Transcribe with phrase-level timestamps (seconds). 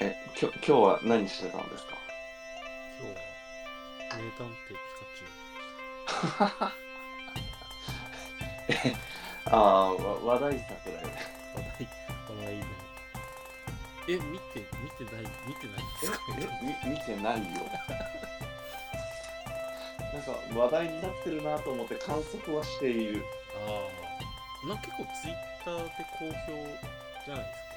[0.00, 1.94] え、きょ今日は何してたんですか？
[3.00, 6.70] 今日は名探偵ピカチュウ
[9.52, 11.12] ああ、わ話題作だよね。
[11.54, 11.88] 話題
[12.28, 12.64] 話題で
[14.08, 16.18] え見て見てない見てないですか？
[16.38, 17.60] え、み見てないよ。
[20.12, 23.24] なんか話題になってるなと思って観測はしている。
[23.54, 23.58] あ
[24.64, 26.52] あな結構ツイッターで好評
[27.24, 27.69] じゃないですか？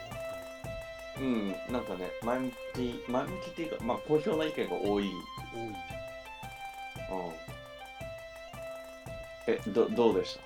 [1.17, 5.05] うん、なんかね、前向き、前向きっていうか、まあ、好評な意見が多い。
[5.05, 5.73] うん。
[7.09, 7.53] 多い
[9.47, 10.39] え、ど、どうでし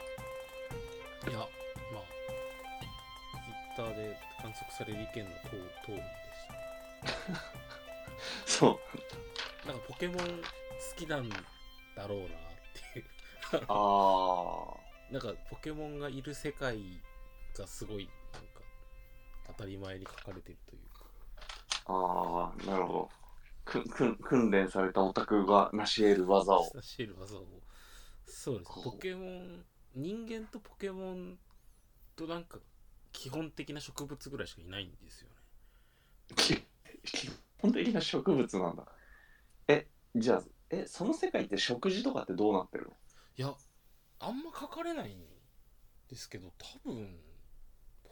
[1.27, 1.48] いやまあ
[3.75, 5.49] ツイッターで観測される意見のと
[5.85, 6.02] 通りで
[7.03, 7.13] た
[8.45, 8.97] そう。
[8.97, 9.03] し
[9.63, 10.23] たなんかポケモン好
[10.95, 12.30] きなんだろうなっ
[12.94, 13.05] ていう
[13.67, 14.77] あ
[15.11, 16.80] なんかポケモンがいる世界
[17.58, 18.09] がすごい
[19.58, 21.05] 当たり前に書かれてるというか
[21.86, 23.09] あ、ああ、なるほど。
[23.66, 26.64] くくん訓練されたオタクが成し得る技を。
[26.64, 27.45] 差し得る技を
[28.25, 31.38] そうですポケモン人間とポケモン
[32.16, 32.59] となんか
[33.11, 35.36] 基本的な植物ぐらいしかいないんですよね
[36.36, 36.55] き
[37.03, 37.30] 基
[37.61, 38.86] 本的な植物なんだ。
[39.67, 42.92] え、じゃあ、え、その世界って食事とかってどうなってるの？
[43.38, 43.53] いや
[44.19, 45.25] あんま書かれないん
[46.09, 47.27] ですけど多分ポ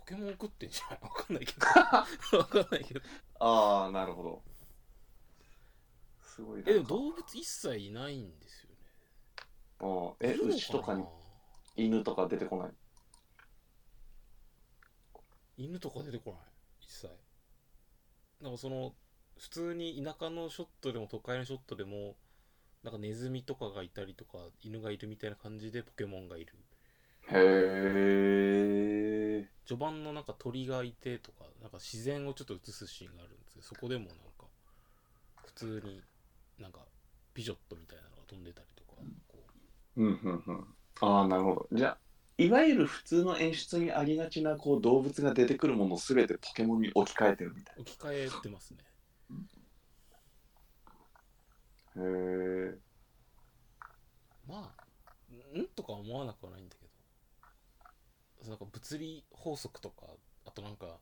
[0.06, 1.00] ケモン食ってんじゃない？
[1.02, 1.68] わかんないけど。
[2.38, 3.02] わかんないけど。
[3.40, 4.44] ああ、なるほど。
[6.22, 6.70] すごいな。
[6.70, 8.76] えでも動物一切いないんですよね。
[9.82, 9.88] う
[10.24, 11.06] んえ、牛とかに？
[11.76, 12.72] 犬とか出てこない？
[15.58, 16.42] 犬とか出てこない？
[16.82, 17.10] 一切。
[18.42, 18.96] なんかその
[19.38, 22.16] 普通に田舎のショットでも都会のショットでも
[22.84, 26.54] なんかネズミとかがいたりとか犬がいるみたいな感じでポケモンがいる。
[27.28, 29.25] へえ。
[29.66, 34.46] 序盤のなんか鳥がいてとかなんか自然をちょっと映すシーンがあるんですけどそこでもなんか
[35.46, 36.02] 普通に
[36.60, 36.80] なんか
[37.34, 39.44] ビジョットみたいなのが飛んでたりとかこ
[39.98, 40.66] うんうんうん。
[41.02, 41.68] ああ、なるほど。
[41.72, 41.98] じゃあ、
[42.38, 48.80] いわゆる普通の演出にありがちなこう動物が出てくるものをすべてポケモンに置き換えてるみたいう置き換えてますね
[51.96, 52.04] な。
[52.04, 52.78] へえ。
[54.48, 56.85] まあんとか思わなくはないんだけど
[58.50, 60.08] なんか物理法則とか
[60.46, 60.98] あとなんか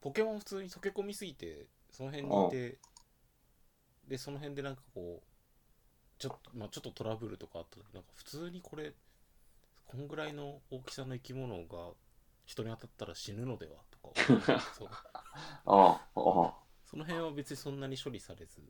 [0.00, 2.78] ポケモン普通に溶け込みすぎてその辺にいて
[4.08, 5.26] でその辺でなんかこう
[6.18, 8.92] ちょっとまあちょっとトラブルとかあった時なんか普通にこれ
[9.86, 11.92] こんぐらいの大きさの生き物が
[12.46, 14.88] 人に当たったら死ぬのではとか そう。
[14.88, 16.54] ああ、ああ。
[16.86, 18.62] その辺は別にそんなに処理されず。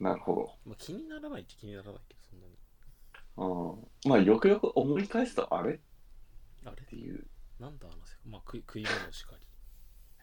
[0.00, 2.23] なるほまあ気にならないっちゃ気にならないけど。
[3.36, 4.10] うん。
[4.10, 5.74] まあ、よくよく思い返すと、あれ？
[5.74, 5.80] っ
[6.64, 6.76] あれ？
[6.86, 7.26] ていう。
[7.58, 9.46] なんだあの世界まあ食い食い物しかり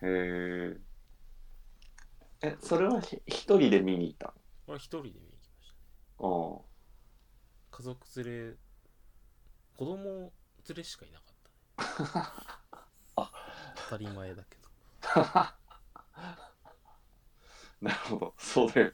[0.02, 0.82] へえ。
[2.42, 4.34] え、それはひ一人で見に行った？
[4.66, 5.80] これは一人で見に行きましたね
[6.20, 6.66] の
[7.72, 8.58] 家族連れ
[9.76, 10.32] 子供
[10.70, 11.56] 連れしかいなかったね
[13.16, 13.32] あ
[13.76, 14.70] 当たり前だけど
[15.16, 15.32] うん。
[17.82, 18.34] なるほど。
[18.38, 18.94] そうだよ。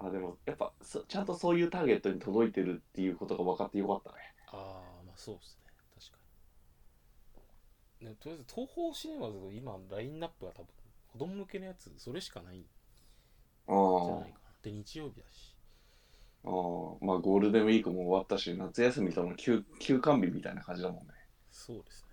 [0.00, 4.16] あ、でも、やっぱそ、ちゃんとそういうターゲットに届いてるっていうことが分かってよかったね。
[4.48, 5.72] ああまあそうですね。
[5.98, 6.18] 確か
[8.00, 10.68] にねとりあえず東宝シネマズの今ラインナップは多分
[11.08, 12.58] 子供向けのやつそれしかない。
[12.58, 12.66] んじ
[13.66, 14.50] あゃあないかな。
[14.62, 15.56] で日曜日だし。
[16.44, 16.52] ああ、
[17.04, 21.14] まあゴールデンウィークも終わったし、夏休みとの休休館日みたいな感じだもんね。
[21.50, 22.10] そうですね。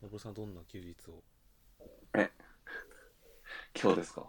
[0.00, 1.22] のぼるさんどんな休日を？
[3.80, 4.26] 今日ですか？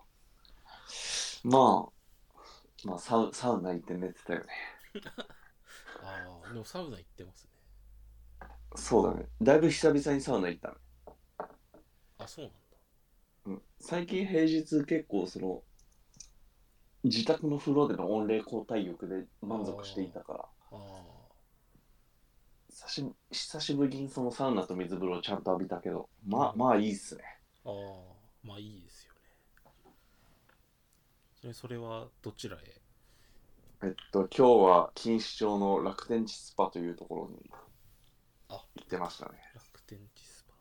[1.44, 4.46] まあ、まあサウサウナ行って寝てたよね。
[6.04, 7.52] ああでもサウナ行ってますね
[8.76, 9.26] そうだね。
[9.42, 10.76] だいぶ久々にサウナ行ったね。
[12.20, 12.58] あそうなんだ
[13.46, 15.64] うん、最近平日結構その、
[17.04, 21.28] 自宅の風呂での温冷交代浴で満足していたから、ああ
[22.70, 27.24] 久し久しぶりにそのサウナと水風呂をちゃんと浴びたけど、まあまあいいっすね。
[27.66, 27.74] ああ
[28.44, 28.87] まあいい
[31.54, 32.82] それはどちらへ？
[33.84, 37.52] えっと、今日は錦糸町の楽天地スパというところに
[38.50, 39.40] あ行ってましたね。
[39.54, 40.54] 楽天地スパ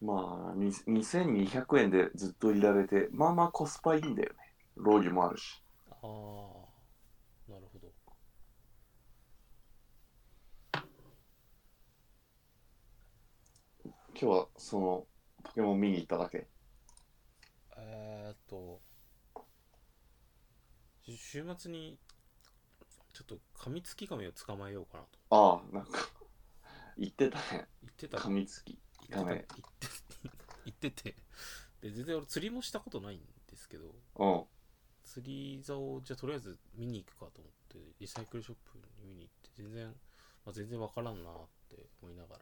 [0.00, 4.38] まあ、に2200円でずっといられて、まあまあコスパいいんだよね。
[4.76, 5.62] ロウリュもあるし。
[5.90, 6.00] ああ
[7.50, 7.88] なるほど
[14.18, 15.06] 今日はその、
[15.44, 16.46] ポケモン見に行っただけ。
[17.88, 18.80] えー、っと
[21.12, 21.98] し週末に
[23.12, 26.08] ちょっとカミツキガメを捕まえようかなとああ、なんか、
[26.98, 27.42] 言ってたね。
[27.82, 28.78] 言ってた噛みつき。
[29.08, 29.86] 言ってたガメ言って
[30.64, 31.14] 言ってて
[31.80, 34.44] で全然俺釣りもしたことないんですけどうん。
[35.04, 39.86] 釣り竿をじゃあとりあえず見に行くかと思ってリサイクルショップに見に行って全然、
[40.44, 41.34] まあ、全然わからんなっ
[41.70, 42.40] て思いながら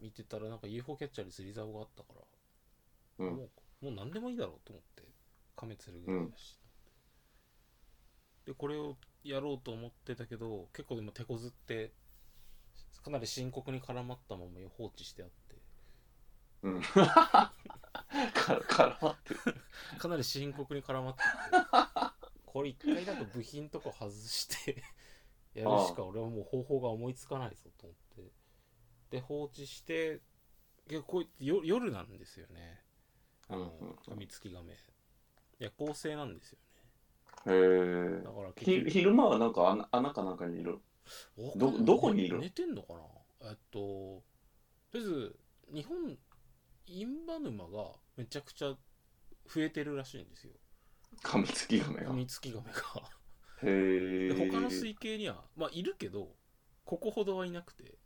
[0.00, 2.08] 見てたらなんか UFO キャッチャーに釣り竿があったか
[3.18, 3.36] ら、うん。
[3.36, 3.50] もう
[3.84, 5.02] もう何でもいいだろうと思って
[5.56, 6.58] 亀釣るぐらいだし、
[8.46, 11.92] でこれをやろうと思ってたけど結構でも手こずって
[13.04, 15.34] かなり深刻に絡まったまま放置してあって。
[16.62, 16.80] うん。
[16.80, 17.04] 絡
[19.02, 19.40] まってる。
[20.00, 21.28] かなり深刻に絡まってて。
[22.46, 24.82] これ一回なんか部品とか外して
[25.52, 28.32] やるしか俺はもう方法が思いつかないぞと思って。
[29.10, 30.22] で放置して
[30.88, 32.82] 結構こうやってよ夜なんですよね
[33.50, 33.68] うんうん
[34.08, 34.74] カミツキガメ
[35.58, 36.58] 夜行性なんですよ
[37.46, 38.30] へえねだ。
[38.30, 40.78] からひ結昼間はなんか穴穴かなんかにいる。
[41.36, 41.84] 局どわかんない。
[41.84, 42.36] どこにいる？
[42.36, 43.50] の寝てんのかな？
[43.50, 44.22] えっとと
[44.94, 45.36] りあえず
[45.74, 46.18] 日本
[46.86, 48.78] インバ沼がめちゃくちゃ増
[49.62, 50.52] えてるらしいんですよ。
[51.22, 52.06] 噛みつきガメが。
[52.06, 52.12] カ。
[52.12, 52.80] ミツキガメが。
[53.62, 54.34] へえ。
[54.34, 56.34] で他の水系にはまあいるけど
[56.84, 57.98] ここほどはいなくて。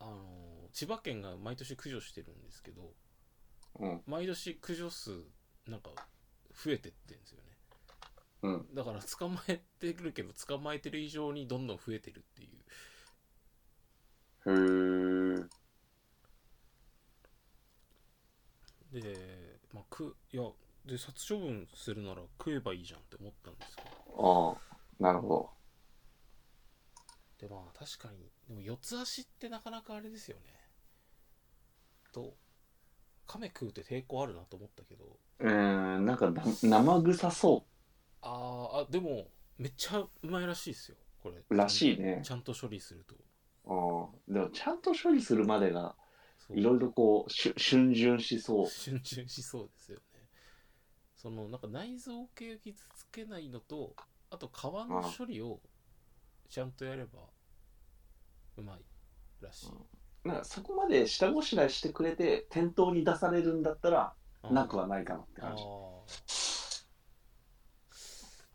[0.00, 2.92] あの千葉県が毎年駆除してるんですけど
[3.80, 4.02] うん。
[4.06, 5.10] 毎年駆除数
[5.66, 5.90] なんか
[6.64, 7.44] 増えてってんですよね
[8.42, 8.66] うん。
[8.74, 12.48] だから捕まえてるけど捕まえてる以上にどんどん増えてるっていう
[14.46, 14.50] へ
[15.40, 15.44] え。
[19.00, 20.42] でまあくいや
[20.86, 23.88] で殺処分するなら食えばいいじゃんって思ったんですけど
[24.18, 25.50] ああ、なるほ
[27.40, 30.42] でまあ確かにでも四つ足ってなかなかあれですよね
[32.12, 32.34] と
[33.26, 35.18] 亀食うって抵抗あるなと思ったけどど。
[35.40, 37.64] うーん、なんかな生臭そ
[38.22, 39.28] あーあでも
[39.58, 42.20] めっちゃうまいらしいですよこれうらしいね。
[42.22, 43.14] ちゃんと処理すると
[43.66, 44.32] ああ。
[44.32, 45.94] でもちゃんと処理するまでが
[46.50, 48.66] いろいろこう、しゅ逡巡しそう。
[48.66, 50.28] 逡巡しそうですよね
[51.16, 53.96] そのなんか内臓系を傷つけないのと
[54.30, 55.60] あと皮の処理を
[56.50, 57.20] ちゃんとやれば
[58.56, 58.84] うまい
[59.40, 59.66] らしい
[60.24, 64.14] なんかそこまで下ごしらえしてくれて店頭に出されるんだったら
[64.50, 65.62] なくはないかなってあ感じ。
[65.62, 65.66] ー。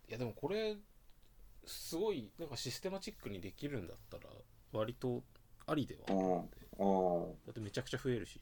[0.10, 0.78] いやでもこれ
[1.66, 4.24] すごいなんかシステマチックにできるんだったら
[4.72, 5.24] 割と
[5.68, 6.02] ありでは。
[6.08, 6.50] あるん。
[6.50, 7.46] でうん。
[7.46, 8.42] だってめちゃくちゃ増えるし。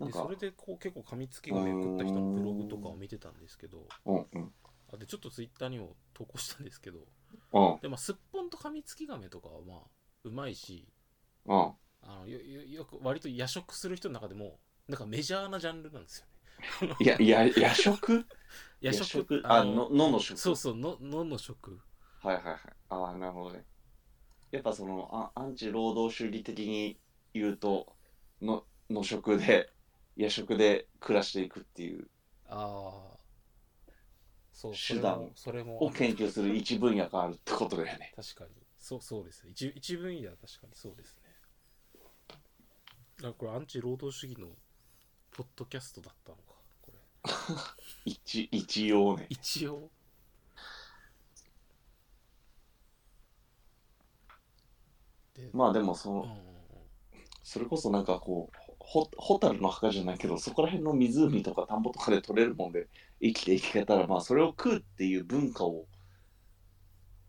[0.00, 3.86] でそれ、でこう結構噛みつきがめくった人のブログとかを見てたんですけど。
[4.06, 4.52] うんうん。
[4.92, 7.00] あでちょっとツイッターにも投稿したんですけど
[7.52, 9.78] うんでまあすっぽんと噛みつきガメとかはまあ
[10.24, 10.88] うまいし
[11.44, 11.76] うん。
[12.02, 18.26] あのよよよく割と夜食する人の中でもなんかメジャーなジャンルなんですよねいや、いや、夜食？
[18.80, 20.38] 夜食あ、のの、のの食。
[20.38, 21.80] そうそうののの食
[22.18, 22.60] はいはいはい。
[22.90, 23.66] ああ、なるほどね。
[24.52, 27.00] やっぱそのあ、アンチ労働主義的に
[27.34, 27.96] 言うと、
[28.42, 29.72] の、の食で、
[30.16, 32.10] 夜食で暮らしていくっていう、
[32.48, 33.19] ああ
[34.60, 38.12] そう手段を研究する一分野があるってことだよね。
[38.14, 38.50] 確かに。
[38.78, 39.42] そうそうです。
[39.44, 41.16] ね一一分野は確かにそうです
[43.22, 43.26] ね。
[43.26, 44.48] あこれアンチ労働主義の
[45.30, 46.42] ポッドキャストだったのか
[46.82, 46.98] これ。
[48.04, 49.28] 一、一応ね。
[49.30, 49.90] 一応
[55.32, 56.28] でまあでもその、うん。
[57.42, 62.88] それこそなんかこう、ほホタルの墓じゃないけど、そこら辺の湖とか田んぼとかで取れるもんで
[63.20, 65.86] 生きていけたら、まあそれを食うっていう文化を、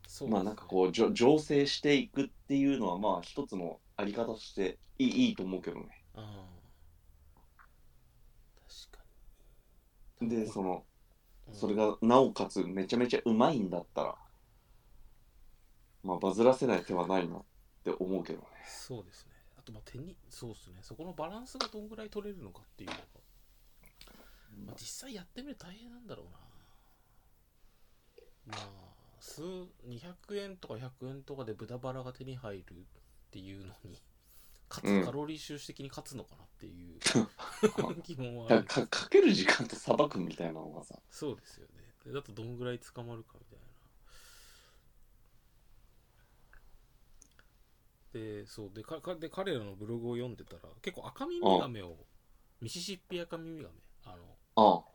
[0.08, 6.04] そうまあなんかこう、じょ醸成していくっていうのは、まあ一つのあり方としていいいいと思うけどね。
[6.16, 7.62] ああ
[8.68, 9.04] 確か
[10.22, 10.30] に。
[10.30, 10.86] で、その、
[11.48, 11.54] うん。
[11.54, 14.16] それがなおかつめちゃめちゃうまいんだったら、
[16.04, 17.44] まあバズらせない手はないなっ
[17.84, 18.46] て思うけどね。
[18.66, 19.32] そうですね。
[19.58, 20.78] あとまあ手にそうですね。
[20.82, 23.02] そこのバランスがどんぐらい取れるのかっていうのが、
[24.66, 26.26] まあ、実際やってみると大変なんだろう
[28.52, 28.58] な。
[28.58, 32.76] まあ数200円とか100円とかで豚バラが手に入るっ
[33.30, 34.02] ていうのに
[34.68, 35.04] かうん。
[35.04, 37.00] つカロリー収支的に勝つのかなっていう
[38.04, 38.56] 疑問はある。
[38.62, 41.94] だからかかける時間とさばくみたいなのがさ、そうですよね。
[42.06, 43.66] でだとどんぐらい捕まるかみたいな。
[48.14, 48.72] でそう。
[48.74, 52.06] でかかで彼らのブログを読んでたら結構赤耳ガメを
[52.60, 53.76] ミシシッピアカミミガメ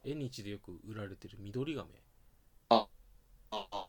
[0.04, 1.90] 縁日でよく売られてる緑ガメ
[2.68, 2.86] あ、
[3.50, 3.86] ああ、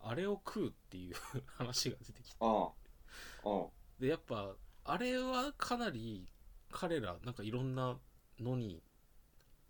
[0.00, 1.14] あれを食うっていう
[1.56, 2.36] 話が出てきて。
[2.40, 3.66] ああ、あ
[3.98, 6.28] でやっぱあれはかなり
[6.70, 7.98] 彼らなんかいろんな
[8.40, 8.82] のに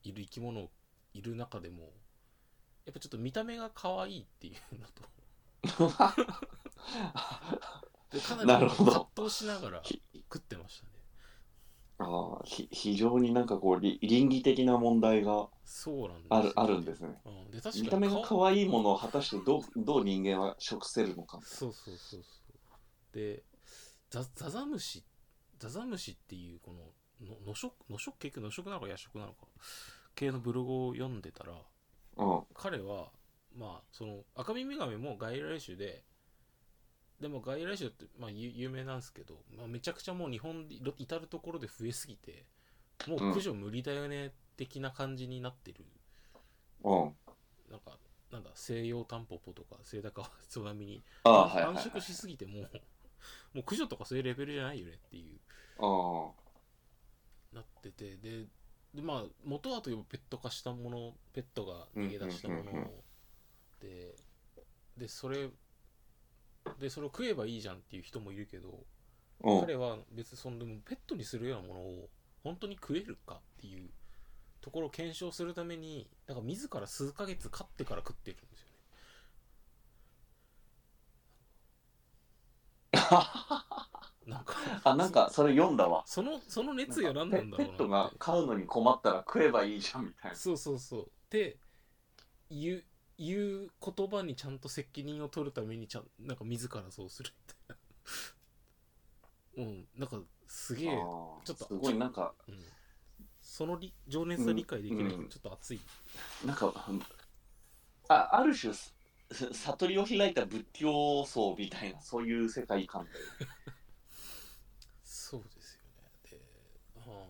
[0.03, 0.71] いる生き物を
[1.13, 1.93] いる中でも
[2.85, 5.03] やっぱちょっと見た目が可愛いっていうのと。
[8.11, 8.93] でかなりなるほど。
[8.93, 10.94] 葛藤しながらひ食ってましたね
[11.99, 17.21] ああひ非常になんかこうり倫理的な問題がそうなんですあるあるんですね。
[17.25, 21.41] うん、で確見た目が可愛いものを果たしてどうどう人間は食せるのか。
[21.45, 22.53] そうそうそうそ
[23.13, 23.15] う。
[23.15, 23.45] で
[24.11, 25.05] ザザザムシ
[25.59, 29.47] ザザムシっていうこのの野食野食結局野食なのか野食なのか。
[30.17, 31.53] 系のブログを読んでたら
[32.17, 32.43] うん。
[32.55, 33.11] 彼は
[33.57, 36.05] まあその赤耳ガメも外来種で
[37.21, 42.45] でも外来種って、まあ、有有名なんですけど、まあ、めちゃくちゃもう日本で至る所で増えすぎて
[43.07, 45.85] もう駆除無理だよね的な感じになってる、
[46.83, 47.17] うん。
[47.71, 47.99] なんか
[48.31, 51.77] なんだ西洋タンポポとかセイタカワソナミに繁はい。
[51.77, 52.63] 殖しすぎてもう
[53.55, 55.41] もう駆除とかそういうレベルじゃないよねっていう。
[55.79, 56.31] あ
[57.53, 58.47] なっててで
[58.93, 62.91] でまあ元はといえばペット化したものペットが逃げ出したもの
[63.81, 64.15] で
[64.97, 65.51] でそれ
[66.79, 68.85] でそれを食えばいいじゃんっていう人もいるけど
[69.45, 69.51] あ。
[69.51, 69.61] うん。
[69.61, 72.09] 彼は別にそのでもペットにするようなものを
[72.43, 73.91] 本当に食えるかっていう
[74.61, 78.75] ところを検証するためにだから自ら数ヶ月飼ってから食ってるんですよね
[84.27, 84.55] なんか
[84.85, 86.03] あなんかそれ読んだわ。
[86.07, 90.37] そのその熱意は何なんだろうなペペットが飼うのに困ったら食えばいいじゃんみたいな。
[90.37, 91.59] そうそうそうって
[92.51, 92.85] 言う
[93.19, 97.31] 言う言葉にちゃんと責任を取るためにちゃんなんか自らそうする。
[97.37, 102.55] みたいなうんなんかすげえ、ちょっとすごいなんかうん、
[103.41, 105.29] そのり情熱は理解できないけど、うん。
[105.29, 105.81] ちょっと熱い。
[106.45, 106.73] なんか
[108.09, 108.95] あある種す
[109.53, 113.07] 悟りを開いた仏教僧みたいなそういう世界観
[115.55, 116.37] ですよねで、
[117.11, 117.27] は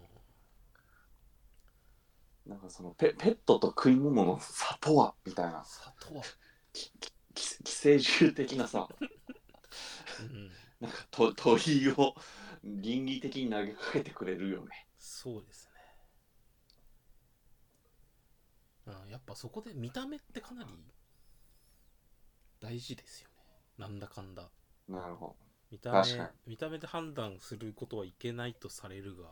[2.47, 5.15] なんかそのペペットと食い物の差とは？
[5.25, 5.61] みたいな。
[5.61, 6.23] あ、里は、
[6.73, 6.93] き
[7.35, 8.87] 寄寄生獣的なさ。
[10.21, 12.15] うん、なんかと問いを
[12.63, 14.87] 倫理的に投げかけてくれるよね。
[14.99, 15.71] そうです
[18.87, 18.93] ね。
[18.95, 20.71] あやっぱそこで見た目ってかなり
[22.61, 23.45] 大事ですよね。
[23.79, 24.51] なんだかんだ。
[24.87, 25.35] なるほ
[25.71, 26.03] 見た目
[26.47, 29.29] 見た目で判断することはいけないとされるがど。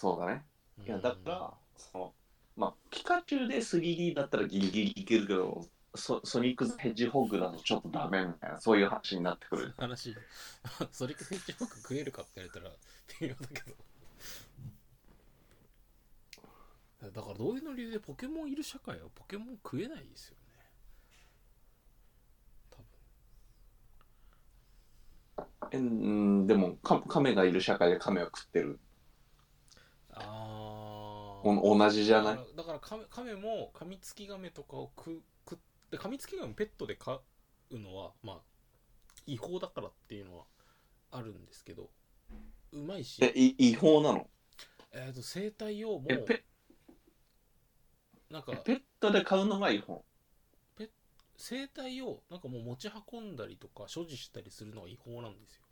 [0.00, 0.44] そうだね。
[0.86, 2.12] いやだから、その
[2.56, 9.74] まあピカチュウで 3D だったらギリギリいけるけどソソニックヘッジホッグだとちょっとダメみたいなそういう話になってくる。
[9.76, 10.14] 話
[10.92, 12.72] それかヘッジホッグ食えるかって言われたら
[13.20, 13.70] 微妙だけ
[17.02, 20.44] どだからどういうの理由でポケモンいる社会はポケモン食えないですよね
[22.70, 22.76] 多
[25.42, 28.78] 分えうんでもカカメがいる社会でカメは食ってる。
[30.22, 32.38] あお同じじゃない？
[32.56, 35.58] だからカメもカミツキガメとかを食食っ
[35.90, 37.20] てカミツキガメペットで飼
[37.70, 38.36] うのはまあ
[39.26, 40.44] 違法だからっていうのは
[41.12, 41.90] あるんですけど
[42.72, 43.22] うまいし。
[43.22, 44.28] えい違法なの？
[44.92, 46.44] えー、と生態をもうえペ
[48.30, 50.04] なんかえペットで飼うのが違法？
[51.40, 55.62] 生態をなんかもう持ち運んだりとか所持したりするのが違法なんですよ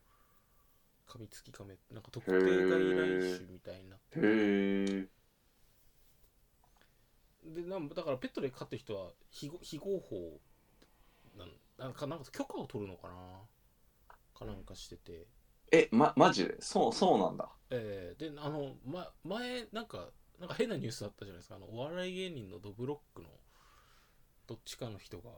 [1.07, 5.09] カミツキガメなんか特定外来種みたいになってへえ。
[7.45, 10.41] でなんだからペットで飼ってる人は非合非合法
[11.39, 11.49] なん
[11.79, 13.15] なんかなんか許可を取るのかな
[14.35, 15.27] かなんかしてて
[15.73, 16.57] えまマジで？
[16.61, 17.49] そうそうなんだ。
[17.71, 20.09] えー、であの、ま、前なんか
[20.39, 23.29] なんか変なニュースあったじゃないですかあのお笑い芸人のドブロックの
[24.47, 25.31] どっちかの人が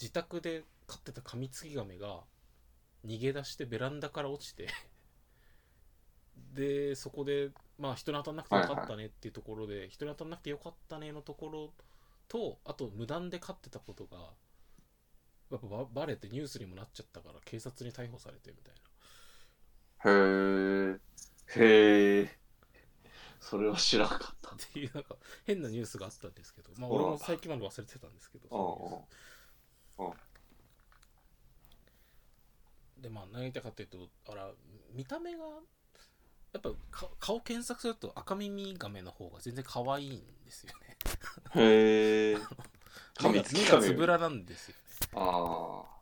[0.00, 2.20] 自宅で飼ってたカミツキガメが
[3.06, 4.68] 逃げ出してベランダから落ちて
[6.54, 11.74] でそこでまあ人に当たんなくてよかったねっていうところで、人に当たんなくてよかったねのところ
[12.28, 14.32] とあと無断で飼ってたことが
[15.50, 18.80] やっぱババレてニュースにもなっちゃったから警察に逮捕されてみたいな。
[20.10, 20.14] へ
[20.94, 21.00] え。
[21.60, 22.38] へえ。
[23.40, 24.50] それは知らんかった。
[24.54, 30.35] っていうなんか変なニュースがあったんですけど、まあうん俺も最近まで忘れてたんですけど、そういうニュース
[33.06, 33.98] でまあ何言いたいかっていうと
[34.28, 34.50] あら
[34.92, 35.38] 見た目が
[36.52, 40.96] やっぱか顔検索すると赤耳ガメの方が全然可愛いんですよね
[41.54, 42.36] へえ。
[43.14, 44.82] カミ目がつぶらなんですよね
[45.14, 45.96] ああ。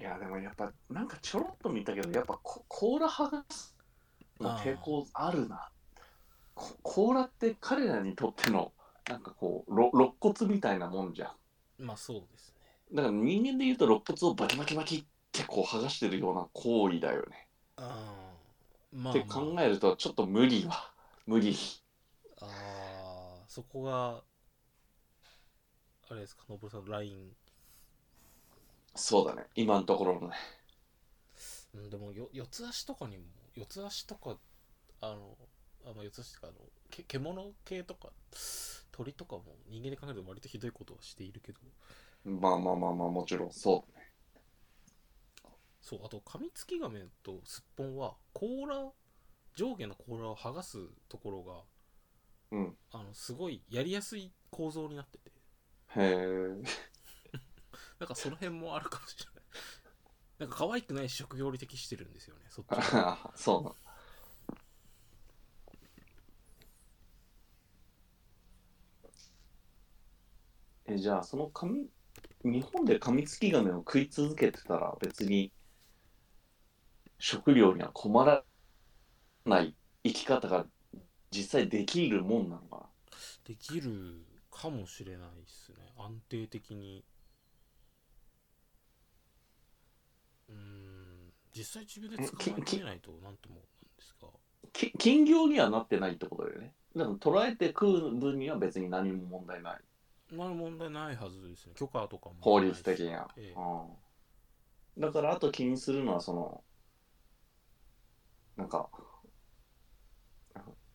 [0.00, 3.76] いやでもやっぱなんかちょろっと見たけどやっぱココーラ剥がす
[4.40, 5.70] の抵抗あるな。
[6.54, 8.72] こコーラって彼らにとっての
[9.06, 11.34] なんかこうろ肋骨みたいなもんじゃ
[11.78, 11.84] ん。
[11.84, 12.57] まあそうですね
[12.92, 17.48] だから人間で言うと肋骨をバキバキバキってこう剥がしてるような行為だよね。
[17.76, 18.32] あ
[18.92, 20.92] まあ、って考えるとちょっと無理は
[21.26, 21.56] 無理。
[22.40, 24.22] ああそこが
[26.10, 27.30] あれですかのぼるさんのライン。
[28.94, 29.44] そうだね。
[29.54, 30.36] 今のところのね。
[31.74, 34.36] うん、でもよ四つ足とかにも四つ足とか
[35.00, 35.36] あの
[35.84, 36.56] あ、まあ、四つ足とかあの
[36.90, 38.08] け獣系とか
[38.90, 41.58] 鳥とかも人間で考えると割とひどいことはしているけど
[42.28, 43.52] まあまあまあまあもちろん。
[43.52, 43.92] そう。
[43.92, 44.12] だね
[45.80, 48.92] そうあとカミツキガメとスッポンは甲羅
[49.54, 51.64] 上下の甲羅を剥がすところが
[52.50, 52.76] うん。
[52.92, 55.30] あのすごいやりやすい構造になってて。
[55.96, 56.18] へえ。
[57.98, 59.34] なんかその辺もあるかもしれない。
[60.38, 63.32] なんか可愛くないし職業に適してるんですよねそっちは。
[63.34, 63.76] そうなの。
[70.86, 71.88] えじゃあその紙
[72.44, 75.52] 日本でカミツキガメを食い続けてたら別に
[77.18, 78.44] 食料には困ら
[79.44, 80.66] ない生き方が
[81.30, 82.86] 実際できるもんなのか
[83.44, 85.76] できるかもしれないですね。
[85.98, 87.04] 安定的に。
[90.48, 91.32] うーん。
[91.54, 93.64] 実際自分で捕まえてみないとなんともなん
[93.96, 94.28] ですが。
[94.28, 94.34] な
[94.72, 99.80] き禁漁にはなってないってことだよねだから捕らえて食う分には別に何も問題ない
[100.30, 101.74] なる問題ないはずですね。
[101.74, 103.60] 許可とかも法律的には、ええ。
[104.96, 106.62] うん、だからあと気にするのはその
[108.56, 108.90] なんか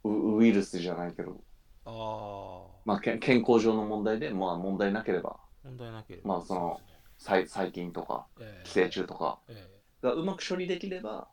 [0.04, 1.44] ウウイルスじゃないけど、
[1.86, 5.40] ああまあ、け健康上の問題で、まあ、問題なければ。
[5.63, 6.36] 問題なければ。
[6.36, 7.00] まあそのうですね。
[7.18, 8.68] 細細菌とかええ。
[8.68, 9.40] 寄生虫とか。
[9.48, 9.84] ええ。
[10.04, 11.30] がうまく処理できれば、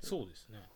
[0.00, 0.71] そうですね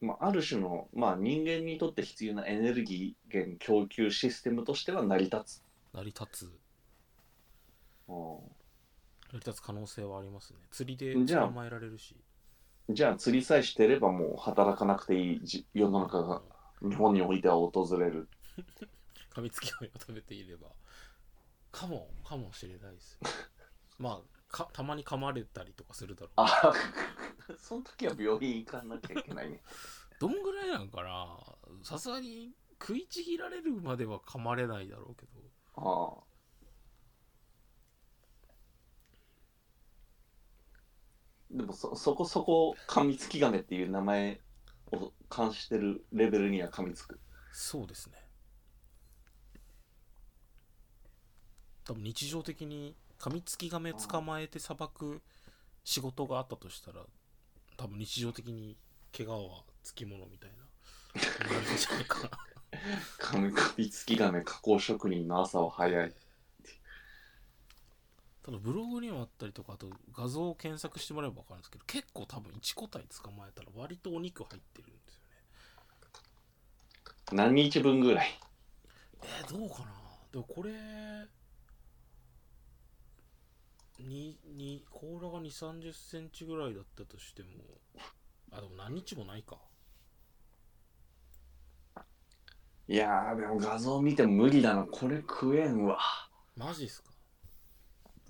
[0.00, 5.62] まあ、ある種の、まあ、人間にとって必要なエネルギー源供給システムとしては成り立つ、
[5.92, 6.44] 成り立つ。
[8.08, 10.58] う成り立つ可能性はありますね。
[10.70, 12.16] 釣りでじゃあ捕まえられるし。
[12.92, 16.42] ん、じゃあ釣りさえしてればもう働かなくていいじ世の中が
[16.80, 18.28] 日本においては訪れる。
[19.34, 20.68] 噛みつきを食べていれば。
[21.70, 23.18] かもかもしれないですよ。
[23.98, 26.30] まあかたまに噛まれたりとかするだろう。
[26.36, 26.72] あ
[27.58, 29.62] その時は病院行かなきゃいけないね。
[30.20, 31.38] どんぐらいなんかな。
[31.82, 35.32] さすがに食いちぎられるまでは噛まれないだろうけど。
[35.74, 36.28] ああ。
[41.50, 44.40] でもそそこそこ噛みつきガメっていう名前
[44.92, 47.20] を冠してるレベルには噛みつく。
[47.52, 48.28] そうですね。
[51.84, 55.20] 多分日常的にカミツキガメ捕まえてさばく
[55.84, 57.00] 仕事があったとしたら
[57.76, 58.76] 多分日常的に
[59.16, 60.56] 怪我はつきものみたいな。
[61.48, 62.30] なるんじゃないかな
[63.18, 66.12] 噛み噛みつきガメ加工職人の朝は早い
[68.44, 75.20] ただブログにもあったりとかあと画像を検索してもらえば分かるんですけど結構多分1個体捕まえたら割とお肉入ってるんですよ
[77.40, 77.42] ね。
[77.44, 78.38] 何日分ぐらい？
[79.22, 79.86] えー、どうかな？
[80.30, 80.70] でもこれ
[83.98, 87.48] にに甲羅が2 3 0センチぐらいだったとしても
[88.52, 89.58] あでも何日もないか。
[92.86, 94.84] いやーでも画像見ても無理だな。
[94.84, 95.98] これ食えんわ。
[96.56, 97.10] マジっすか？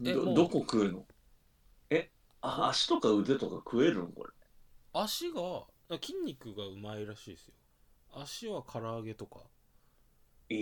[0.04, 1.06] えもうどどこ食うの？
[1.90, 4.06] えあ足とか腕とか食えるの？
[4.08, 4.30] これ。
[4.92, 5.66] 足が
[6.00, 7.54] 筋肉がうまいらしいですよ。
[8.14, 9.40] 足は唐揚げとか
[10.50, 10.56] え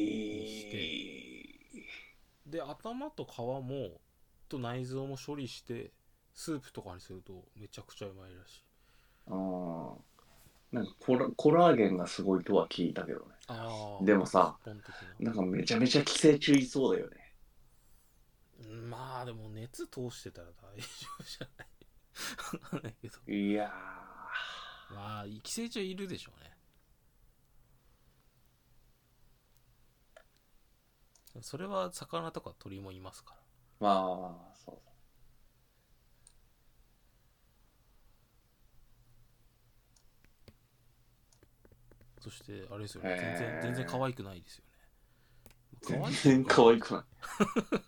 [2.45, 4.01] で頭と皮も
[4.48, 5.92] と内臓も処理して
[6.35, 8.64] スープとかにするとめちゃくちゃうまいらしい。
[9.28, 9.96] あー。
[10.72, 13.26] なんかコラコラーゲンがすごいとは聞いたけどね。
[13.46, 14.74] ああでもさな。
[14.74, 17.16] んかめちゃめちゃ寄生虫いそうだよね。
[18.59, 20.87] なまあでも熱通してたら大丈
[21.20, 21.68] 夫じゃない。
[22.62, 23.32] わかんないけど。
[23.32, 23.72] いや
[24.90, 26.52] まあ寄生虫いるでしょうね。
[31.42, 33.40] それは魚とか鳥もいますから。
[33.40, 33.45] ー
[33.78, 34.78] まあそう。
[42.22, 43.10] そしてあれですよね。
[43.10, 43.18] へー。
[43.18, 44.72] 全然全然可愛くないですよね。
[45.82, 47.02] 全然可愛くない。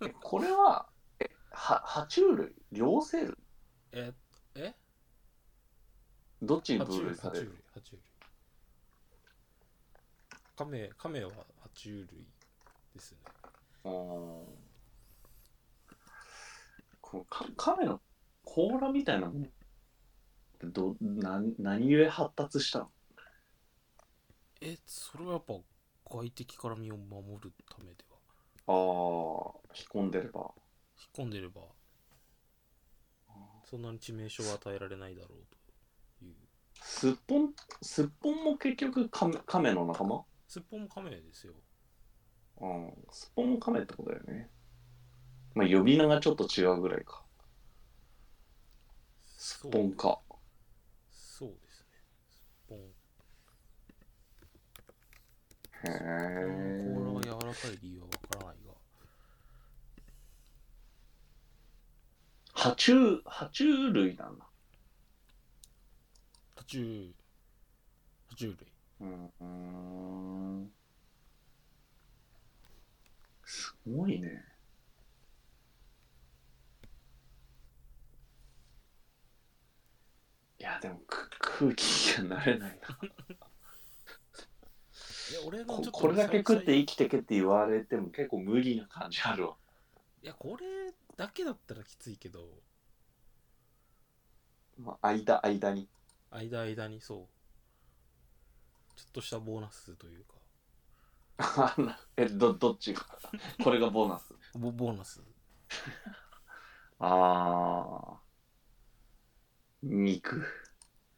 [0.06, 2.54] えこれはえは爬虫類？
[2.70, 3.34] 両生類？
[3.92, 4.12] え
[4.54, 4.74] え？
[6.42, 7.64] どっちに爬虫類分類される？
[7.74, 8.00] 爬虫類
[10.54, 11.34] カメカメは爬
[11.74, 12.06] 虫類
[12.94, 13.18] ですね。
[13.84, 14.42] うー。
[14.42, 14.67] ん
[17.10, 18.02] こうか亀の
[18.44, 19.46] 甲羅みたいなもの
[20.70, 22.90] どな何故発達したの？
[24.60, 25.54] えそれはやっぱ
[26.04, 28.18] 外敵から身を守るためでは？
[28.66, 28.76] ああ
[29.74, 30.52] 引っ込んでれば。
[31.00, 31.62] 引っ込んでれば
[33.64, 35.30] そんなに致命傷は与えられないだろう
[36.18, 36.34] という。
[36.82, 40.24] すっぽんすっぽんも結局カメカメの仲間？
[40.46, 41.54] すっぽんもカメですよ。
[42.60, 44.50] うんすっぽんもカメってことだよね
[45.54, 47.22] まあ呼び名がちょっと違うぐらいか。
[49.36, 50.18] すそうっぽんか
[51.10, 51.86] そうですね。
[52.28, 52.82] すっぽんへ
[55.84, 58.72] え甲羅が柔らかい理由はわからないが。
[62.54, 64.44] 爬虫爬虫類なんだ。
[66.56, 67.14] 爬虫
[68.28, 68.72] 爬虫類。
[69.00, 69.44] うんうー
[70.64, 70.72] ん。
[73.44, 74.47] すごいね
[80.60, 81.84] いやでもく空気
[82.20, 82.98] にはなれないな。
[85.30, 89.56] いや俺のちょっとここれだけ食って生きてけって言われても結構無理な感じあるわ。
[90.22, 92.62] いやこれだけだったらきついけど。
[94.78, 95.88] まあ間間に。
[96.30, 97.28] 間間にそう。
[98.96, 100.34] ちょっとしたボーナスというか。
[102.16, 103.06] えどどっちが？
[103.62, 104.34] これがボーナス？
[104.54, 105.22] ボボーナス。
[106.98, 108.27] ああ
[109.82, 110.44] 肉。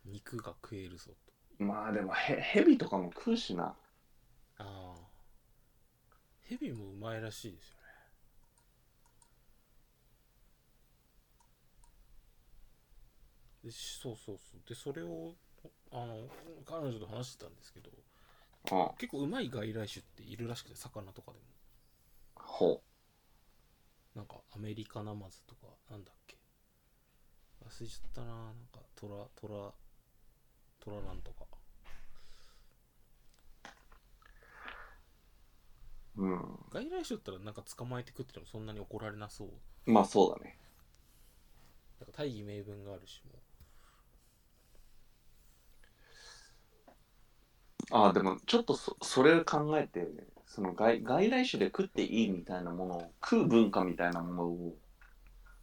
[0.05, 1.13] 肉が食えるぞ
[1.59, 3.75] まあでもへヘビとかも食うしな。
[4.57, 5.11] とああ。
[6.43, 7.81] ヘビもうまいらしいですよね。
[13.65, 14.69] でしそうそうそう。
[14.69, 15.35] でそれを
[15.93, 16.29] あの
[16.67, 17.91] 彼女と話してたんですけど
[18.73, 21.45] うん結構うまい外来種っているらしくて魚とかでも。
[22.35, 22.83] ほ
[24.15, 26.40] なんかアメリカナマズとかなんだっけ
[27.71, 28.37] 忘れちゃったななん
[28.73, 29.71] かトラトラ
[30.81, 31.45] トラなんとか。
[36.17, 36.41] ううん。
[36.73, 39.91] 外来種だったらなんか捕まえて食っててもそんなに怒られなそう。
[39.91, 40.59] まあそうだね。
[42.01, 43.39] なんか大義名分があるしも
[47.93, 50.09] ああでもちょっとそそれを考えて
[50.47, 54.77] その外外来種で食っていいみたいなものを食う文化みたいなものを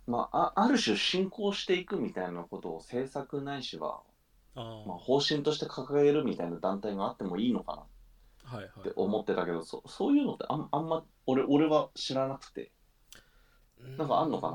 [0.07, 4.01] まああある種進行していくみたいなことを政策ないしは、
[4.55, 4.65] まあ、
[4.97, 7.85] 方針として掲げるみたいな団体があってもいいのか
[8.45, 12.71] なはいはいって思ってたけどそそういうのってあんあんま俺俺は知らなくて。
[13.95, 14.49] なんかあんのか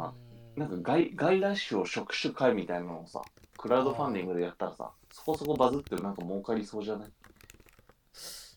[0.57, 0.67] な？
[0.67, 3.23] なんか外外来種を職種会みたいなのをさ
[3.57, 7.13] クラウドファンディングでやったらさそこそこバズってなんか儲かりそうじゃない？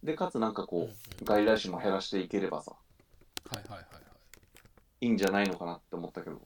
[0.03, 2.71] でかつなんかこう外来種も減らしていければさ。
[3.51, 5.05] はいはいはいはい。
[5.05, 6.41] いいんじゃないのかなって思ったけど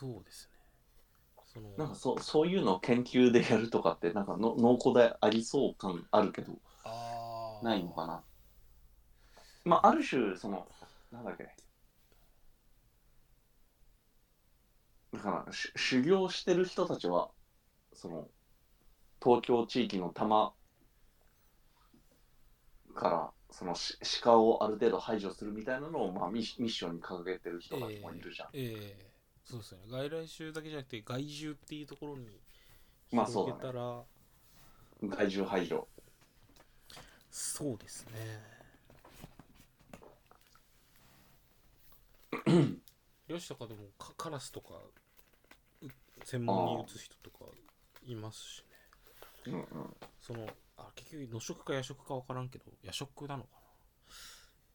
[0.00, 0.58] そうですね。
[1.44, 8.22] そのなんかそそういうのを研究でやるとかってなんかの濃厚でありそう感あるけどああないのかな。
[9.66, 10.66] まあある種その
[11.12, 11.54] なんだっけ。
[15.12, 17.28] だからし修行してる人たちは
[17.92, 18.28] その
[19.22, 20.54] 東京地域の多摩
[22.94, 29.09] からそのし鹿をある程度排除するみたいなのを、まあ、ミッミッションに掲げてる人たちもいるじゃん、ええ
[29.50, 29.84] そうですよね。
[29.90, 32.28] 外来種だけじゃなくて害獣っていうところに
[33.10, 33.58] まあそうだね。
[33.60, 34.04] 広げたら、
[35.16, 35.88] 害獣排除。
[37.32, 38.60] そうですね。
[43.26, 44.74] 漁師とかでもカカラスとか
[45.82, 45.88] う
[46.24, 47.46] 専門に打つ人とか
[48.06, 48.66] いますしね。
[49.46, 49.96] うんうん。
[50.20, 53.48] そのあ結局野食か夜食か分からんけど夜食なのか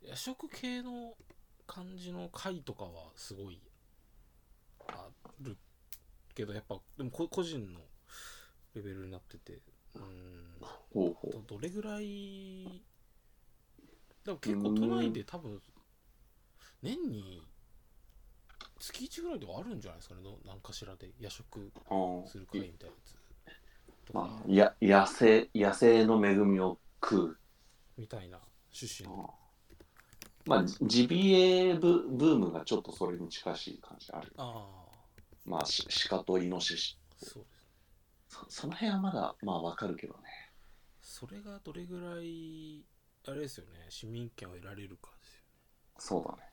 [0.04, 0.10] な。
[0.10, 1.14] 夜食系の
[1.66, 3.62] 感じの貝とかはすごい
[4.90, 5.08] あ
[5.42, 5.58] る
[6.34, 7.80] けどやっぱでもこ個人の
[8.74, 9.54] レベルになってて
[9.96, 10.46] うーん。
[10.94, 12.82] ほうほどどれぐらい
[14.24, 15.62] でも結構都内で多分
[16.82, 17.42] 年に
[18.80, 21.12] 月1ぐらいではあるんじゃないですかねの何かしらで。
[21.20, 21.72] 夜食
[22.26, 23.16] する会みたいなやつ
[24.14, 27.38] まあ、や野生野生の恵みを食う。
[27.98, 28.40] みたいな
[28.72, 29.34] 趣旨の
[30.46, 34.34] まあジジビエブブームがちょっとそれに近しい感じある。
[34.38, 34.68] あ
[35.46, 36.98] まあし鹿とイノシシ。
[37.12, 37.66] あそうです。
[38.30, 40.20] そその辺はまだまあわかるけどね。
[41.02, 42.84] それがどれぐらい
[43.28, 43.86] あれですよね。
[43.90, 45.42] 市民権を得られるかですよ
[45.98, 46.44] そうだね。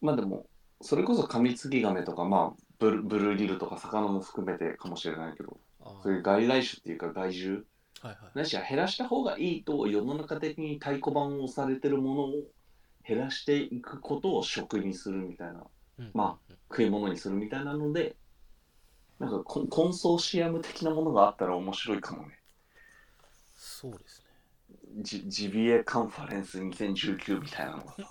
[0.00, 0.46] まあでも
[0.80, 5.58] それこそカミツキガメとかまあブルブルーギルとか魚も含めてかもしれないけど
[6.02, 7.62] そういう外来種っていうか害獣
[8.02, 8.18] はいはい。
[8.34, 12.32] ないしは減らした方がいいと世の中的に太鼓判を押されてるものを
[13.06, 15.64] 減らしていくことを食にするみたいな。
[15.98, 16.56] うんまうん。
[16.68, 18.16] 食い物にするみたいなので
[19.18, 22.38] なんかコンコンソーシアム的なものがあったら面白いかもね。
[23.54, 24.26] そうですね。
[25.02, 27.94] ジジビエカンファレンス2019みたいなのが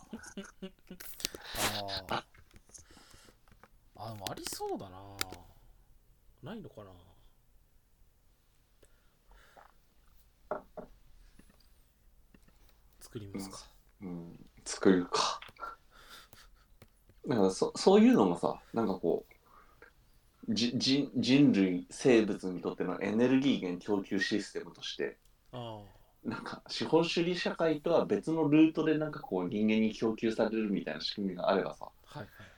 [2.09, 2.25] ああ
[3.95, 4.99] あでもありそうだな。
[6.43, 6.91] ないのかな
[13.11, 13.57] 作りますか、
[14.03, 15.41] うん、作るか。
[17.27, 19.25] だからそそういうのもさ、なんかこ
[20.47, 25.17] う、じ人人類、生物にとってのエネルギー源供給システムとして、
[25.51, 25.81] あ
[26.23, 32.51] なんか資本主義社会とは別のルートでなんかこう人間に供給されるみたいな仕組みがあればさ、あはいはい。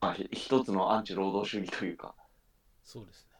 [0.00, 2.16] まあ、ひ一つのアンチ労働主義というか、
[2.82, 3.31] そうですね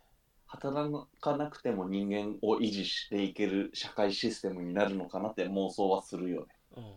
[0.52, 6.54] 働かなくても人間を維持していける社会システムになるのかなって妄想はするよね。
[6.76, 6.92] うんうんうん。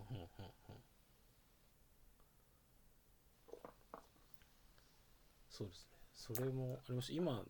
[0.70, 0.76] うん
[5.50, 5.98] そうですね。
[6.14, 7.14] それもありました。
[7.14, 7.44] 今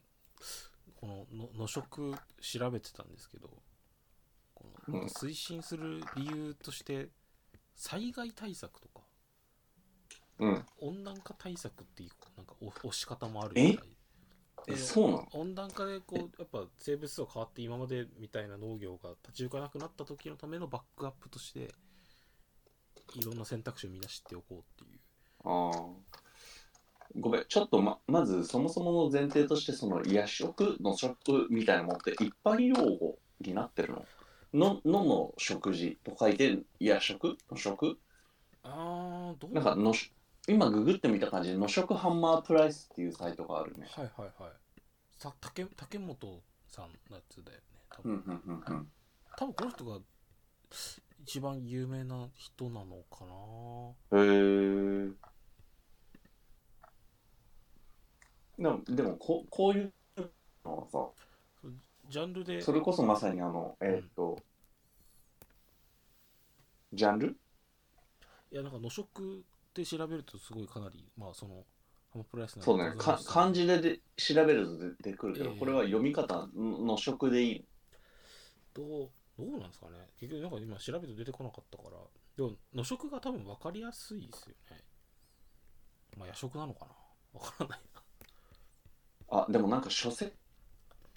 [0.95, 3.49] このの野食調べてたんですけど
[4.53, 7.09] このうん推進する理由として
[7.75, 9.01] 災害対策とか
[10.39, 10.65] うん。
[10.79, 13.94] 温暖化対策っていうなんかお押し方もあるみたい
[14.67, 15.27] え、でそうなの？
[15.33, 21.73] 温暖化でこうやっぱ生物と変わって今までみたいな農業が立ち行かなくなった時のためのバックアップとして
[23.15, 24.99] いろんな選択肢をみんな知っておこうっていう。
[25.43, 26.15] ああ。
[27.17, 34.05] ごめん、ちょっとま、まずそもそもの前提として、その夜食の食みたいなものって一般用語になってるの？
[34.53, 37.37] の、のの食事と書いて夜食？
[37.51, 37.97] の食？
[38.63, 39.53] あーどう。
[39.53, 40.11] なんかのし、
[40.47, 43.87] 今ググってみた感じで、の食ハンマープライスっていうサイトがあるね。
[43.89, 44.51] はいはいはい
[45.17, 48.91] さ竹竹本さんのやつだよね多うん分、うんうんうん。
[49.37, 49.99] 多分この人が
[51.23, 55.09] 一番有名な人なのかなへえ。
[58.57, 59.93] でも、でもここういう
[60.63, 61.09] のはさ、
[62.09, 64.37] ジャンルでそれこそまさにあの、えーっと、
[66.93, 67.37] ジャンル？
[68.51, 69.43] いやなんか野食
[69.75, 71.63] で調べるとすごいかなりまあその
[72.11, 75.59] ハマプライスなそうね、か漢字でで調べると出てくるけど、ええ。
[75.59, 77.65] これは読み方の食でいい。
[78.73, 79.97] どうどうなんですかね。
[80.17, 81.97] 結局なんか今調べて出てこなかったから。
[82.37, 84.81] でも野食が多分分かりやすいですよね。
[86.17, 87.39] まあ夜食なのかな。
[87.39, 88.01] 分からないな。
[89.41, 90.31] あ、でもなんか書籍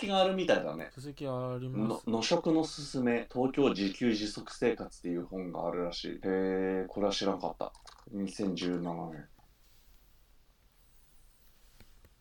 [0.06, 0.90] があるみたいだね。
[0.94, 6.08] 書籍ありますの野食のすすめ東京自給自足生活っていう本があるらしい。
[6.12, 7.72] へえ、これは知らんかった。
[8.12, 8.80] 2017
[9.10, 9.28] 年。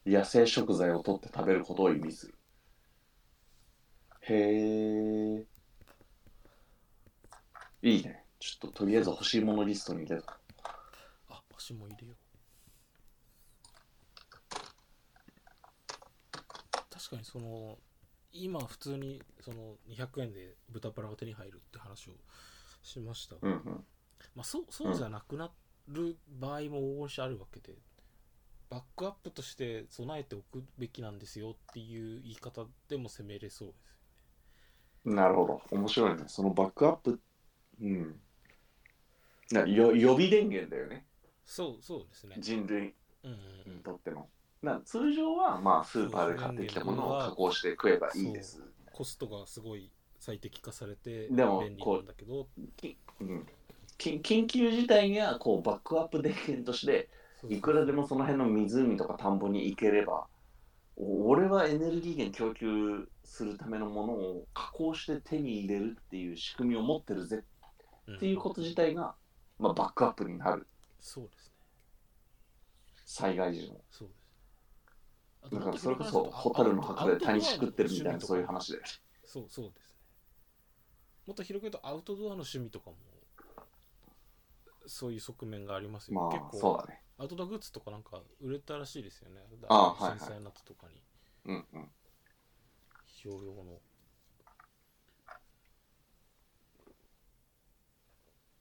[0.06, 2.36] 野生食材を取って食べることを意味する。
[4.22, 5.46] へえ。
[7.84, 8.24] いいね。
[8.40, 10.38] ちょっととりあえず欲しいものリストに入れた。
[11.30, 12.18] あ足も入れよう
[16.98, 17.78] 確かにその
[18.34, 22.12] 今普通にその200円で豚バラが手に入るって話を
[22.82, 23.62] しましたが、うんうん。
[24.36, 25.52] まあ、そうそうじゃなくな
[25.88, 27.76] る場合も往々にしてあるわけで、
[28.70, 33.98] バックアップとして備えておくべきなんですよっていう言い方でも攻めれそうです
[35.06, 35.78] なるほど。
[35.78, 36.24] 面白いね。
[36.28, 37.20] そのバックアップ、
[37.82, 38.20] うん。
[39.52, 41.06] なよ予備電源だよね。
[41.46, 44.28] そうそうですね人類うんうんにとっての。
[44.62, 48.62] な通常は、まあ、スーパーで買ってきたものを加工して食えばいいです。
[48.92, 52.48] コストがすごい最適化されてでも便利なんだけど。
[52.76, 53.48] きうん、
[53.98, 57.10] き緊急事態にはこうバックアップ電源として
[57.50, 60.26] いくらでもその辺の湖とか田んぼに行ければ
[60.98, 67.44] お俺はエネルギー源供給するためのものを加工して手に入れるっていう仕組みを持ってるぜ。
[68.08, 68.16] うん。
[68.16, 69.14] っていうこと自体が、
[69.60, 70.66] まあ、バックアップになる。
[71.00, 71.52] そうですね。
[73.06, 73.78] 災害時の。
[73.92, 74.27] そうです
[75.52, 78.80] だからそれこそ広く話すとあ蛍の墓で谷食ってるみたいなそういう話で。
[79.26, 79.96] そうそうですね。
[81.28, 82.96] もっと広く言うとアウトドアの趣味とかも
[84.86, 87.02] そういう側面がありますよ、まあ結構そうだね。
[87.18, 89.42] アウトドアグッズとかなんか売れたらしいですよね。
[89.68, 90.20] あはいはい。
[90.20, 91.02] 震災の後とかに。
[91.46, 91.92] うんうん。
[93.06, 93.82] 非常用の。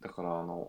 [0.01, 0.68] だからあの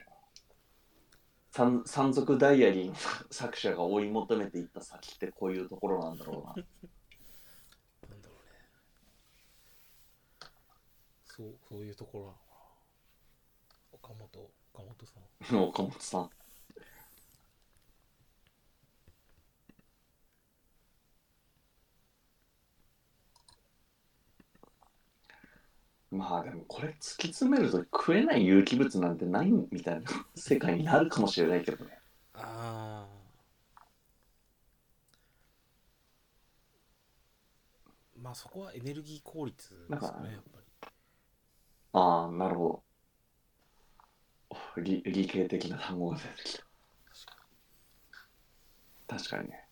[1.58, 2.96] 山山賊ダイアリーの
[3.32, 6.54] 作者が追い求めていった先ってこういうところなんだろうな。
[8.10, 8.60] なんだろうね。
[11.26, 12.58] そうそういうところなのかな。
[13.92, 15.64] 岡本岡本さん。
[15.64, 16.30] 岡本さん。
[26.12, 32.00] まあでもこれ突き詰めると食えない有機物なんてないみたいな世界になるかもしれないけどね。
[32.34, 33.18] ああ
[38.16, 40.90] まあそこはエネルギー効率ですかよねやっぱり
[41.94, 42.84] ああ、なるほ
[44.50, 44.82] ど。
[44.82, 46.64] 理理系的な単語が出てきた。
[47.10, 47.36] 確か
[49.08, 49.68] 確かにね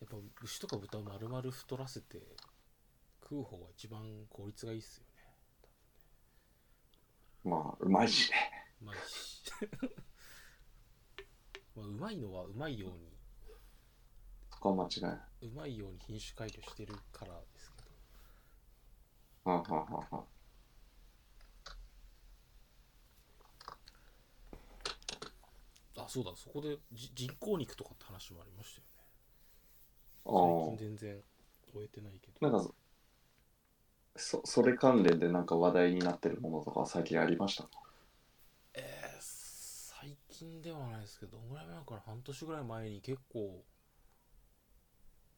[0.00, 2.18] やっぱ牛とか豚を丸々太らせて
[3.24, 5.12] 食う方が一番効率がいいっすよね。
[7.42, 8.36] まあうまいしね。
[8.82, 9.42] うまいし。
[11.74, 13.16] まあうまいのはうまいように。
[14.50, 15.20] そこは間違いない。
[15.46, 17.90] うまいように品種改良してるからですけど。
[19.50, 20.26] はんはんはんはん
[25.96, 26.36] あそうだ。
[26.36, 28.92] そこでじ人工肉とかって話もありましたよね。
[30.26, 30.30] あ
[30.68, 31.24] 最近全然
[31.72, 32.50] 終えてないけど。
[32.50, 32.74] なんか
[34.16, 37.70] そそれ関連でなんか話題になってるものとか最近ありましたか？
[38.74, 43.64] えー、最近ではないですけどどんぐらい前から半年ぐらい前に結構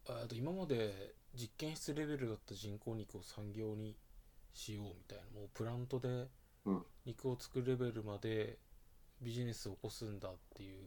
[0.09, 3.97] えーと今まで実験室レベルだった人工肉を産業に
[4.53, 6.29] しようみたいなもうプラントで
[6.67, 6.85] うん。
[7.05, 8.59] 肉を作るレベルまで
[9.23, 10.81] ビジネスを起こすんだっていう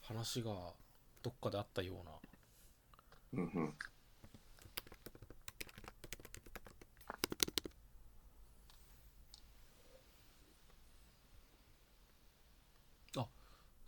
[0.00, 0.52] 話が
[1.22, 1.94] どっかであったよ
[3.34, 3.74] うなうんうん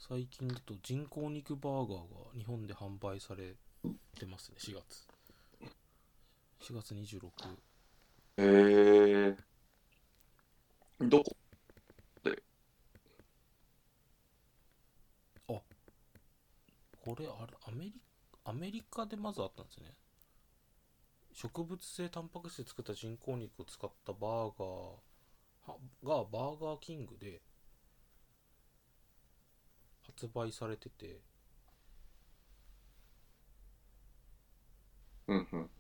[0.08, 2.04] 最近だと人工肉バーガーが
[2.36, 3.54] 日本で販売され
[4.18, 5.06] てますね4月。
[6.60, 7.26] 4月26
[8.38, 9.36] へえ
[11.00, 11.22] ど
[15.46, 15.62] こ？
[17.04, 17.94] これあれアメリ
[18.44, 19.92] アメリカでまずあったんですね。
[21.32, 24.68] 植物性タンパク質で作った人工肉を使ったバーガー
[25.66, 27.40] はがバーガーキングで
[30.22, 31.18] 発売されてて。
[35.26, 35.70] うんうん。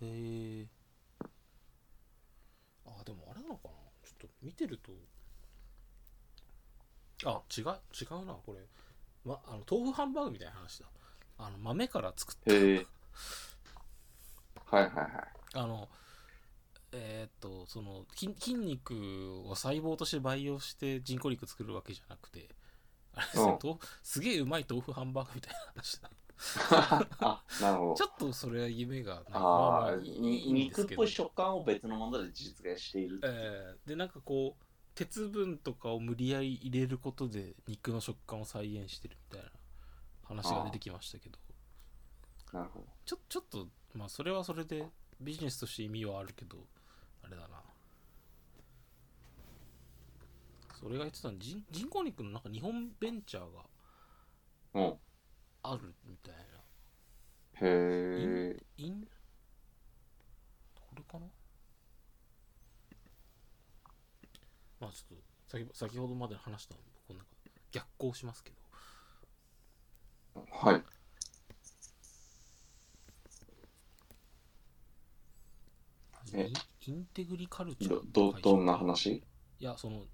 [0.00, 0.66] えー、
[2.86, 3.70] あでもあれなのかな？
[4.04, 4.92] ちょっと見てると。
[7.26, 8.60] あ違う違うなこれ、
[9.24, 10.86] ま、あの豆腐ハンバーグみたいな話だ。
[11.36, 12.54] あの豆から作った。
[12.54, 12.86] へえ
[14.64, 15.10] はいはいはい。
[15.54, 15.88] あの
[16.92, 22.48] えーっとその筋筋肉を細胞として培養して人工肉作るわけじゃなくて
[23.14, 23.78] あれですね、うん。
[24.02, 26.10] すげえうまい豆腐ハンバーグみたいな話だ
[27.20, 27.94] あなるほど。
[27.94, 29.24] ちょっとそれは夢がない。
[29.32, 30.94] ああまいいにいいんですけど。
[30.94, 39.50] 肉っぽい食感を別のもので実現しているえーでなんかこう鉄分とかを無理やり入れることで肉の食感を再現してるみたいな
[40.24, 41.38] 話が出てきましたけど。
[42.52, 42.86] なるほど。
[43.04, 44.88] ちょちょっとまあそれはそれで
[45.20, 46.68] ビジネスとして意味はあるけど
[47.28, 47.62] あれだな。
[50.80, 53.64] それが言ってたの人人工肉のなんか日本ベンチャーが
[54.74, 54.98] うん。
[55.62, 56.40] あるみたいな。
[57.60, 59.06] へえイン
[60.74, 61.26] これかな？
[64.80, 65.24] まあちょっと
[65.58, 67.26] 先先ほどまで話したのこうなんか
[67.72, 68.50] 逆行しますけ
[70.34, 70.40] ど。
[70.52, 70.82] はい
[76.34, 76.50] え
[76.86, 79.10] インテグリカルチャーどどどんな話？
[79.10, 79.24] い
[79.58, 80.04] やその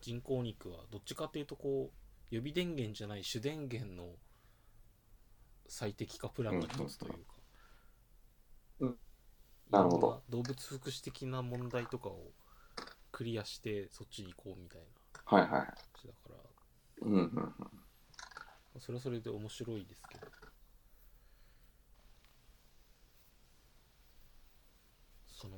[0.00, 4.08] 人工肉はどっちかっていうとこう予備電源じゃない主電源の
[5.68, 7.18] 最適化プランの一つというか、
[8.80, 8.98] うん
[9.70, 10.22] なるほど。
[10.28, 12.32] 動物福祉的な問題とかを
[13.10, 14.86] クリアしてそっちに行こうみたいな。
[15.24, 15.62] はいはい話
[16.06, 16.36] だから。
[17.02, 18.80] うんうんうん。
[18.80, 20.26] それはそれで面白いですけど
[25.42, 25.56] その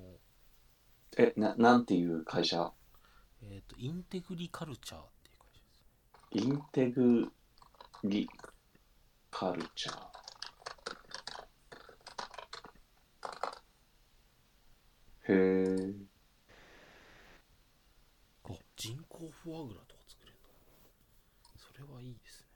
[1.19, 2.73] えななんていう会社？
[3.43, 7.31] えっ、とインテグリカルチャーっていう会社ですインテグ
[8.05, 8.27] リ
[9.31, 9.97] カルチャー。
[15.27, 15.95] へえ
[18.45, 20.49] あ人工フォアグラとか作れるんだ
[21.59, 22.47] それはいいですね。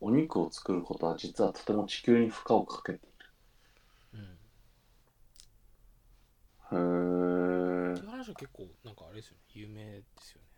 [0.00, 3.00] お肉を作ることは実はとても地球に負荷をかけてい
[4.14, 4.38] うんる
[6.72, 9.42] へっていう話は結構なんかあれですよね。
[9.54, 10.48] 有名ですよね。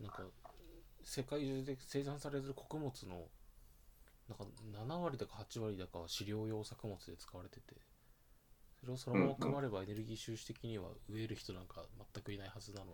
[0.00, 0.22] なんか
[1.04, 3.28] 世界中で生産されてる穀物の
[4.28, 7.76] なんか7割だか8割だかは飼料用作物で使われてて
[8.80, 11.82] それをそのまま配ればエネルギー収支的には植える人なんか
[12.14, 12.92] 全くいないはずなのに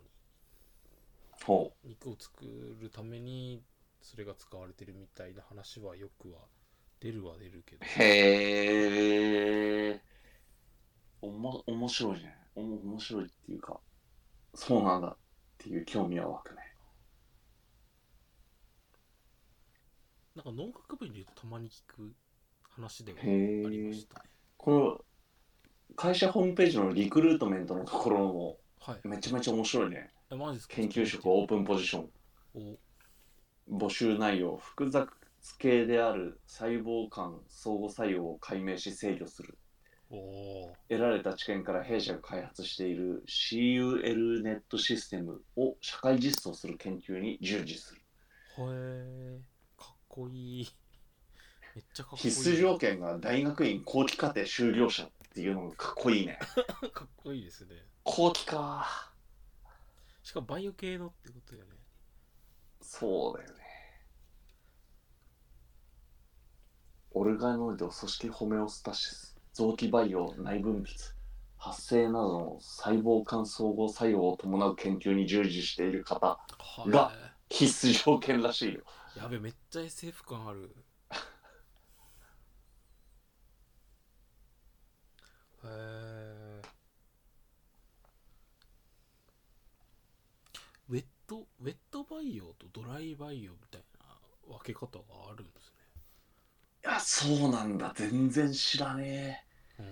[1.44, 2.44] ほ肉を作
[2.80, 3.62] るために
[4.00, 6.40] それが使われてるみたいな話はよくは
[7.02, 7.84] 出るは出るけど。
[7.84, 8.04] うへ
[9.94, 10.00] え
[11.20, 12.36] おも面白いね。
[12.54, 13.80] おも面白いっていうか
[14.54, 15.16] そうなんだっ
[15.58, 16.62] ていう興味は湧くね。
[20.36, 22.14] なんか農学部にたまに聞く
[22.70, 24.30] 話ではありましたね。
[24.56, 25.04] この
[25.96, 29.08] 会社ホームページのリクルートメントのところもはい。
[29.08, 30.10] めちゃめちゃ面白いね。
[30.30, 30.74] えマジですか？
[30.76, 32.10] 研究職オープンポジション。
[32.54, 33.76] お。
[33.86, 35.08] 募集内容複雑
[35.58, 39.58] 系である細胞間相互作用を解明し制御する。
[40.10, 48.02] おお得られた知見から弊社が開発している CUL ネットシステムを社会実装する研究に従事する。
[48.58, 49.40] ーへえ
[49.78, 50.68] かっこいい。
[51.74, 52.30] めっちゃかっこいい。
[52.30, 56.38] 必須条件が大学院後期課程修了者っていうのがかっこいいね。
[56.92, 57.76] かっこいいですね。
[58.04, 59.12] 後期か
[60.22, 61.72] しかもバイオ系のってことだよね。
[62.82, 63.61] そうだよね
[67.14, 70.86] オルガノイド組織ホメオスタシス臓器培養内分泌
[71.56, 76.90] 発生などの細胞間相互作用を伴う研究に従事している方はい。
[76.90, 77.12] が
[77.48, 78.80] 必須条件らしいよ。
[79.14, 80.74] やべめっちゃ SF 感ある。
[85.64, 86.62] へえ
[90.88, 94.06] ウェットウェット培養とドライ培養みたいな
[94.56, 95.61] 分け方があるんですい
[96.82, 97.92] やそうなんだ。
[97.96, 99.10] 全然知らねえ。
[99.10, 99.44] ね
[99.78, 99.86] うん。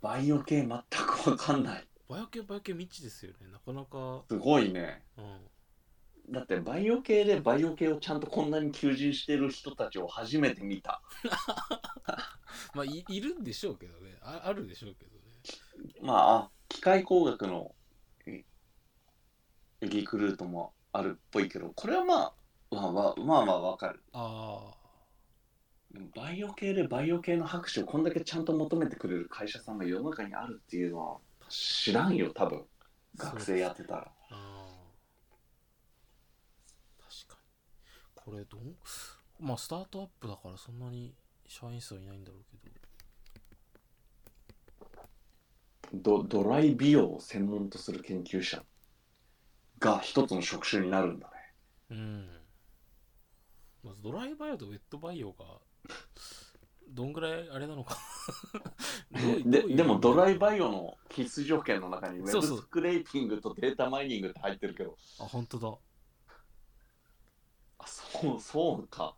[0.00, 1.86] バイオ系全くわかんない。
[2.08, 3.48] バイオ系バイオ系未知ですよね。
[3.52, 4.24] なかなか。
[4.28, 5.02] すごいね。
[5.18, 6.32] うん。
[6.32, 11.00] だってバイオ系でバイオ系をちゃんとこんなに求人してる人たちを初めて見た。
[12.74, 14.16] まあいいるんでしょうけどね。
[14.22, 15.20] ああるでしょうけどね。
[16.00, 17.74] まああ機械工学の
[18.26, 18.44] え
[19.82, 22.34] リクルートもあるっぽいけどこれはまあ
[22.70, 24.02] まあまあまあまあわかる。
[24.12, 24.85] ああ
[26.14, 31.18] バイオ系でバイオ系の博士をこんだけちゃんと求めてくれる会社さんが世の中にあるっていうのは
[31.48, 32.64] 知らんよ多分。
[33.16, 34.00] 学生やってたら。
[34.00, 34.66] ああ
[36.98, 38.24] 確かに。
[38.24, 38.76] これどん
[39.40, 41.14] まあスタートアップだからそんなに
[41.46, 42.76] 社員数はいないんだろうけど。
[45.94, 48.62] ドドライ美容を専門とする研究者
[49.78, 51.32] が一つの職種になるんだね。
[51.90, 52.28] うん。
[53.84, 55.44] まずドライバイオとウェットバイオが
[56.88, 57.98] どんぐらいあれなのか。
[59.44, 64.96] ででもドライバイオの必須条件の中にウェブスクレーピングとデータマイニングって入ってるけど。
[65.20, 65.78] あ本当だ。
[67.78, 69.14] あそうそうか。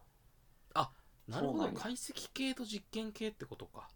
[1.28, 1.70] なるほど。
[1.74, 3.90] 解析系と実験系ってことか。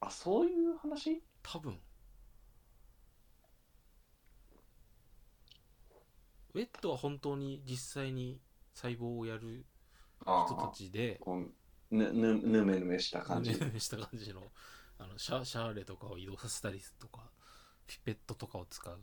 [0.00, 1.22] あそういう話？
[1.42, 1.80] 多分。
[6.52, 8.42] ウェットは本当に実際に
[8.74, 9.71] 細胞をやるあ
[10.22, 11.52] 人たちでこう
[11.90, 13.52] ぬぬぬめぬめした感じ。
[13.52, 14.52] ぬめぬめした感じの
[14.98, 17.30] あのシャシャーレとかを移動させたりとか
[17.86, 18.98] ピペットとかを使う。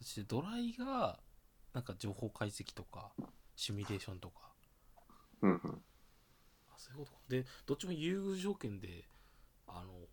[0.00, 1.20] そしてドライが
[1.72, 3.12] なんか情報解析とか
[3.56, 4.52] シミュレーションとか。
[5.42, 5.84] うんうん。
[6.70, 7.18] あそういうことか。
[7.28, 9.08] でどっちも優遇条件で
[9.66, 10.08] あの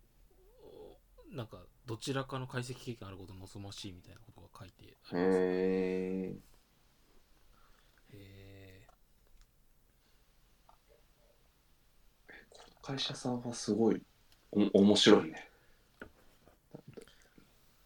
[1.36, 5.16] なんかどちらかの解析経験あることを望ましいみたいなことが書いてあります。
[5.16, 5.20] へ
[6.30, 6.40] え
[8.14, 8.86] へ
[12.50, 14.00] この会社さんはすごい
[14.50, 15.50] お面白いね。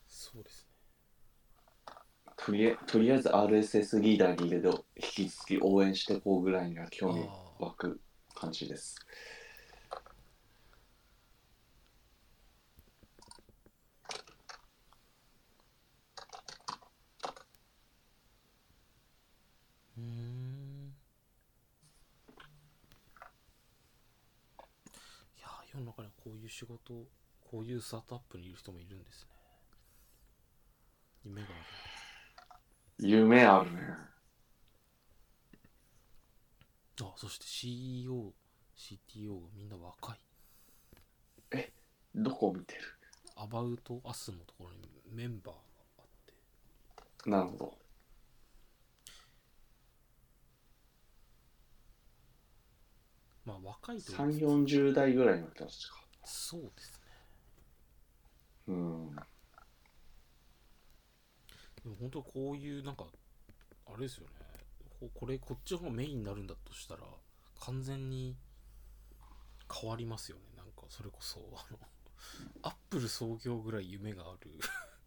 [0.07, 1.95] そうですね。
[2.37, 7.29] とりあとりあえず RSS リーダーに入れて引き続き応援してこうぐらいには興味
[7.59, 8.01] 湧く
[8.33, 8.95] 感じです。
[19.99, 20.95] うーん
[25.39, 26.95] いやー世の中にはこういう仕事
[27.41, 29.31] こういうスタートアップにいる人もいるんですね。
[31.25, 31.49] 夢が
[32.51, 32.57] あ
[32.99, 33.81] 夢あるね。
[36.97, 38.33] るあそして CEO
[38.77, 40.19] CTO がみんな若い。
[42.15, 42.81] どこを見てる？
[43.37, 45.61] アバウトアスのところにメンバーが
[45.99, 46.05] あっ
[47.25, 47.31] て。
[47.31, 47.82] なるほど
[53.45, 55.97] まあ若いと3 4 0代ぐらいの人たちか。
[56.25, 57.13] そうですね。
[58.69, 59.17] うん
[61.83, 63.07] でも本当こういうなんか
[63.87, 64.33] あれですよね。
[65.01, 67.03] ここれこっちの方がメインになるんだとしたら
[67.61, 68.37] 完全に
[69.73, 70.45] 変わりますよね。
[70.57, 71.79] なんかそれこそあの
[72.63, 74.51] アップル創業ぐらい夢がある。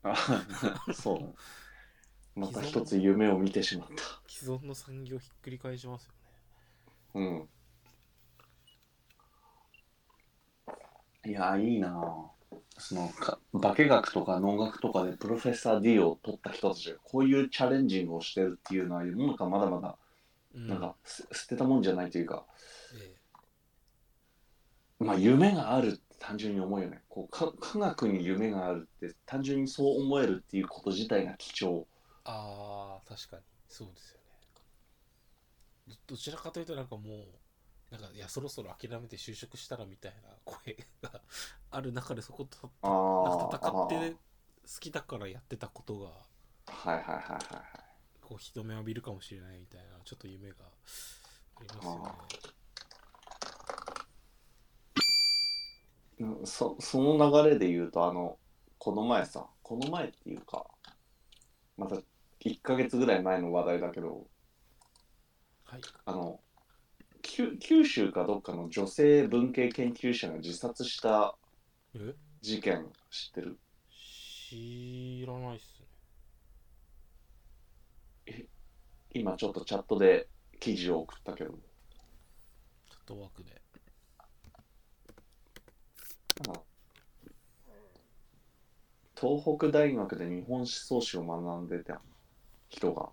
[0.04, 2.40] あそう。
[2.40, 4.22] また一つ夢を見てしまった。
[4.28, 6.14] 既存の産業をひっくり返しますよ
[7.14, 7.50] うん。
[11.26, 12.36] いや、いいなぁ
[12.78, 19.98] そのか化学とか農学とかでプロフェッサー D を取った人たちがこういうチャレンジングをしてるっていうのは世の中まだまだ
[20.56, 22.46] ね、なんかす捨てたもんじゃないというか。
[23.02, 23.16] え
[25.00, 27.02] まあ夢があるって単純に思うよね。
[27.10, 31.86] こうか科学に夢があるって単純にそう思えるっていうこと自体が貴重。
[32.24, 33.44] ああ確かに。
[33.68, 34.26] そうですよね。
[36.08, 37.28] どどちらかというとなんかもう
[38.02, 41.22] なんかいやそろそろ諦めて就職したらみたいな声が
[41.72, 42.88] ある中でそことあ
[43.24, 44.18] なんーか戦ってあ
[44.68, 47.86] 好きだからやってたことがーはいはいはいはいはい。
[48.22, 50.56] こう人目を浴びるかもしれないみたいなちょっと夢が
[51.58, 52.12] ありますよね。
[56.20, 58.38] うんそその流れで言うとあの
[58.78, 60.66] この前さこの前っていうか
[61.78, 61.96] また
[62.40, 64.28] 1ヶ月ぐらい前の話題だけど
[65.66, 65.82] はい。
[66.06, 66.40] あの
[67.28, 71.36] 九九州かどっかの女性文系研究者が自殺した
[71.96, 72.14] え？
[72.42, 73.58] 事件知ってる？
[74.50, 75.82] 知らないっす
[78.28, 78.46] ね。
[79.14, 80.28] 今ちょっとチャットで
[80.60, 81.50] 記事を送ったけど。
[81.52, 81.60] ちょっ
[83.06, 83.62] と枠で。
[86.46, 86.62] なんか
[89.20, 92.02] 東北大学で日本思想史を学んでた
[92.70, 93.10] 人が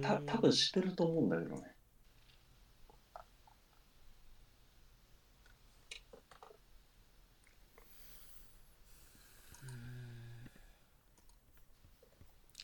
[0.00, 1.76] た多分知ってると思うんだけどね。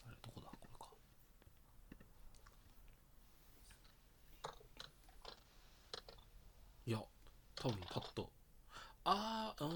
[0.06, 0.48] あれどこだ？
[0.50, 0.90] これか。
[6.86, 6.98] いや
[7.56, 8.30] 多分パッと。
[9.04, 9.72] あーあー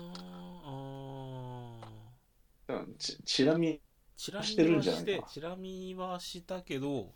[2.73, 3.83] あーうんちちなみに
[4.23, 7.13] チラ見してるんはじゃないかなしてチラ見はしたけど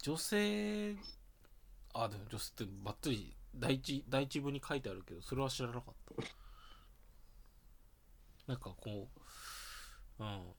[0.00, 0.94] 女性
[1.92, 6.24] あでも女性ってばっつり第一第一部に書いてあるけどそれは知らなかった。
[8.46, 9.10] なんかこ
[10.20, 10.54] ううん。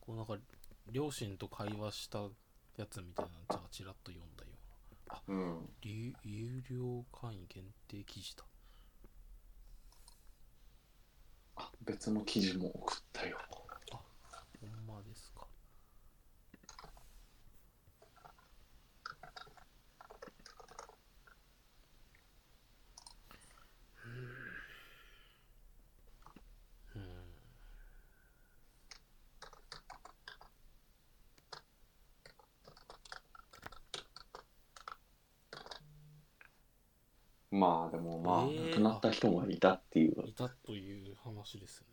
[0.00, 0.36] こうなんか
[0.90, 2.18] 両親と会話した
[2.78, 4.50] やつみたいなのじゃあちらっと読んだよ
[5.28, 5.36] うな。
[5.36, 5.74] うん。
[5.82, 8.44] 有有料会員限定記事だ
[11.84, 13.38] 別の記事も送ったよ
[14.60, 15.46] ほんまですか
[24.04, 24.60] うん
[26.94, 27.00] うん
[37.60, 38.70] まあでもまあ、えー。
[38.70, 40.14] 亡くなった人がいたっていう。
[40.26, 41.86] いたという話ですね。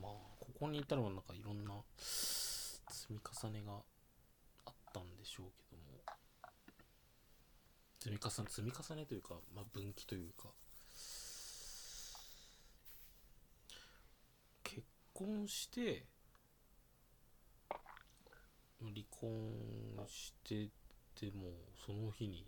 [0.00, 3.72] まあここに至るはなんかいろんな積み重ねが
[4.66, 5.82] あったんでしょうけども。
[7.98, 10.48] 積み重ね積み重ねというか、まあ、分岐というか。
[14.62, 14.82] 結
[15.12, 16.04] 婚して
[18.80, 19.28] 離婚
[20.06, 20.68] して
[21.16, 21.50] ても
[21.84, 22.46] その日に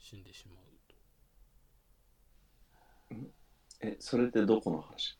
[0.00, 0.56] 死んでしまう。
[0.56, 0.71] と
[3.80, 5.18] えそれってどこの話？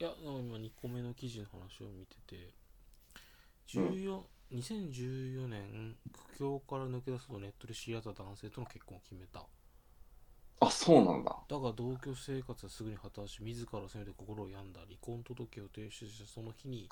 [0.00, 2.52] いや、今2個目の記事の話を見てて、
[3.68, 9.44] 14 2014年、苦境から抜け出すとネットで知り合った男性との結婚を決めた。
[10.60, 14.80] あそうなんだだが同居生活はすぐに破綻し、自らを責めて心を病んだ。
[14.80, 16.88] 離婚届を提出したその日に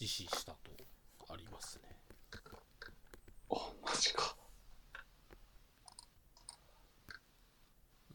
[0.00, 0.70] 自死したと
[1.28, 1.96] ありますね。
[3.50, 4.36] あマジか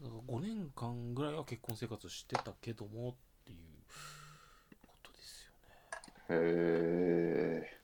[0.02, 3.58] だから5年間ぐらいは結婚生活してたけどもっていう
[4.86, 5.76] ことですよね。
[6.28, 7.76] へえ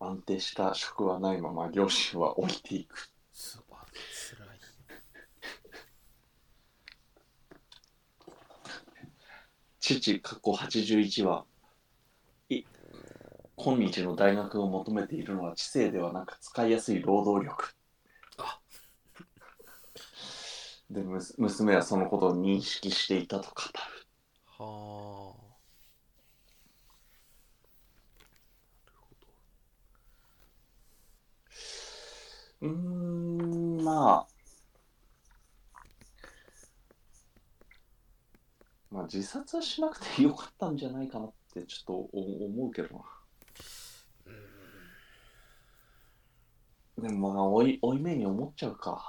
[0.00, 3.78] 安定した職はないまま両親は置いていくすごい、
[4.12, 4.48] つらい。
[9.82, 11.44] 父過去81は
[12.48, 12.62] い
[13.56, 17.74] 今日の大学を求めているのは知性ではなく使いやすい労働力。
[18.38, 18.60] あ。
[20.88, 21.02] で
[21.36, 24.06] 娘はそのことを認識していたと語る。
[24.46, 25.42] はあ。
[32.60, 34.31] うーんまあ
[38.92, 43.02] まあ自殺はしなくてよかったんじゃないかなってちょっとお思うけどな。
[46.98, 49.02] でもまあ追い追い目に思っちゃうか。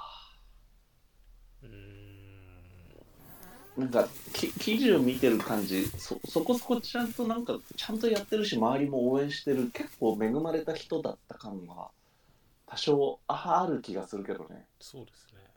[3.76, 11.88] なんかき記事を見てる感じそそこそこちゃんとなんかちゃんとやってるし周りも応援してる結構恵まれた人だった感が
[12.66, 14.68] 多少あある気がするけどね。
[14.80, 15.53] そうですね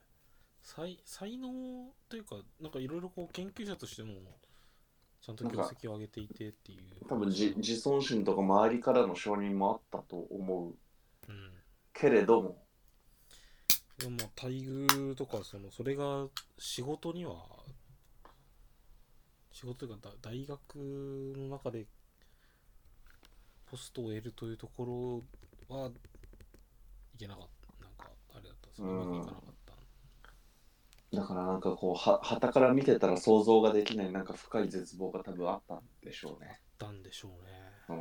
[0.68, 4.10] 才才能というかなんかいろいろこう研究者としても
[5.22, 7.06] ちゃんと業績を上げていてっていう。
[7.08, 10.76] 多分じ自尊心とか周りからの承認もあったと思う。
[11.30, 11.52] うん。
[11.94, 12.58] けれども。
[13.98, 16.28] でもまあ待遇とかそのそれが
[16.60, 17.46] 仕事には
[19.52, 20.76] 仕事というかだ大学
[21.38, 21.86] の中で
[23.72, 25.24] ポストを得るというとこ
[25.70, 25.90] ろは
[27.16, 27.48] いけなかっ
[27.78, 27.84] た。
[27.84, 28.68] なんかあれだった。
[28.68, 29.57] んですよううんまくいかなかった
[31.18, 36.60] だからなんかこうは旗から見てたら想像ができないなんか深い絶望が多分あったんでしょうね。
[36.78, 37.50] たんでしょうね。
[37.90, 37.94] う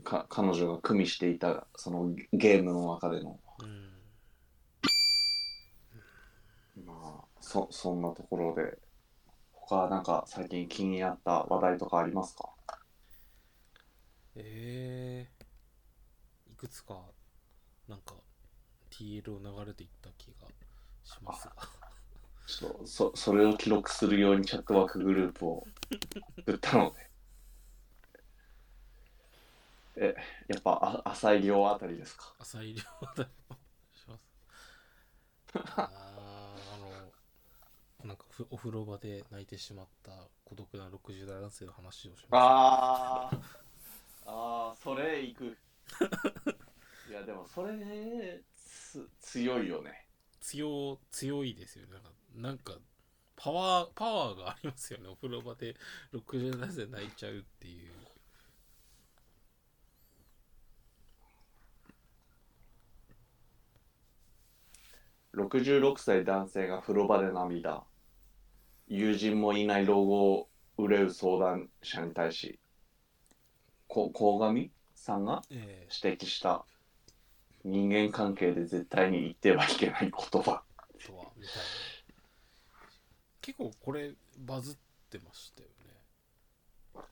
[0.00, 3.38] ん、か彼女が組みしていたそのゲームの中での。
[3.62, 3.66] う
[6.80, 6.84] ん。
[6.84, 8.76] まあそそんなところで。
[9.52, 12.48] 他なんか最近気になった話題とかありますか？
[14.34, 17.00] えー、いくつか
[17.86, 18.16] なんか
[18.90, 20.48] TL を流れていった気が
[21.04, 21.54] しますが
[22.58, 25.66] ちょっとそそれを記録するようにチャットワークグループを
[26.36, 27.10] 作ったので。
[29.96, 30.14] え
[30.48, 32.34] やっぱあ浅い量あたりですか？
[32.38, 32.82] 浅い量
[33.14, 33.24] だ
[33.94, 34.22] します。
[35.76, 37.12] あーあの
[38.08, 42.28] なんかふお風呂場で泣いてしまった孤独な60代男性の話をします。
[42.32, 43.40] あー。
[44.26, 45.58] あーそれいく。
[47.08, 50.06] いやでもそれつ強いよね。
[50.40, 51.94] 強強いですよね。
[51.94, 52.74] なんかなんか
[53.36, 55.08] パワーパワーがありますよね。
[55.12, 55.74] お風呂場で
[56.12, 57.90] 60代男性泣いちゃうっていう。
[65.34, 67.84] 66歳男性が風呂場で涙。
[68.88, 72.58] 友人もいない老後を憂う相談者に対し
[73.86, 76.64] こ鴻上さんがえ指摘した。
[77.64, 80.62] 人間関係で絶対に言ってはいけない言葉。
[80.98, 81.62] ー、とはみたいな
[83.50, 84.76] 結構これバズっ
[85.10, 87.02] てましたよね。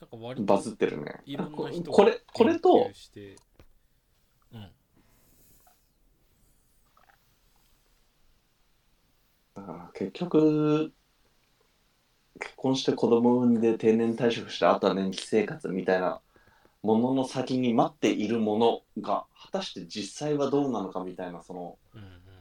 [0.00, 1.20] なんか割とバズってるね。
[1.26, 2.90] いろんな人がこれこれと
[4.52, 4.70] うん。
[9.54, 10.92] だから結局
[12.40, 16.20] 結婚して子供産んで定年退職してあとは年金生活みたいな
[16.82, 21.78] ものの先に待っているものが果たして実際はどうなのかみたいなその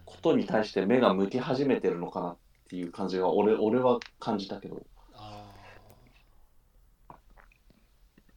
[0.05, 2.37] ことに対して目が向き始めてるのかなっ
[2.71, 4.81] ていう感じが俺俺は感じたけど。
[5.13, 5.51] あ
[7.09, 7.13] あ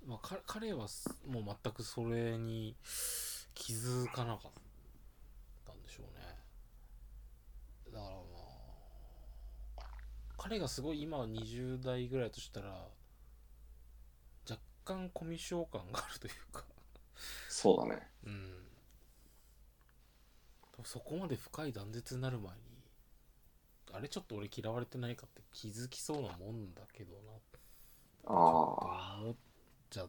[0.04, 2.74] まあか彼はすもう全くそれに
[3.54, 4.50] 気づかなかっ
[5.64, 6.36] たんでしょうね。
[7.92, 8.18] だからま
[9.76, 9.82] あ
[10.36, 12.88] 彼がすごい今は20代ぐらいとしたら
[14.50, 16.64] 若干コミュ障感があるというか。
[17.48, 18.08] そうだね。
[18.26, 18.50] うん。
[20.82, 22.73] そこまで深い断絶になる前に
[23.94, 27.32] あれちょっと俺嫌われてないかって気づきそうなもんだけどな。
[28.26, 29.36] あ思っ
[29.90, 30.08] ちゃ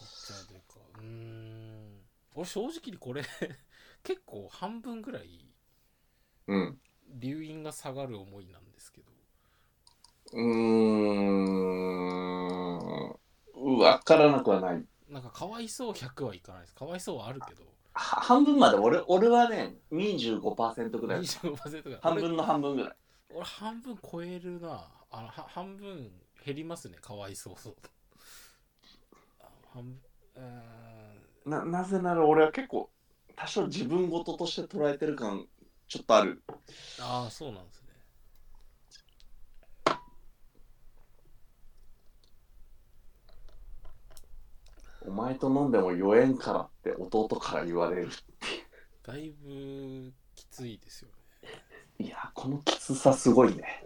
[0.00, 2.00] 思っちゃうというかうーん。
[2.34, 3.22] 俺正直にこれ
[4.02, 5.46] 結構半分ぐらい
[6.46, 6.80] あうん。
[7.08, 9.12] 留飲が下がる思いなんですけど。
[10.32, 10.40] うー
[13.14, 13.16] ん。
[13.54, 14.84] 分からなくはない。
[15.08, 16.74] なんかかわいそう100はいかないです。
[16.74, 17.64] かわいそうはあるけど。
[17.64, 21.20] は半分まで俺俺はね25%ぐらい。
[21.20, 22.92] 25%が半分の半分ぐらい。
[23.30, 24.88] 俺俺半分超えるな。
[25.10, 26.10] あのは半分
[26.44, 27.54] 減りますねかわいそう。
[27.58, 27.76] そう
[29.40, 30.00] あ半分
[31.46, 32.90] ななぜなら俺は結構
[33.34, 35.46] 多少自分事として捉えてる感
[35.88, 36.42] ちょっとある。
[37.00, 37.88] ああそうなんですね
[45.06, 48.10] お前と飲んでも酔えんからって弟から言われる
[49.02, 51.08] だいぶきついですよ
[51.98, 52.06] ね。
[52.06, 53.84] いやこのきつさすごいね。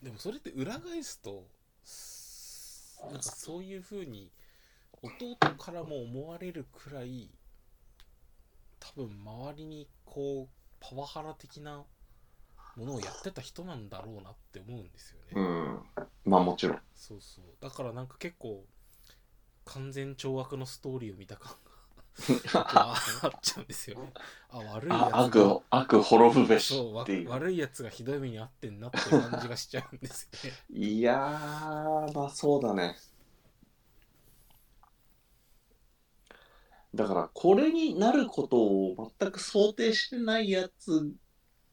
[0.00, 0.06] うん。
[0.06, 1.46] でもそれって裏返すと
[1.84, 4.30] すなんかそういう風に
[5.02, 7.30] 弟からも思われるくらい
[8.80, 11.84] 多分周りにこうパワハラ的な
[12.76, 15.78] ものをやってた人なんだろうなって思うんですよね、うん。
[16.24, 16.80] まあもちろん。
[16.94, 17.44] そうそう。
[17.60, 18.64] だからなんか結構
[19.64, 21.62] 完全懲悪のストーリーを見た感が
[22.54, 24.12] ああっちゃうんですよね
[24.50, 27.30] あ悪いやつ悪悪滅ぶべしそうわっていう。
[27.30, 30.86] 悪いやつがひどい目に遭ってんなっていう感じがしちゃうんですよね。
[30.86, 32.96] いやーまあそうだね。
[36.94, 41.10] だからこれになることを全く想定してないやつ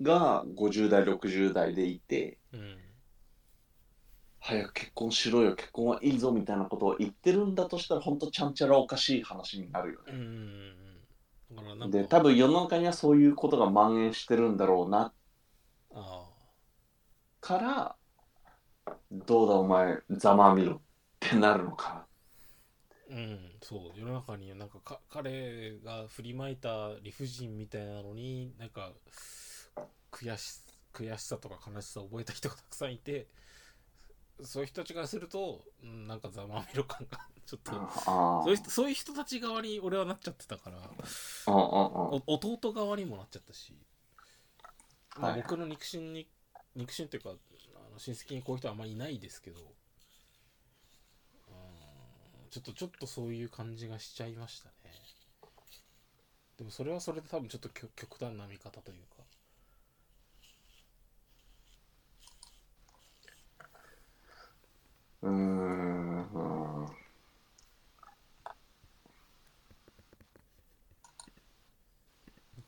[0.02, 2.38] が50代60代でいて。
[2.54, 2.89] うん
[4.50, 10.14] 早く結婚しろよ結婚はいいぞみたいなことを言ってるんだとしたら本当ちゃんちゃらおかしい話になるよね。
[10.14, 15.14] うんで多分世の中にはそういうことが蔓延してるんだろうな。
[15.94, 16.30] あ
[17.42, 17.96] から
[19.12, 20.82] どうだお前ざまあみろっ
[21.20, 22.06] てなるのか
[23.10, 24.00] あうんそう。
[24.00, 28.94] 世の中になんかか彼が振りまいた理不尽みたいなのになんか
[30.12, 30.62] 悔し
[30.94, 33.28] 悔しさとか悲しさを覚えた人がたくさんいて
[34.44, 37.72] そういう人たちからすると、うん、なんかざまあみろ感がちょっと
[38.04, 40.78] そういう人そういう人たち側に俺はなっちゃってたから
[41.46, 43.74] 弟側にもなっちゃったし、
[45.20, 45.42] まあ、はい。
[45.42, 46.28] 僕の肉親に
[46.76, 47.34] 肉親というかあ
[47.92, 49.64] の親戚にこういう人はあんまりいないですけどう
[51.52, 54.74] んちょっとちょっとそういう感じがしちゃいましたね。
[56.58, 59.19] でもそれはそれで多分ちょっと極極端な見方というか
[65.22, 66.90] うーんうんな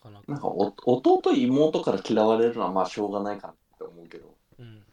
[0.02, 0.24] かなか。
[0.28, 4.36] なんかお弟妹から嫌われるのはまあしょうがないかなって思うけど。
[4.60, 4.84] うん。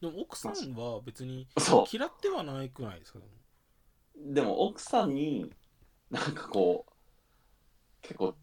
[0.00, 3.20] でも奥さんは別にそ嫌ってはないくないですか？
[3.20, 3.30] でも
[4.30, 5.50] うでも奥さんに
[6.10, 6.92] なんかこう
[8.02, 8.34] 結構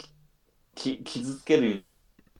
[0.76, 1.86] きき傷つける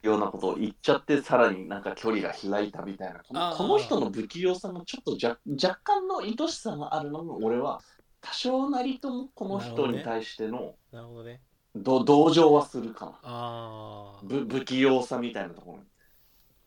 [0.02, 3.20] ようなことを言っちゃってさらになんか距離が開いたみたいな。
[3.20, 7.82] このこの人の不器用さもちょっと若若干の愛しさがあるのも俺は
[8.20, 11.42] 多少なりともこの人に対してのなるほどね。
[11.76, 13.12] ど同情はするかな。
[13.24, 15.84] ああ不不器用さみたいなところに。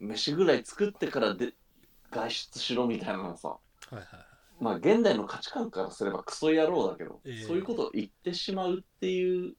[0.01, 1.55] 飯ぐらい作ってからで
[2.11, 3.59] 外出しろみたいなのさは
[3.93, 4.26] いはいはい。
[4.61, 9.55] まあ現代の価値観からすればクソ野郎だけど、ええそういうことを言ってしまうっていううん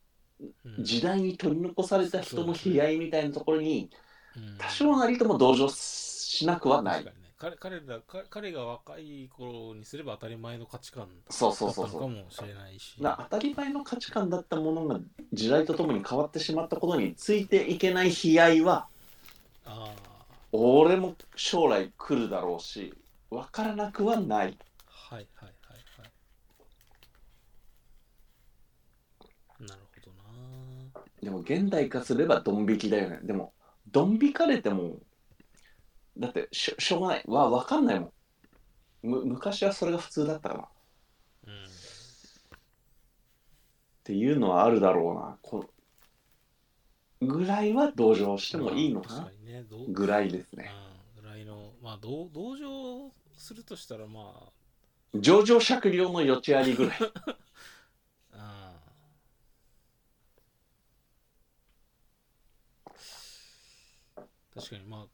[0.79, 3.89] 時代に取り残された人の悲哀みたいなところに
[4.35, 4.57] うん。
[4.57, 7.05] 多少なりとも同情しなくはない。
[7.37, 13.01] 彼彼らか彼が若い頃にすれば当たり前の価値観そうだったのかそうそうそうもしれないし。
[13.01, 14.99] な当たり前の価値観だったものが
[15.33, 18.87] 時代とともに変わってしまったことについていけない悲哀は
[19.65, 19.93] あ
[20.51, 22.93] 俺も将来来るだろうし
[23.29, 24.57] 分からなくはない。
[25.11, 26.11] あはいはいはいはい
[29.59, 30.23] なるほどな
[31.25, 33.19] でも現代化すればドン引きだよね。
[33.23, 33.51] でも
[33.91, 34.99] ドン引かれても
[36.19, 37.23] だってしょしょうがない。
[37.25, 38.11] わ分かんないもん。
[39.01, 40.67] む昔はそれが普通だったからっ
[41.47, 41.67] うん
[44.03, 45.39] ていうのはあるだろうな。
[45.41, 45.65] こ
[47.21, 49.21] ぐらいは同情してもいいのかな。
[49.43, 50.71] ねぐらいですね。
[51.17, 54.51] うんぐらいのまあ同同情するとしたらまあ
[55.15, 56.97] 上場酌量の余地ありぐらい
[64.55, 65.07] 確かにま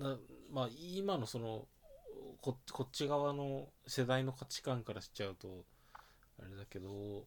[0.00, 0.16] あ
[0.50, 1.66] まあ今のその
[2.40, 5.64] ここっち側の世代の価値観からしちゃうと
[6.40, 7.24] あれだけど、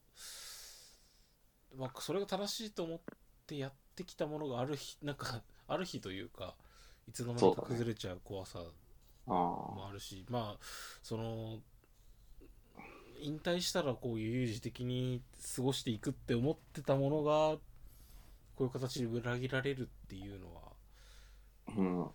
[1.78, 3.00] まあ、それが正しいと思っ
[3.46, 6.56] てやってきたものがある日 なんかある日というか
[7.08, 8.64] いつの間にか崩れちゃう怖さ
[9.28, 10.66] あもあるしまあ
[11.04, 11.62] その
[13.20, 15.22] 引退したらこういう有事的に
[15.56, 17.58] 過ごしていくって思ってたものが
[18.56, 20.62] こういう形で裏切られるっていうのは
[21.70, 22.08] あうん。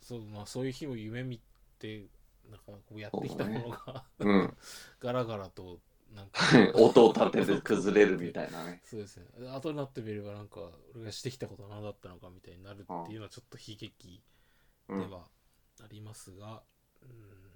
[0.00, 1.40] そう,、まあ、そういう日を夢見
[1.78, 2.06] て
[2.50, 4.56] なんかこうやってきたものが、うん。
[4.98, 5.78] ガラガラと
[6.12, 6.40] なんか
[6.74, 8.82] 音を立てて崩れるみたいなね。
[8.84, 9.26] そうですね。
[9.50, 14.22] 後になってみればなんか俺がしてきたことは何だったのかみたいになるっていうのはちょっと悲劇
[14.88, 15.08] うん。
[15.08, 15.28] では
[15.80, 16.64] ありますが、
[17.02, 17.46] うん。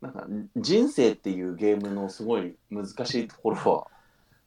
[0.00, 0.26] なんか
[0.56, 3.90] 人生っていうゲームのすごい難しいところは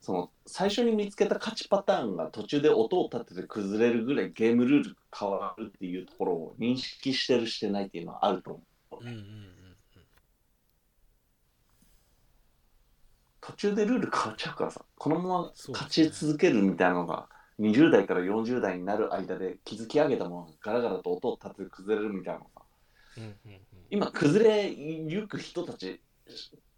[0.03, 8.59] その最初に見つけた勝ちパターンが途中で音を立てて崩れるぐらいゲームルール変わるっていうところを認識してるしてないっていうのはあると
[8.91, 9.03] 思う。
[9.05, 9.53] うんうんうん
[13.39, 17.27] 途中でルール変わっちゃうからさこのまま勝ち続けるみたいなのが
[17.59, 22.61] 20代から40代になる間で築き上げたものがガラガラと音を立てて崩れるみたいなのが。
[23.17, 26.01] うんうんうん今崩れゆく人たち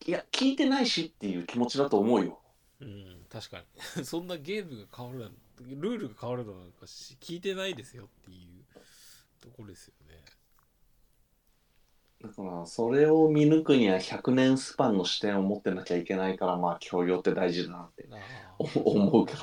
[0.06, 2.42] いや聞いてないしっていう気持ちだと思うよ。
[2.86, 3.64] うん、確か
[3.98, 4.06] に。
[4.06, 8.64] そんなゲームが変わるルールが変わるのなんかし聞いてないですよっていう
[9.42, 10.24] ところですよね。
[12.22, 18.08] だからそれを見抜くには100年スパンの視点を持ってなきゃいけないからまあ教養って大事だなって
[18.54, 19.40] 思うけど。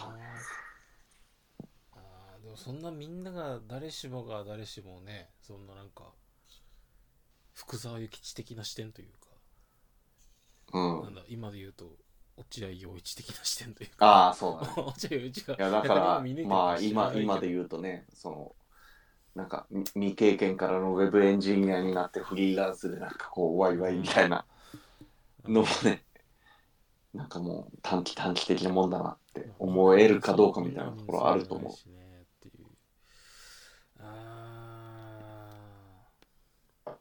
[1.92, 6.12] あーでもそんなみんなが誰しもが誰しもねそんななんか
[7.54, 9.28] 福沢諭吉的な視点というか、
[10.72, 11.02] うん。
[11.02, 11.96] なんだ今で言うと
[12.36, 14.06] 落合陽一的な視点というか。
[14.06, 14.72] ああそうだね。
[14.86, 18.56] 落合陽一がいやだからまあ今今で言うとねその
[19.34, 24.44] なんかみ未経験からのウェブエンジニアになってフリーランスでなんかこうワイワイみたいな
[25.44, 26.04] のもね
[27.14, 31.72] なんかもう短期短期的なもんだなって思えるかどうかみたいなところあると思う
[33.98, 36.92] あー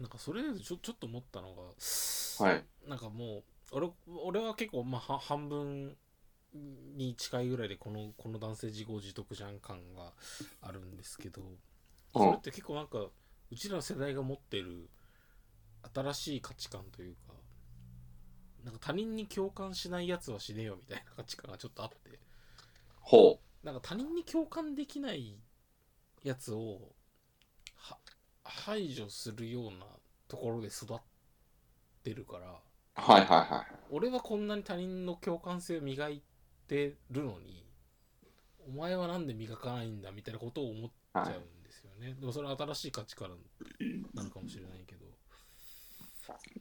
[0.00, 1.62] なんかそれでちょちょっと思ったのが
[2.38, 2.64] はい。
[2.86, 3.42] なんかもう
[3.72, 3.90] 俺
[4.22, 5.96] 俺は結構まあは半分
[6.96, 10.12] に近いぐらいでこのこの男性自業自得じゃん感が
[10.62, 11.42] あるんですけど
[12.14, 12.98] それって結構なんか
[13.50, 14.88] うちらの世代が持ってる
[15.94, 17.34] 新しい価値観というか
[18.64, 22.18] なんか他人に共感しないやつはしねえよみたいな価値観がちょっとあって。
[23.00, 25.36] ほなんか他人に共感できない
[26.22, 26.97] やつをは
[28.48, 29.86] 排除するような
[30.26, 30.98] ところで育っ
[32.02, 32.54] てるからう。
[32.94, 33.66] はいはいはい。
[33.90, 36.22] 俺はこんなに他人の共感性を磨い
[36.66, 37.64] てるのに
[38.68, 43.30] お前はなんで磨かないんだみたいなことを思っちゃうんですよね、でもそれは新しい価値観
[44.14, 45.06] なのかもしれないけど。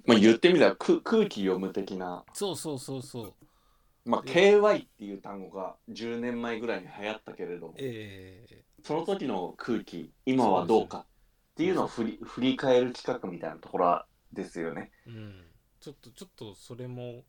[0.06, 3.34] まあ言ってみたら空空気読む的な、そうそうそうそう。
[4.06, 11.06] まあで KY っていう単語が10年前ぐらいに流行ったけれども、えその時の空気、今はどうか
[11.58, 14.92] っていうのを振り振り返る企画みたいなところですよね。
[15.08, 15.44] ーうん。
[15.80, 17.24] ちょっとちょっとそれも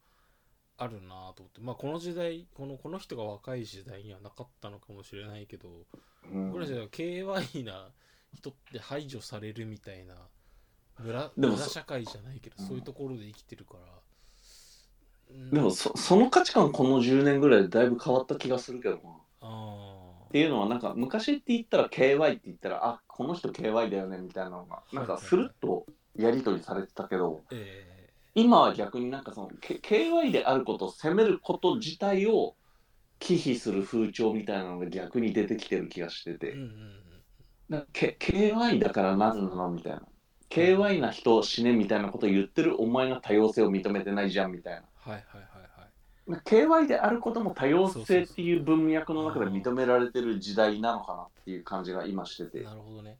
[0.76, 1.60] あるなと思って。
[1.62, 5.86] まあこの時代このこの人が若い時代にはなかったのかもしれないけど
[6.30, 6.52] うん。
[6.52, 7.88] これじゃ KY な
[8.34, 10.14] 人って排除されるみたいな
[10.98, 13.80] 村村社会じゃないけどそういうところで生きてるから、
[15.30, 19.00] うんでもそその価値観この10年ぐらいでだいぶ変わった気がするけどな。
[19.40, 19.97] あ
[20.28, 27.42] っていうのはなんか昔って言ったら KY って言ったらあこの人 KY だよねみたいなのがなんかスルッとやり取りされてたけど
[28.34, 32.56] 今は逆になんかその、K、KY であることを責めること自体を
[33.18, 36.52] 忌避する風潮みたいなのが逆に出てきてる気がしてて。
[36.52, 40.02] ー、うんうん K、KY だからなぜなのみたいな。
[40.48, 44.82] KY な人死ねみたいなことを言ってるお前が多様性を認めてないじゃんみたいな。
[45.00, 45.47] はいはい
[46.28, 52.62] KY であることも多様性っていう文脈の中で認められてる時代なのかなっていう感じが今してて。
[52.64, 53.18] なるほどね。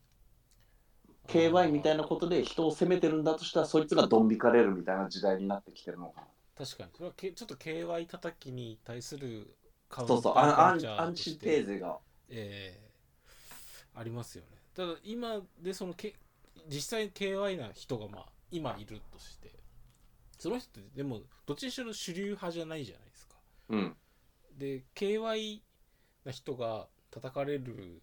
[1.26, 6.26] KY みたいななことで人を責めてるんだとしたらそいつがドン引かれるみたいな時代になってきてるのかな。
[6.64, 6.90] 確かに。
[6.94, 9.54] それはけちょっと KY 叩きに対する
[9.88, 10.34] カウンそうそう。
[10.36, 11.98] アンアンチテーゼが。
[12.30, 12.88] えー
[13.98, 14.58] ありますよね。
[14.74, 16.14] ただ今でそのけ
[16.68, 19.57] 実際 KY な人がまあ今いるとして
[20.38, 23.36] その人ってでもどっちにしろ主流派じゃないじゃないですか。
[23.70, 23.96] うん。
[24.56, 25.60] で KY
[26.24, 28.02] な人が叩かれる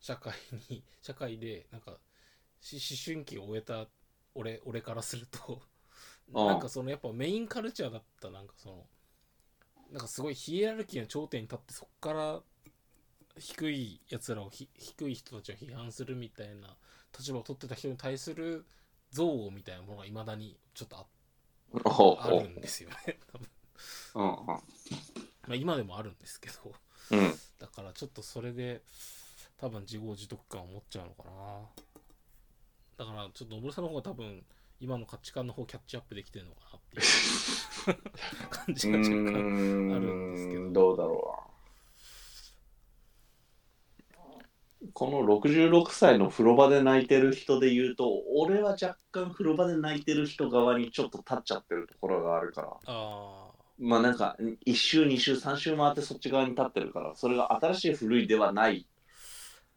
[0.00, 0.34] 社会
[0.70, 1.98] に 社会でなんか
[2.60, 3.88] し思春期を終えた
[4.34, 5.62] 俺俺からすると。
[6.32, 8.86] なんかそのやっぱメインカルチャーだったなんかその
[9.92, 12.42] なんかすごいヒエラルキーの頂点に立ってそこから
[13.38, 16.76] 低いやつらをひ低い人たちを批判するみたいな
[17.16, 18.66] 立場を取ってた人に対する
[19.12, 21.06] 憎悪みたいなものがいまだにちょっとあ
[21.84, 23.18] あるんですよね
[24.14, 24.58] ま
[25.50, 26.72] あ今でもあるんですけど
[27.10, 27.18] うん。
[27.18, 28.82] うんだからちょっとそれで
[29.58, 31.60] 多分自業自得感を持っちゃうのかな。
[32.98, 34.44] だからちょっと野村さんの方が多分
[34.80, 40.70] 今の価値観の方キャッチアップできてるのかなっていう 感じが若干あるんですけど。
[40.70, 41.34] どうだろ
[44.75, 52.68] うなこの66歳の風呂場で泣いてる人で言うと俺は若干風呂場で泣いてる人側にちょっと立っちゃってるところがあるから。
[52.86, 58.86] あまあなんか1周2周3周回ってそっち側に立ってるからそれが新しい古いではない。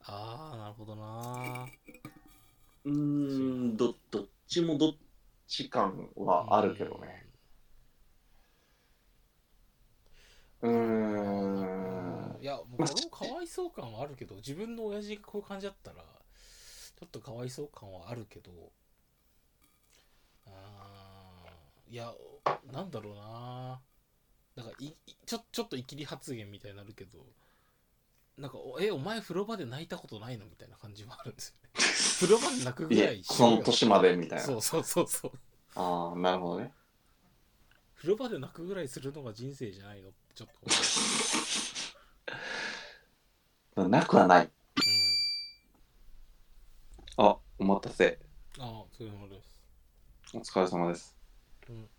[0.04, 1.68] ーあーなるほどな。
[2.86, 2.94] うー
[3.74, 4.94] んどどっちもどっ
[5.48, 7.28] ち感はあるけどね。
[10.62, 11.99] うーん
[12.42, 18.52] いやもうかわいそう感はあるけど自分の親父がこういう感じだったらちょっとかわいそう感はあるけど
[20.48, 22.14] あーいや
[22.72, 23.80] なんだろうな。
[24.56, 27.20] なんかいいちょちょっとイキリ発言みたいになるけど
[28.38, 31.70] なんかおえお前風呂場で泣いたことないのみたいな感じはあるんですよね。
[32.20, 34.46] 風呂場で泣くぐらいしこの年までみたいな。
[34.46, 35.32] そうそうそうそう。
[35.76, 36.74] ああなるほどね。
[37.96, 40.54] 風呂場で泣くぐらいするのが人生じゃないのってちょっと
[43.88, 44.46] なくはない。
[44.46, 44.50] う
[47.22, 47.26] ん。
[47.26, 48.20] あお待たせ。
[48.60, 49.62] ああそういうものです。
[50.34, 51.16] お疲れ様です、
[51.70, 51.90] うん。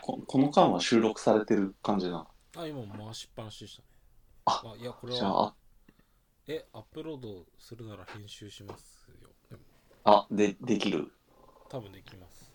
[0.00, 3.88] ここの間は収録されてる感じなあ今回しっぱなしでしたね。
[4.46, 5.54] あいやこれは
[6.46, 9.06] えアップロードするなら編集します
[9.50, 9.58] よ。
[10.04, 11.12] あでできる？
[11.68, 12.50] 多分できます。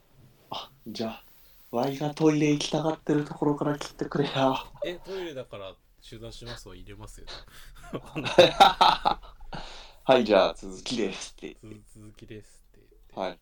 [0.50, 1.24] あじゃあ
[1.70, 4.56] ワイがトイレ行きたがってるところから切ってくれや
[4.86, 7.28] えトイレだから中断しますは入れますよ
[10.04, 11.56] はい、じゃあ続きですって。
[11.62, 13.40] 続続きですって言って、はい。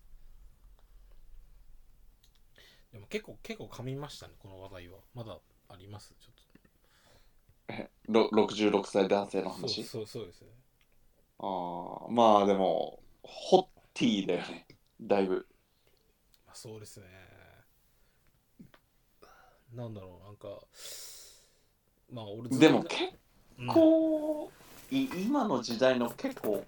[2.92, 5.38] でも結構結構噛みましたねこの話題はまだ
[5.70, 6.14] あります？
[6.20, 6.34] ちょっ
[7.70, 10.48] えろ66歳男性のとそう話そうそうですね
[11.40, 14.68] ああ、まあでも、ホッティーだよね。
[15.00, 15.48] だいぶ。
[16.46, 17.06] まあそうですね
[19.72, 20.48] なんだろうなんか
[22.12, 23.20] まあ俺でも結
[23.60, 24.52] うん構、
[24.90, 26.66] い今の時代の結構、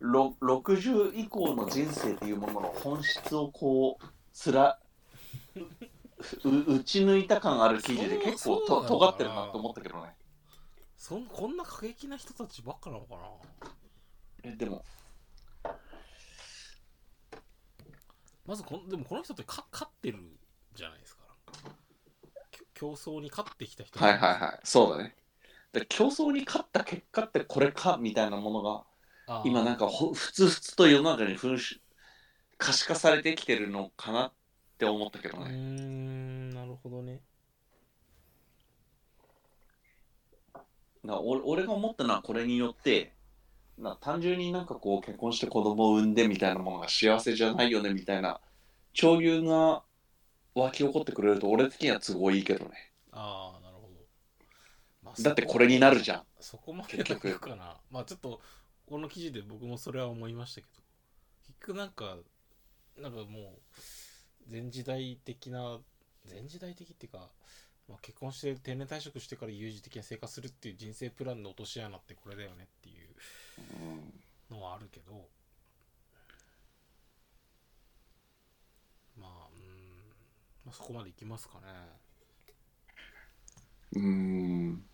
[0.00, 4.80] ろ60以降の人生っていうものの本質をこう、つら、
[6.44, 10.16] う打ち抜いた感ある記事で結構と尖ってるなと思ったけどね。
[10.96, 13.20] そんこんな過激な人たちばっかなのかな。
[14.42, 14.84] え、でも、
[18.44, 20.18] まずこんでもこの人ってか勝ってる
[20.74, 21.19] じゃないですか
[22.80, 25.14] 競争に勝ってきた人はいはいはい、そうだね。
[25.74, 31.78] で競争に勝った結果ってこれかみたいなものが今なんかほふつふつと世の中に噴出
[32.56, 34.32] 可視化されてきてるのかなっ
[34.78, 35.50] て思ったけどね。
[35.50, 37.20] んなるほどね
[41.04, 43.12] な俺俺が思ったのはこれによって
[43.76, 48.40] な単純になんかこう結婚して子供を産んでみたいなものが幸せじゃないよねみたいな
[48.94, 49.82] 潮流が
[50.54, 52.92] 湧き起こってくれると俺的には都合いいけどね。
[53.12, 53.88] ああなるほど、
[55.02, 56.22] まあだってこれになるじゃん。
[56.40, 57.40] そこまで結局。
[57.40, 57.76] かな。
[57.90, 58.40] まあちょっと
[58.86, 60.82] この記事で僕もそれは思いましたけど。
[61.46, 62.16] 結局なんか
[62.98, 65.78] なんかもう前時代的な
[66.30, 67.30] 前時代的っていうか、
[67.88, 73.08] まあ、結婚して定年退職してから有事的な生活するっていう人生プランの落とし穴ってこれだよねっていう
[74.50, 75.28] うんのはあるけど
[79.16, 81.66] まあうん、まあ、そこまでいきますかね。
[83.96, 84.84] うーん。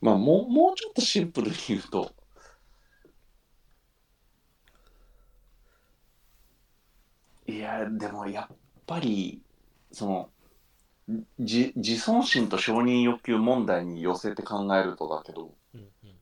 [0.00, 2.10] まあもうもうちょっとシンプルに言うと。
[7.46, 8.56] いやでもやっ
[8.86, 9.42] ぱり
[9.92, 10.30] その
[11.38, 16.16] じ自尊心と承認欲求問題に寄せて考えるとだけどうんうん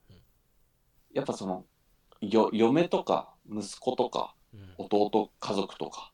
[1.15, 1.65] やっぱその
[2.21, 4.61] よ嫁とか息子とかうん。
[4.61, 6.14] うん弟家族とか、うん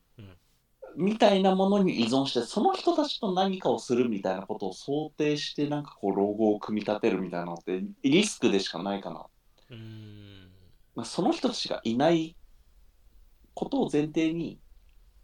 [0.97, 9.25] みたいなものに依存してその人たちと何かをするみたいなことを想定してなんかこう老後を組み立てるみたいなのってリスクでしかないかな、
[9.69, 10.51] うーん。
[10.95, 12.35] まあ、その人たちがいない
[13.53, 14.59] ことを前提に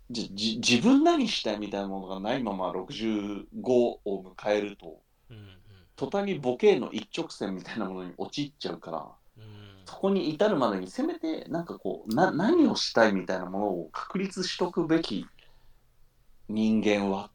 [0.10, 5.54] じじ自分何したいみたいなものがないまま65を迎えるとうんうん。
[5.96, 9.44] 途端にボケの一直線みたいなものに陥っちゃうからうん。
[9.86, 15.26] そこに至るまでにせめてなんかこうな何をしたいみたいなものを確立しとくべき
[16.50, 17.32] 人間はっ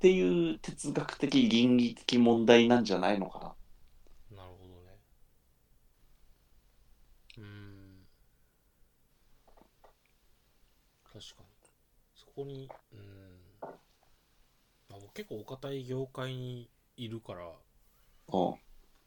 [0.00, 3.54] ていう哲学的倫理的問題なんじゃないのかな。
[4.36, 4.98] なるほどね。
[7.38, 8.06] うーん。
[11.04, 11.48] 確かに。
[12.16, 13.40] そこに、うーん。
[14.88, 17.46] まあ、僕結構お堅い業界にいるから、
[18.32, 18.54] うん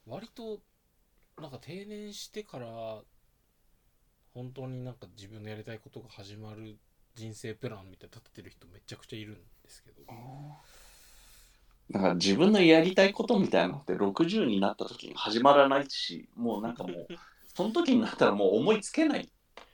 [0.06, 0.60] 割と、
[1.40, 3.02] なんか定年してから、
[4.34, 6.78] 本当になんか自分のやりたいことが始まる
[7.16, 9.96] 人生プランみたいな立ててる人めちゃくちゃいるんですけど。
[11.90, 17.06] だから自分のやりたいことみたいなのって60になった時に始まらないしもうなんかもう
[17.54, 19.30] その時になったらもう思いつけない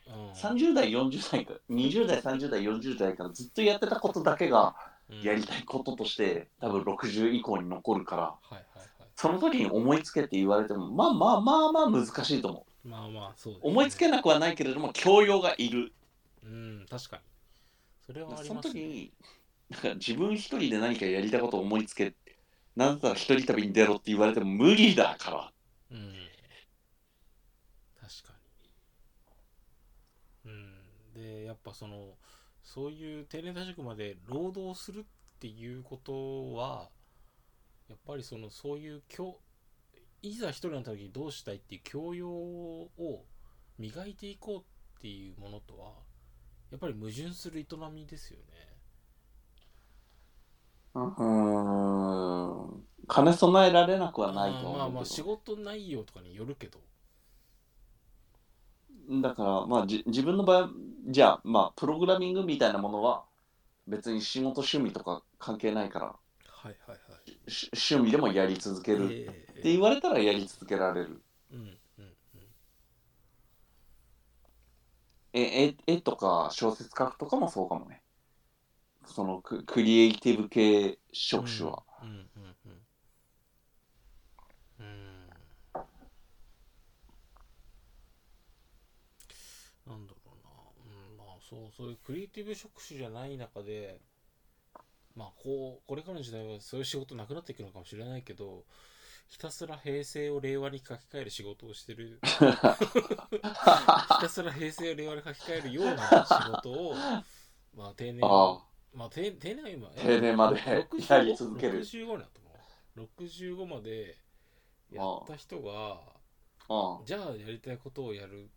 [0.06, 4.76] うん30代40代か20代30代40代からずっとやってたことだけが
[5.08, 8.88] うんやりたいこととして多分60以降に残るからはいはいはい。
[9.16, 13.70] その時に思いつけって言われてもまあまあまあまあ難しいと思うまあまあ、そうです、ね。
[13.70, 15.94] 思いつけなくはないけれども教養がいる
[16.44, 17.31] うん、確かに。
[18.06, 18.74] それはありそのますね。
[18.74, 19.12] 時に
[19.70, 22.14] なんか自分一人で何かやりたいことを思いつけ
[22.76, 25.52] なんだったら一人旅に出ろって言われても無理だから
[25.90, 26.30] うん。
[28.00, 28.34] 確か
[30.44, 30.50] に。
[30.50, 31.12] うん。
[31.14, 32.16] で、やっぱその、
[32.62, 35.04] そういう定年退職まで労働するっ
[35.38, 36.90] ていうことは、
[37.88, 39.40] やっぱりその、そういう教、
[40.22, 43.26] いざ一人になった時にどうしたいっていう教養を
[43.78, 45.94] 磨いていこうっていうものとは、
[46.72, 48.44] やっぱり矛盾する営みですよね。
[50.94, 56.80] うーん兼ね備えられなくはないとあーまあまあ仕事内容とかによるけど。
[59.08, 60.70] どだからまあじ自分の場合
[61.08, 63.24] じゃあまあプログラミングみたいなものは
[63.88, 66.16] 別に仕事趣味とか関係ないから
[66.46, 67.22] はいはいはい。
[67.46, 71.78] し趣味でもやり続けるええって言われたらやり続けられるうん
[75.32, 78.02] 絵絵とか小説書くとかもそうかもね。
[79.06, 82.26] そのククリエイティブ系職種は、うんうん
[82.66, 82.82] うん。
[84.80, 85.28] うん。
[89.86, 90.50] なんだろうな、
[90.86, 94.00] うん、まあそうそういうクリエイティブ職種じゃない中で
[95.16, 98.64] まあこうこれからの時代はそういう仕事なくなっていくのかもしれないけど
[99.32, 102.20] ひたすら平成を令和に書き換える仕事をしてる。
[102.22, 102.76] ひた
[104.28, 106.94] すら平成を令和に書き換えるような仕事を
[107.74, 108.62] まあ定年あ
[108.92, 111.80] まあ定定年は今定年まで65やり続ける。
[111.80, 114.18] 65だと思う65まで
[114.90, 116.02] やった人が
[117.06, 118.48] じゃあやりたいことをやるっ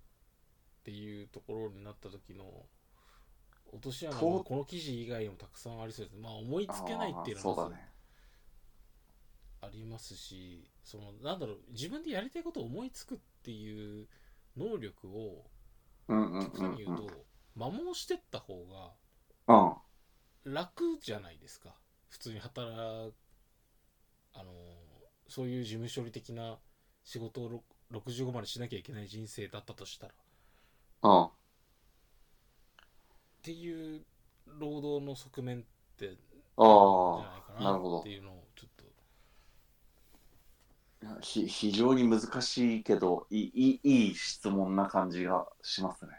[0.84, 2.66] ていうところになった時の
[3.72, 7.95] 落とし穴この記事以外にもたくさんありそうですまあ思いつけないっていうのがあーそうだね
[9.62, 14.08] ありますしそのなんだろう自分でやりたいことを思いつくっていう
[14.58, 15.46] 能力を
[16.08, 17.26] うんうん極端に言うと
[17.58, 18.66] 摩耗してった方
[19.48, 19.82] うんが
[20.46, 21.76] 楽じゃないですか。
[22.10, 23.12] 普通に働
[24.34, 24.52] あの
[25.28, 26.60] そういう事務処理的な
[27.04, 30.14] 仕事をろ65までしなきゃいけない人生だったとしたら。
[31.04, 31.30] うんっ
[33.42, 34.04] ていう
[34.60, 35.64] 労働の側面っ
[35.98, 36.18] てじゃない
[36.58, 38.45] あかなっていうのを
[41.22, 46.12] ひ非常に難しいけどいいいい質問な感じがしますね。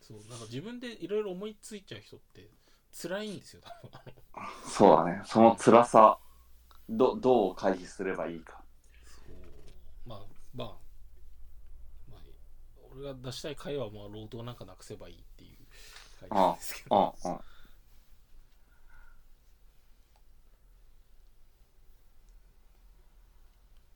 [0.00, 2.50] そうなんか自分でいろいろ思いついちゃう人って
[2.92, 3.90] 辛いんですよ多分。
[4.66, 5.22] そうだね。
[5.26, 6.18] その辛さ
[6.88, 8.64] どどう回避すればいいか。
[9.26, 10.08] そう。
[10.08, 10.18] まあ
[10.54, 10.68] まあ
[12.10, 12.20] まあ
[12.92, 15.66] 俺が出したい会はまあ労働なんかなくせばいいっていう
[16.20, 17.40] 会なんですけうんどうん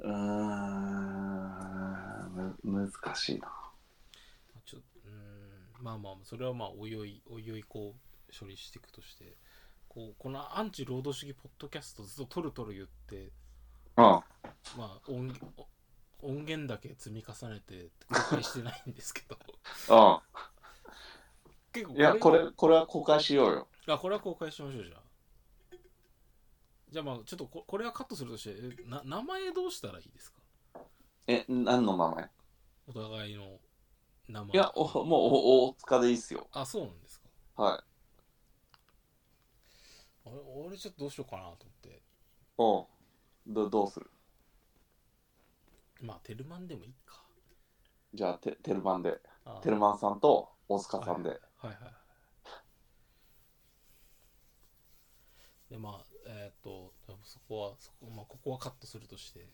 [0.00, 0.14] うーん
[2.62, 3.48] む難しいな。
[4.64, 9.36] ちょうーんまあまあそれはまあおいおいおいおいこう処理していくとして
[9.88, 12.88] こうこのアンチ労働主義ポッドキャストずっと取る取る言っ
[13.20, 13.32] て
[13.96, 14.22] うんま
[14.78, 15.34] あ音
[16.20, 19.36] 音源だけ積み重ねて公開してないんですけど。
[19.88, 20.22] う
[21.72, 23.68] 結構んいやこれこれは公開しようよ。
[23.86, 25.07] あこれは公開しましょうじゃあ
[26.90, 30.40] じゃあまあちょっとここれはカットするとしてえな名前どうしたらいいですか？
[31.26, 32.30] え何の名前？
[32.86, 33.60] お互いの
[34.28, 34.50] 名前。
[34.54, 36.48] いやおもうお大塚でいいっすよ。
[36.52, 37.28] あそうなんですか？
[37.62, 37.80] はい。
[40.26, 40.36] あれ
[40.66, 41.68] 俺ちょっとどうしようかなとう
[42.58, 42.84] 思っ
[43.46, 43.50] て。
[43.50, 44.10] んどどうする？
[46.00, 47.22] まあテルマンでもいいか。
[48.14, 49.20] じゃあテテルマンで。
[49.44, 51.92] あテルマンさんと大塚さんで、はいはいはい。
[55.70, 56.92] でまあえーっと
[57.24, 59.46] そこはそこ,、まあ、ここはカットするとして。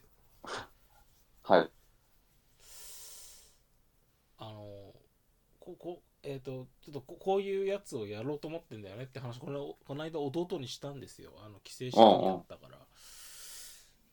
[1.43, 1.71] はい。
[4.39, 4.93] あの
[5.61, 9.39] ここえっ、とちょっとここういうやつをやろうと思ってんだよねって話。
[9.39, 11.33] このこの間弟にしたんですよ。
[11.45, 12.79] あの帰省した時あったから。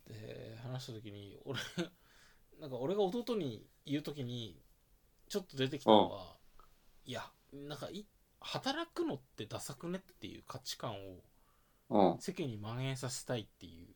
[0.07, 1.59] で話した時に俺
[2.59, 4.61] なんか俺が弟に言う時に
[5.29, 6.37] ちょっと出てきたのは、
[7.05, 8.05] いやなんかい
[8.41, 10.95] 働くのってダサくねっていう価値観を
[11.91, 12.19] うん。
[12.19, 13.95] 世間に蔓延させたいっていう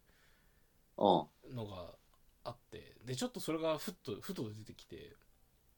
[0.97, 1.29] うん。
[1.53, 1.93] のが
[2.43, 5.15] あってでちょっとそれがふっとふと出てきて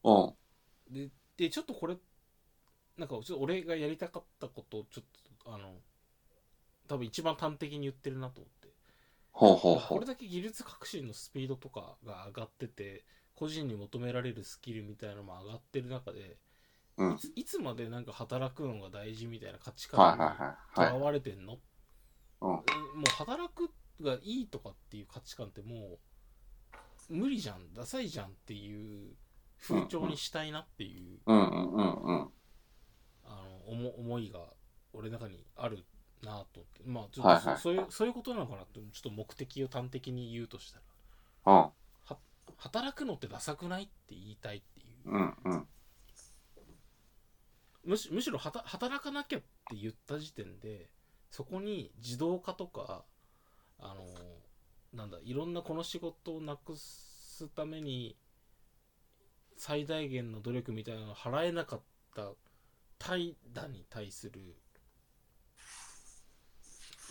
[0.03, 0.37] うん。
[0.89, 1.95] ででちょっとこれ
[2.97, 5.05] なんかちょっと俺がやりたかったことをちょっ
[5.43, 5.75] とあの
[6.87, 8.73] 多分一番端的に言ってるなと思って。
[9.31, 9.99] ほうほうほう。
[9.99, 13.03] これだけ技術革新のスピードとかが上がってて
[13.35, 16.37] 個人に求められるスキルみたいなのも上がってる中で、
[16.97, 17.09] うん。
[17.09, 20.35] いついつまでなんか働くのが大事みたいな価値はい観には
[20.75, 20.95] いはい。
[20.95, 21.59] はいわれてんの、
[22.41, 22.49] うん。
[22.49, 22.59] も
[23.05, 23.69] う働く
[24.01, 25.97] がいいとかっていう価値観っても
[27.09, 29.15] う無理じゃんダサいじゃんっていう
[29.59, 31.19] 風潮にしたいなっていう、
[33.65, 34.39] 思思いが
[34.93, 35.83] 俺の中にある
[36.23, 37.57] なとまあちょっとそ,、はいはい。
[37.57, 40.79] そういうそういうことなのかなってちょっと目的を端的に言うとした
[41.45, 41.53] ら。
[41.53, 41.71] うん。
[42.57, 45.11] 働くのってダサくないって言いたいっていう。
[45.11, 45.67] うんうん。
[47.85, 50.89] むしむしろはた働かなきゃって言った時点で
[51.31, 53.03] そこに自動化とか
[53.79, 54.05] あの
[54.93, 58.17] なんだいろんなこの仕事をなくすために
[59.57, 61.81] 最大限の努力みたいなのを払えなかっ
[62.15, 62.31] た
[62.99, 64.55] 怠惰に対する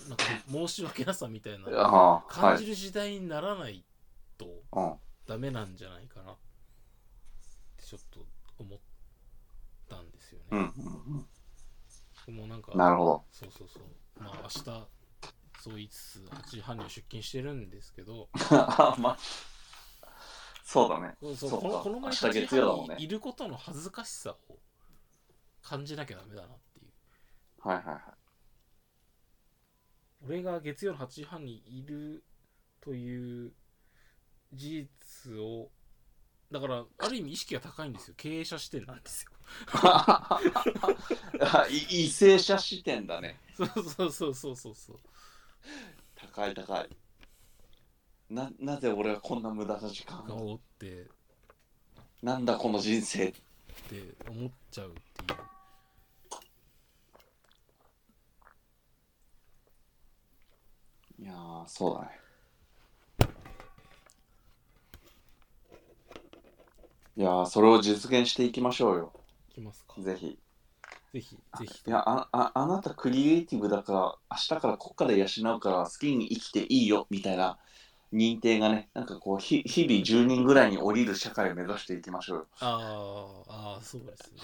[0.08, 1.72] なんか申し訳なさみたいな
[2.28, 2.56] 感い。
[2.56, 3.84] じる時代にならない
[4.38, 4.98] とうん。
[5.26, 6.36] ダメなんじゃないかなっ
[7.76, 8.26] てちょっと
[8.58, 8.78] 思っ
[9.88, 10.46] たんですよね。
[10.50, 11.26] うんうん
[12.28, 13.24] もうなんかうんなるほど。
[13.30, 13.82] そうそうそう
[14.18, 14.64] まあ明日
[15.60, 18.28] そう言いつつ8時半には出勤してるんですけど。
[18.50, 19.18] あ まあ
[20.64, 21.16] そうだね。
[21.20, 22.46] そうそうこのこの前明日8時
[22.88, 24.58] 半にいることの恥ずかしさを
[25.62, 26.92] 感じなきゃダメだなっていう。
[27.68, 28.02] はいはいはい。
[30.24, 32.24] 俺が月曜の8時半にいる
[32.80, 33.52] という
[34.52, 34.88] 事
[35.24, 35.70] 実を
[36.50, 38.14] だからある意味意識が高いんですよ。
[38.16, 39.30] 経営者視点なんですよ。
[39.32, 39.35] い
[41.90, 44.96] 異性者視点だねそうそうそうそうそうそう
[46.16, 46.88] 高い高い
[48.30, 51.06] ななぜ俺はこんな無駄な時間をって
[52.22, 53.38] なんだこの人生って
[54.28, 54.98] 思っちゃうって
[55.32, 55.36] い
[61.22, 62.08] ういやーそうだね
[67.16, 69.12] いやーそれを実現していきましょうよ
[69.56, 70.00] きますか。
[70.00, 70.38] ぜひ。
[71.12, 71.82] ぜひぜひ。
[71.86, 73.98] いやあああなたクリエイティブだから
[74.30, 77.58] 明日から国家で養うから好きに生きていいよみたいな
[78.12, 82.46] 認定がねなんかこうひ日々10人ぐらいに降りる社会を目指していきましょうよ。
[82.60, 84.40] あーあーそうですね。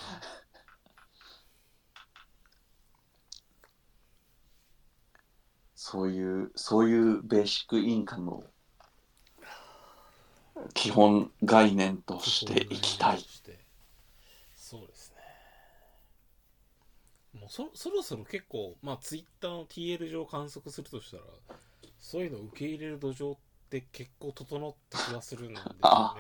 [5.74, 8.44] そういうそういうベーシックインカムを
[10.74, 13.59] 基本概念としていきたいして
[14.72, 15.16] そうですね
[17.34, 21.24] もうそそろそろ結構まあツイッターの TL 上観測するとしたら
[21.98, 23.38] そういうのを受け入れる土壌っ
[23.68, 25.78] て結構整った気がするんですよね。
[25.82, 26.16] あ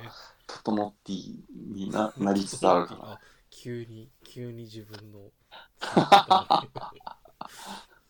[0.62, 1.40] トノッティ
[1.74, 3.12] にななりつつあるから。
[3.16, 5.30] あ急に急に自分の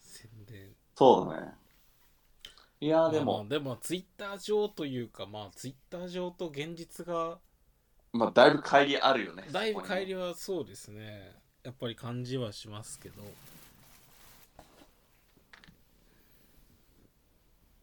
[0.00, 1.54] 宣伝 そうだね。
[2.80, 7.38] いやーでまあも、でもツイッター上というかまあツイッター上と現実が
[8.12, 13.22] まあだいぶ乖離あるよねだいぶ乖離離はそうですねやっぱり感じはしますけど。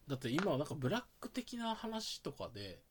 [0.07, 2.81] だって今はなんかブラック的な話とかで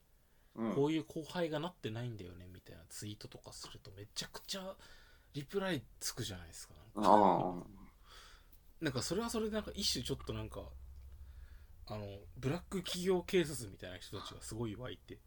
[0.54, 0.74] うん。
[0.74, 4.74] こういう後輩がなってないんだよねみたいなツイートとかするとめちゃくちゃ
[5.34, 6.74] リプライつくじゃないですか。
[6.96, 7.54] なんかあ。
[8.80, 10.62] なんかそれはそれでなんか一種ちょっとなんか
[11.86, 12.04] あの
[12.36, 15.18] ブラック企業警察みたいな人たちがすごい湧いて。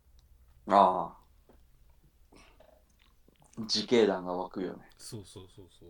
[0.68, 1.31] あああ
[3.57, 4.90] 自警団が湧くよね。
[4.98, 5.90] そうそうそうそう。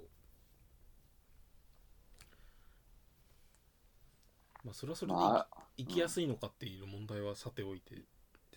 [4.64, 5.48] まあそれはそれで生き,、まあ
[5.78, 8.04] 生きやすいのかっていう問題はさておいてで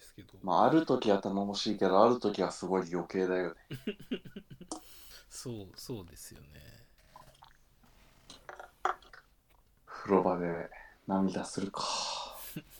[0.02, 3.56] すけど、まあある時は頼もしいけどある時はすごい余計だよね。
[5.28, 6.86] そうそうですよね。
[9.86, 10.70] 風呂場で
[11.06, 11.82] 涙するか。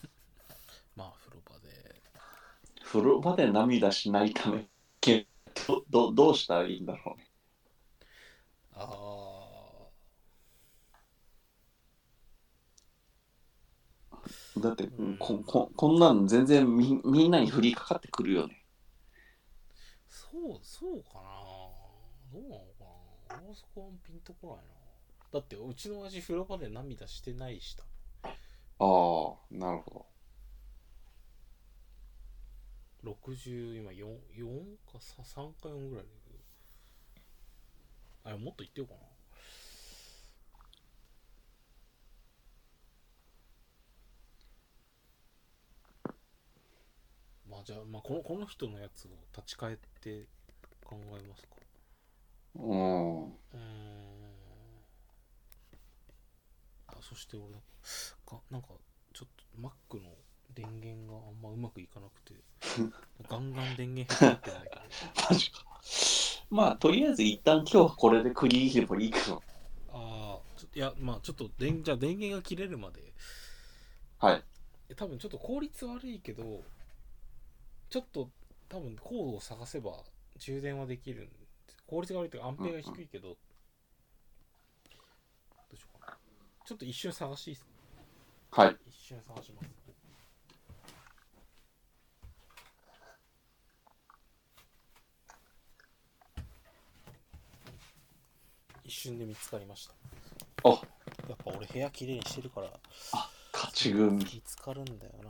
[0.95, 2.01] まあ風呂場で。
[2.83, 4.67] 風呂場で涙しないため
[5.01, 5.27] け
[5.67, 7.19] どどどうしたらいいんだろう？
[7.19, 7.27] ね
[8.73, 9.89] あ
[14.59, 15.17] だって、うん。
[15.17, 18.65] こここんなの全然みみんなに降りかかってくるよね。
[20.07, 21.21] そうそうかな。
[22.31, 22.83] どうなのか
[23.29, 23.37] な。
[23.37, 24.75] 俺はそこはピンとこないな。
[25.31, 28.33] だってうちの親父風呂場で涙してないしたああ
[29.51, 30.05] なるほ
[33.05, 34.05] 60今 4,
[34.35, 36.39] 4かさ3か4ぐらいだけど。
[38.25, 38.99] あれもっと言ってようかな
[47.47, 50.25] まあじゃあ、まあ、このこの人のやつを立ち返って
[50.83, 51.49] 考えますか。
[52.55, 53.23] どうん。
[53.25, 54.35] うーん。
[56.87, 57.53] あそして俺
[58.25, 58.69] かなんか
[59.13, 60.09] ちょっと Mac の
[60.55, 62.33] 電源があんまうまくいかなくて
[63.29, 64.83] ガンガン電源入ってないか
[66.49, 69.43] まあとりあえず一旦今日はこれで区切ればいいけど。
[69.89, 73.13] ああちょっといやまあちょっと電じゃあ電源が切れるまで。
[74.19, 74.43] はい。
[74.89, 76.63] え多分ちょっと効率悪いけど
[77.89, 78.29] ちょっと
[78.69, 80.03] 多分コードを探せば
[80.37, 81.77] 充電はできるんです。
[81.87, 83.37] 効率が悪いというかアンペアが低いけど、ど
[85.73, 86.17] うしようかな。
[86.65, 87.67] ちょっと一瞬探していいです
[88.51, 88.61] か？
[88.63, 88.77] はい。
[88.87, 89.69] 一瞬探します
[98.85, 99.93] 一瞬で見つかりました。
[100.69, 100.69] あ。
[101.27, 102.67] やっぱ俺部屋きれいにしてるから
[103.51, 104.11] 勝ち組。
[104.17, 105.29] 見つかるんだよな。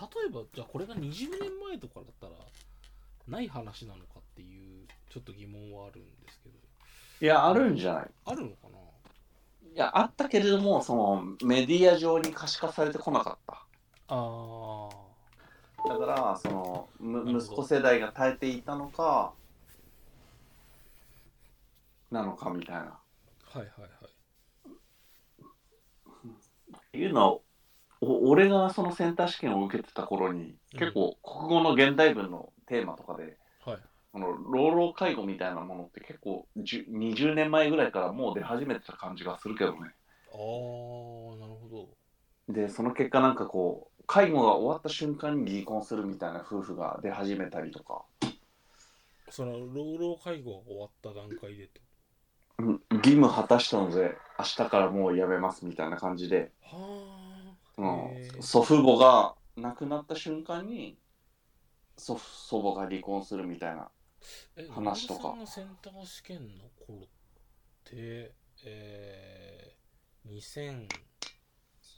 [0.00, 1.00] 例えばじゃあこれが20
[1.40, 2.32] 年前とかだったら
[3.28, 6.54] ない話なのかっていうちょっと疑問はあるんですけど。
[7.20, 8.10] いやあるんじゃない？
[8.24, 8.78] あるのかな？
[9.74, 13.66] いやあったけれどもそのメディア上に可視化されてこなかった
[14.12, 14.88] あ
[15.88, 19.32] だからそのむ息子世代が耐えていたのか
[22.10, 22.80] なのかみたいな。
[22.82, 23.90] あはいはいはい。
[26.76, 27.38] っていうのは
[28.00, 30.78] お俺がそのセンター試験を受けてた頃に、うん。
[30.78, 33.78] 結構国語の現代文のテーマとかではい。
[34.12, 39.78] あの老老介護みたいなものって結構10 20年前ぐらいからもう出始めてた感じがするけどね。
[40.32, 41.70] あーなるほ
[42.52, 48.02] でその結果なんかこう介護が終わった瞬間に離婚するみたいな夫婦が出始めたりとか。
[48.20, 48.28] ど
[49.30, 51.80] その老老介護が終わった段階でって
[52.58, 56.76] うん義務果たしたので明日からもう辞めますみたいな感じで、は
[57.78, 60.98] うあん、祖父母が亡くなった瞬間に
[61.96, 63.90] 祖父祖母が離婚するみたいな
[64.56, 65.36] え話とか。
[65.46, 67.08] センター試験の頃っ
[67.84, 68.32] て
[68.64, 71.09] えー、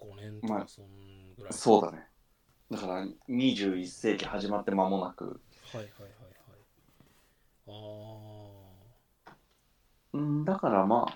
[0.02, 0.86] 2005年とまあかそん
[1.36, 2.06] ぐらい、そうだね。
[2.70, 5.40] だから21世紀始まって間もなく。
[5.72, 6.58] はいはいはいはい。
[7.68, 7.72] あ
[10.14, 11.06] うんだからま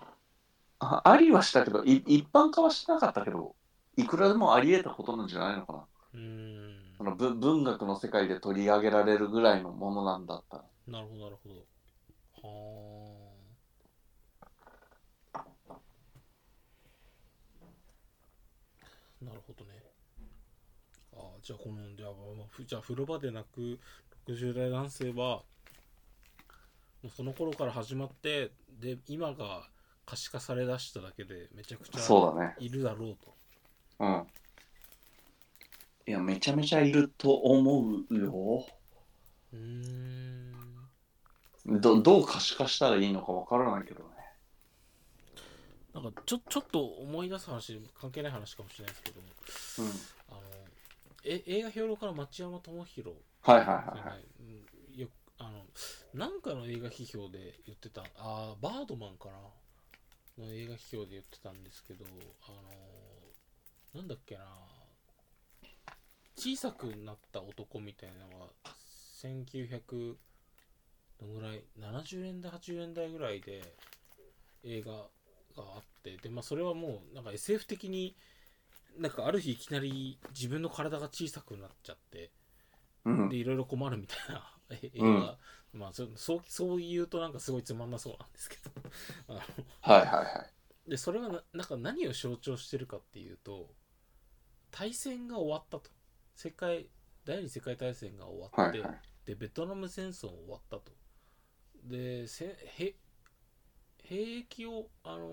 [0.78, 3.54] ああありはしたけどい一般化はしなかったけど
[3.96, 5.78] いくらでもあり得たことなんじゃないのかな。
[5.78, 5.82] ー
[6.14, 6.96] うーん。
[6.98, 10.64] その文文学の世界で取り上げられるぐらいのものなんだったら。
[10.86, 11.54] なるほどなるほど。
[12.42, 13.36] はあ
[19.24, 19.82] なるほどね
[21.12, 23.78] ああじゃあこのじゃあ,、まあ、ふじゃあ風呂場で泣く
[24.26, 25.44] 60代男性はも
[27.04, 28.50] うその頃から始まって
[28.80, 29.68] で今が
[30.04, 32.56] 可視化されだしただけでめちゃくちゃそうだね。
[32.58, 33.34] いるだろうと。
[34.00, 34.26] うん。
[36.08, 38.66] いやめちゃめちゃいると思うよ。
[39.52, 40.52] うーん。
[41.80, 44.10] どどう可視化したらいいのかわからないけどね。
[45.94, 50.15] なんかちょちょっと思い出す話関係ない話かもしれないですけどうん
[51.28, 53.72] え映画評論家の町山智博はいはいは
[54.04, 54.24] いはい。
[54.40, 55.08] うんよ
[55.38, 55.64] あの
[56.14, 59.28] なんかの映画批評で言ってたあーバードマンか
[60.38, 60.44] な？
[60.46, 62.04] の映画批評で言ってたんですけど
[62.48, 62.52] あ
[63.94, 64.44] のなんだっけな？
[66.36, 68.52] 小さくなった男みたいなのが
[69.22, 70.16] 1900
[71.18, 73.62] どのぐらい？70年代80年代ぐらいで
[74.64, 74.98] 映画が
[75.58, 78.14] あってでまあそれはもうなんか SF 的に
[78.98, 82.30] なんかある日いきなり自分の体が小さくなっちゃって
[83.04, 83.28] うん。
[83.28, 85.36] でいろいろ困るみたいな え映画、うん
[85.72, 88.70] まあそそうそう言うとなんかすごいつまんなそうなんですけど。
[89.82, 90.46] はいはいは
[90.86, 90.90] い。
[90.90, 93.74] でそれがななんか何を象徴してるかっていうと
[94.70, 95.90] 大戦が終わったと。
[96.34, 96.88] 世界
[97.24, 99.00] 第二次世界大戦が終わって、はいはい。
[99.26, 100.92] でベトナム戦争終わったと。
[101.84, 102.46] でせ
[102.78, 102.96] へ
[104.02, 105.26] 兵役を、あの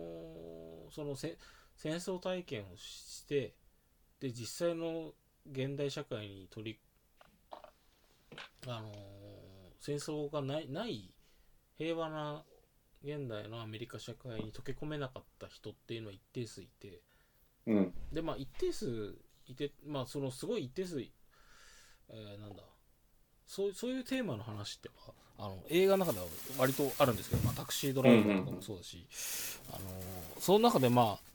[0.90, 1.38] ーそのせ
[1.84, 3.55] 戦争体験をして
[4.22, 5.11] で実際の
[5.51, 6.80] 現代社会に取り
[8.65, 8.93] あのー
[9.81, 11.11] 戦争がないない
[11.77, 12.45] 平和な
[13.03, 17.01] 現代のアメリカ社会に溶け込めなかった人っていうのは一定数いて
[17.68, 17.93] うん。
[18.14, 22.64] でまあ一定数いてまあそのすごい一定数、えーなんだ
[23.45, 24.89] そうそういうテーマの話って
[25.38, 26.27] あの映画の中では
[26.57, 29.05] 割とあるんですけど、まあ、タクシードライバーとかもそうだし、
[29.69, 29.80] あの
[30.39, 31.32] その中でまあ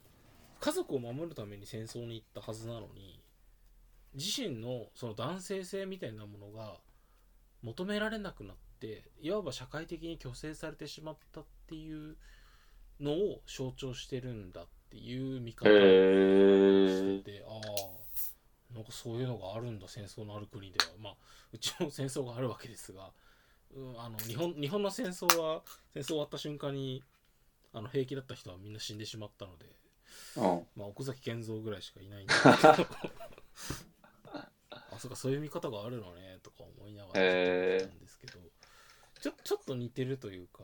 [0.60, 3.20] 家族を守るために戦争に行ったはずなのに
[4.14, 6.76] 自身のその男性性みたいなものが
[7.62, 12.16] 求められなくなっていわば社会的に虚勢されてしまったっていう
[13.00, 20.90] のを象徴してるんだっていう見方をしててああなんかそういうのがあるんだ戦争のある国では。
[21.00, 21.14] まあ
[21.52, 23.10] うちも戦争があるわけですが、
[23.74, 25.62] うん、あの日本日本の戦争は
[25.94, 27.02] 戦争終わった瞬間に
[27.72, 29.87] あの平気だった人はみんな死んでしまったので、うん
[30.76, 32.58] まあ、奥崎健三ぐらいしかいないんですけど。
[34.70, 38.40] あそうかそういう見方があるのねとか思いながら見てたんですけど。
[39.20, 40.62] ちょちょっと似てるというか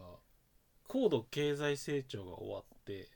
[0.86, 3.10] 高度経済成長が終わって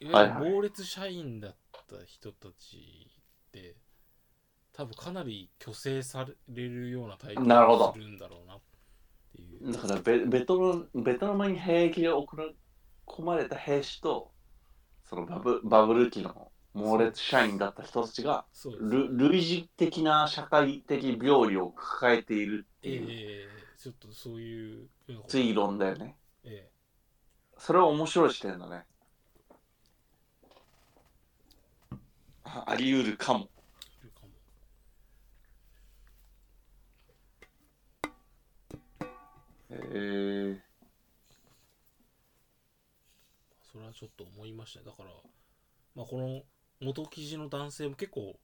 [0.00, 0.50] いわゆるはいはい。
[0.52, 1.56] 猛烈社員だっ
[1.88, 3.10] た人たち
[3.48, 3.76] って
[4.72, 7.90] 多分かなり虚勢されるような体験なるほど。
[7.90, 8.60] をするんだろうなっ
[9.34, 9.72] ていう。
[9.72, 12.44] だからベベトナベトナムに兵役で送ら
[13.06, 14.30] 込まれた兵士と
[15.08, 18.44] そのバブバブル期の猛烈社員だった人たちが
[18.82, 23.48] 類似的な社会的病理を抱えているってえいうえ
[23.78, 24.88] ちょっとそういう
[25.28, 26.16] 推論だよね。
[26.44, 26.68] え
[27.56, 28.84] それは面白い視点だね。
[32.44, 33.48] ああり得るかも。
[34.00, 34.32] えいるかも
[39.70, 39.78] へ
[40.54, 40.68] え
[43.78, 44.86] それはちょっと思いましたね。
[44.86, 45.10] だから、
[45.94, 46.42] まあ、この
[46.80, 48.34] 元記事の男性も結構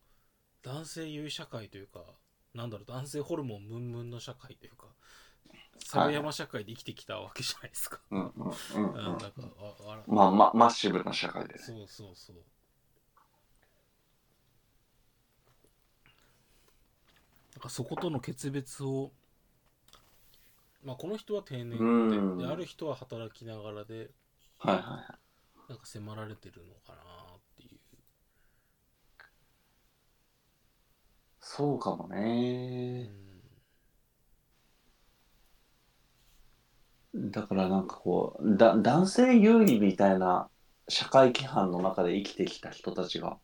[0.63, 2.01] 男性優位社会というか
[2.55, 4.87] なんだろう男性ホルモンムンムンの社会というか
[5.79, 8.31] 猿山社会で生きてきたわけじゃないですか、うんうん
[8.77, 10.03] うんうん、うんなんかああら。
[10.07, 11.59] まあ、ま、マッシブな社会で。
[11.59, 12.37] そうそうそう。
[17.57, 19.11] なんかそことの決別を
[20.85, 22.39] まあこの人は定年うん。
[22.39, 24.11] でである人は働きながらで
[24.59, 25.24] はいはい。
[25.75, 27.01] なんか迫られてるのかな
[27.37, 27.81] っていう。
[31.41, 33.11] そうかもうね。
[37.13, 37.31] ん。
[37.33, 40.49] だからなんかこう、だ男性有利みたいな
[40.89, 43.39] 社会規範の中で生きてきた人たちが、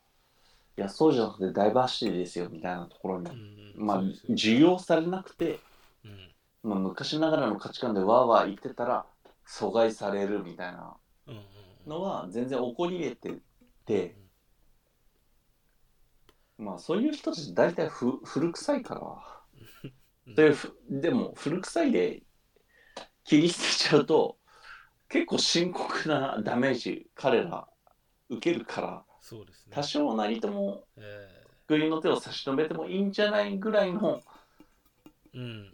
[0.78, 3.74] いや、そうじゃなくてダイバーシティですよみたいなところに、うん。
[3.74, 5.58] まあ授業されなくて、
[6.04, 6.32] うん。
[6.62, 9.04] まあ、昔ながらの価値観でわーわー言ってたら、
[9.48, 10.94] 阻害されるみたいな
[11.26, 11.42] うんうん
[11.86, 13.42] のは全然起こり得て
[13.86, 14.16] て、
[16.58, 19.00] まあそういう人たち大体ふ古臭いから、
[20.26, 20.34] うん。
[20.36, 22.22] そういうふでも古臭いで
[23.24, 24.38] 切り捨てちゃうと
[25.08, 27.68] 結構深刻なダメージ彼ら
[28.28, 29.04] 受けるから。
[29.20, 29.72] そうですね。
[29.74, 34.20] 多少なりともえ国の手を差し伸べてもいいんじゃないぐらいの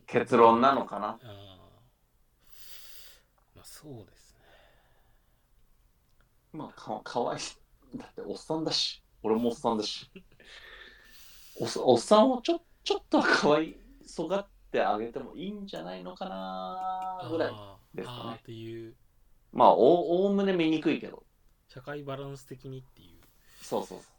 [0.06, 1.08] 結論なのかな。
[1.08, 1.26] あー。
[3.56, 4.15] まあそうですね
[6.56, 7.98] まあかかわいい。
[7.98, 10.10] だっておっさんだし俺もおっさんだし
[11.60, 17.52] おっおっさんをちょちょっとはかわいそがってあげてもいいんじゃないのかなぐらい。
[17.94, 18.94] ですかねっていう
[19.52, 21.24] まあおおおむね見にくいけど
[21.68, 23.20] 社会バランス的にっていう
[23.62, 24.15] そうそうそう。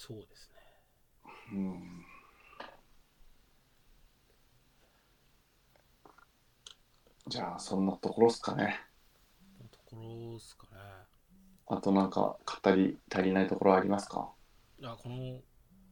[0.00, 0.56] そうですね。
[1.52, 2.04] うん。
[7.26, 8.80] じゃあそんなところっすかね。
[9.72, 10.78] ところですかね。
[11.66, 14.30] あとなんか語り足りないところありますか？
[14.84, 15.40] あこの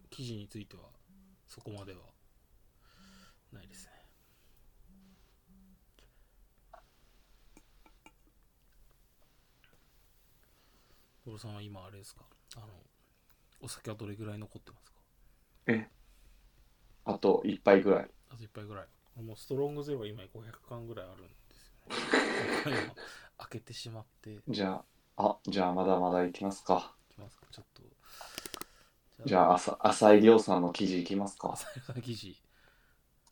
[0.08, 0.84] 記事については
[1.48, 1.98] そこまでは
[3.52, 3.92] ないですね。
[11.26, 12.22] ゴロさんは今あれですか？
[12.56, 12.66] あの
[13.60, 14.98] お酒はどれぐらい残ってますか？
[15.66, 15.88] え
[17.04, 18.10] あと一杯ぐらい。
[18.30, 19.22] あと1杯ぐらい。
[19.22, 20.28] もうストロングゼロは今500
[20.68, 21.66] 缶ぐらいあるんです
[22.66, 22.82] よね。
[22.86, 22.94] 今
[23.38, 24.34] 開けてしまって。
[24.34, 24.84] いじゃ
[25.16, 26.94] あ、あ、じゃあまだまだいきますか。
[27.08, 27.46] きますか？
[27.50, 27.82] ちょっと。
[29.24, 31.52] じゃあ、朝浅井亮さんの記事いきますか。
[31.52, 32.36] 朝日記事。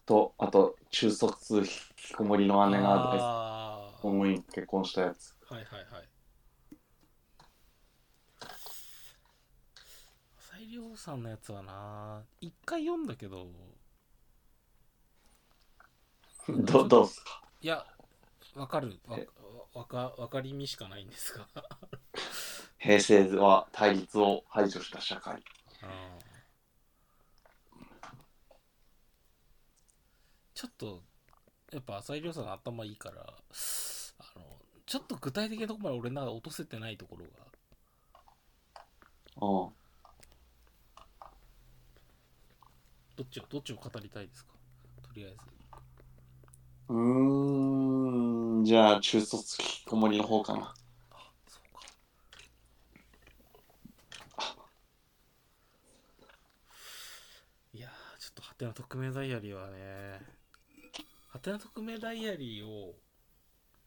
[0.06, 1.64] と、あと、中卒引
[1.96, 4.06] きこもりの姉があー。
[4.06, 5.34] 思い結婚したやつ。
[5.48, 6.08] はいはいはい
[10.96, 13.46] さんのやつはな一回読んだけど。
[16.48, 17.42] どどうっすか？
[17.60, 17.86] いや
[18.54, 19.00] わかる。
[19.06, 19.26] わえ？
[19.72, 21.46] わかわかりみしかないんですが。
[22.78, 25.42] 平成は対立を排除した社会。
[30.54, 31.02] ちょっと
[31.72, 33.24] やっぱ浅井亮さんの頭いいからあ
[34.38, 37.30] のちょっと具体的なところまで俺の中で落とせてないところが。
[39.46, 39.83] うん。
[43.16, 44.52] どっちをどっちを語りたいですか？
[45.02, 45.38] とりあえず。
[46.88, 50.74] うーん、じゃあ、中卒引きこもりの方かな。
[51.12, 51.80] あそうか。
[57.72, 60.20] いやーちょっとハテナ匿名ダイアリーはね
[61.28, 62.94] ハテナ匿名ダイアリーを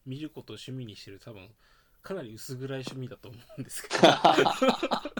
[0.05, 1.49] 見ることを趣味にしてる多分
[2.01, 4.03] かなり薄暗い趣味だと思うんですけど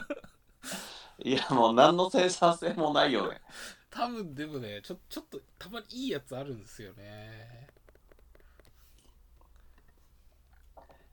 [1.24, 3.40] いや、もう何の生産性もないよね。
[3.90, 7.66] 多分でもねちょちょっとたまにいいやつあるんですよね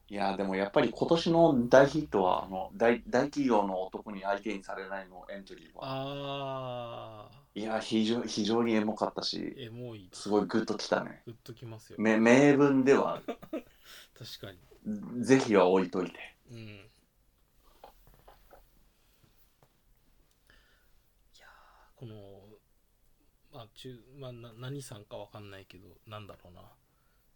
[0.08, 5.82] いや、でもやっぱり今年の大ヒットは、あの大大企業の男に相手にされないのエントリーは。
[5.82, 11.24] あいや、非常非常にエモかったし、ーエモいすごいグッときたね。
[11.26, 13.40] グッときますよめ名文では、 確
[14.40, 16.36] かにぜひは置いといて。
[16.52, 16.92] うんい
[21.40, 22.16] やーこの
[23.52, 26.62] まあ中まあな何さんかわかんないけどなんだろうな。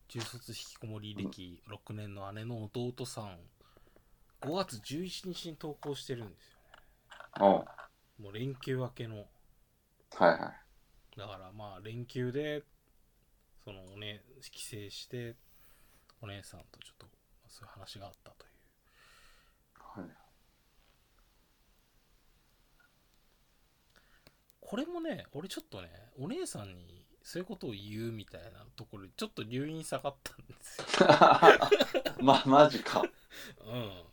[0.07, 3.37] 中卒引きこもり歴6年の姉の弟さん。
[4.41, 6.57] 5月11日に投稿してるんですよ
[7.41, 7.45] うん。
[7.45, 7.65] は
[8.21, 9.15] もう連休明けの。
[9.17, 9.25] い
[10.17, 10.31] は
[11.15, 11.19] い。
[11.19, 12.63] だからまあ連休で
[13.63, 15.35] そのおね帰省して
[16.21, 17.11] お姉さんとちょっとま
[17.47, 20.01] あそういう話があったという。
[20.01, 20.09] はい、
[24.69, 25.89] これもね俺ちょっとね
[26.19, 31.07] お姉さんにそういうことを言うみたいなところでちょっと留飲下がったんですよ
[32.21, 33.01] ま、マジか。
[33.65, 34.03] うん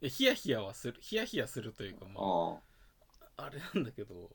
[0.00, 2.54] でヒヤヒヤはするヒヤヒヤするというかまうん。
[2.56, 2.60] あ
[3.36, 4.34] あれなんだけど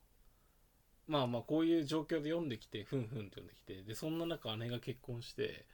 [1.07, 5.65] まあまあこういう状況で読んできてふんふんって読んできてでそんな中姉が結婚して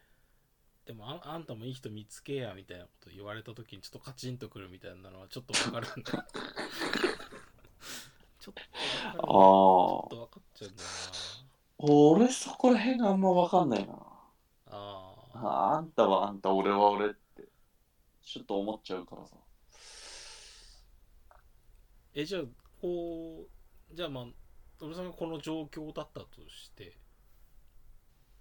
[0.88, 6.28] でもああんたもいい人見つけやみたいなこと言われた時にちょっとカチンとくるみたいなのはちょっとわかるんだ
[8.46, 8.64] ちょっと
[9.18, 10.90] あっとわかっちゃうんだよ
[11.78, 13.94] 俺そこら辺があんま分かんないな。
[13.94, 14.00] な
[14.68, 17.50] ああああんたはあんた、俺は俺って、
[18.24, 19.36] ちょっと思っちゃうからさ。
[22.14, 22.44] えじゃあ
[22.82, 23.46] こ
[23.92, 24.26] うじゃあまあ
[24.82, 26.98] 俺さんがこの状況だったとして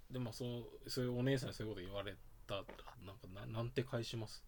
[0.09, 2.15] でまあそのそういうお姉さんにそういうこと言われ
[2.47, 2.63] たら
[3.05, 4.43] なんかななんて返します？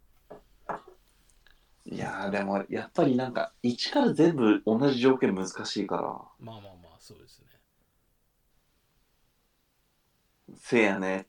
[1.89, 6.03] いやーでもやっぱりなんか一から全部同じ条件難しいから。
[6.03, 7.47] まあまあまあそうですね。
[10.57, 11.25] せやねっ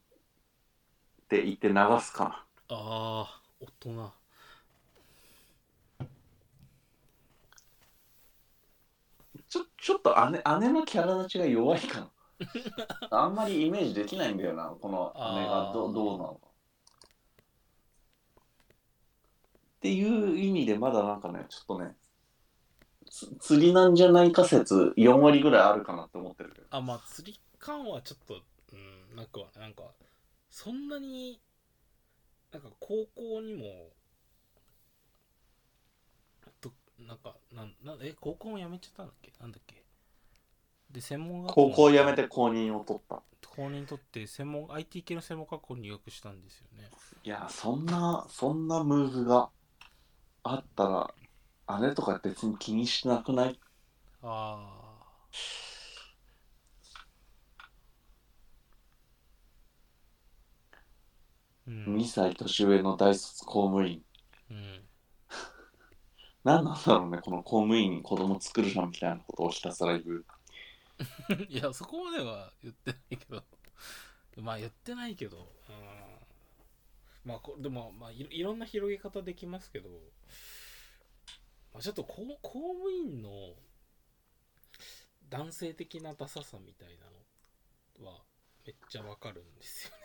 [1.29, 2.45] て言って流すか。
[2.69, 3.93] ああ大人。
[3.95, 4.13] な
[9.49, 12.11] ちょちょっと姉姉のキャラ立ちが弱いかな
[13.11, 16.48] あんまりイメージできないんだよなこの姉がどどうなのか
[19.79, 21.95] っていう意味でまだなんかねちょっとね
[23.09, 26.67] つ釣りなんじゃないか説4割ぐらいあるかなって思ってるけど。
[26.71, 28.35] あまあ釣り感はちょっと
[28.73, 29.85] うんなくはなんか
[30.51, 31.41] そんなに
[32.53, 33.91] なんか高校にも
[36.61, 39.33] となんかなんなんえ高校も辞めちゃったんだっけ？
[39.41, 39.85] なんだっけ？
[40.91, 43.23] で専門学校高校辞めて公認を取った。
[43.55, 46.91] 公認取って専門 IT 系の専門学校に入学したんですよね。
[47.25, 49.49] いやそんなそんなムーブが
[50.51, 51.15] あった
[51.69, 53.61] ら姉とか別に気にしなくない？
[54.23, 55.09] ああ
[61.66, 61.97] うん。
[61.97, 64.03] 2歳年上の大卒公務員。
[64.51, 64.89] うん。
[66.45, 70.27] 何なんだろうねこの公務員に子供作るなみたいなことをひたすら言う。
[71.49, 73.45] いやそこまでは言ってないけど。
[74.37, 75.98] まあ言ってないけど、うん、
[77.24, 79.89] まあこでも、まあ、いろいろんな広げ方できますけど、
[81.73, 83.31] まあ、ちょっと公公務員の
[85.28, 88.23] 男性的なダサさみたいなのは
[88.66, 89.97] めっちゃわかるんですよね。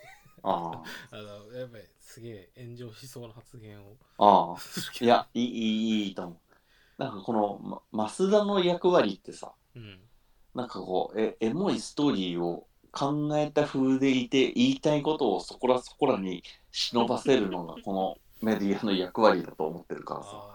[0.43, 3.97] あ あのやっぱりすげえ炎上しそうな発言を。
[4.17, 4.57] ああ
[5.03, 7.01] いやいいいいいいと思う。
[7.01, 10.09] なんかこの、ま、増田の役割ってさうん。
[10.53, 20.53] なんかこうえエモいストーリーを考えた風でいて言いたいことをそこらそこらに忍ばせるのがこのメディアの役割だと思ってるからさ。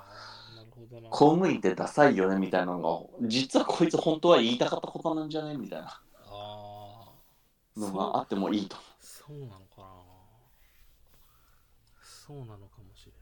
[1.11, 2.77] 公務員ってダサいよねみたいな。
[2.77, 6.01] のが実はこいつ本当は言いたかったことなんじゃねみたいな。
[7.77, 8.77] のがあってもいいと。
[9.01, 9.87] そうなのかな。
[12.01, 13.19] そうなのかもしれな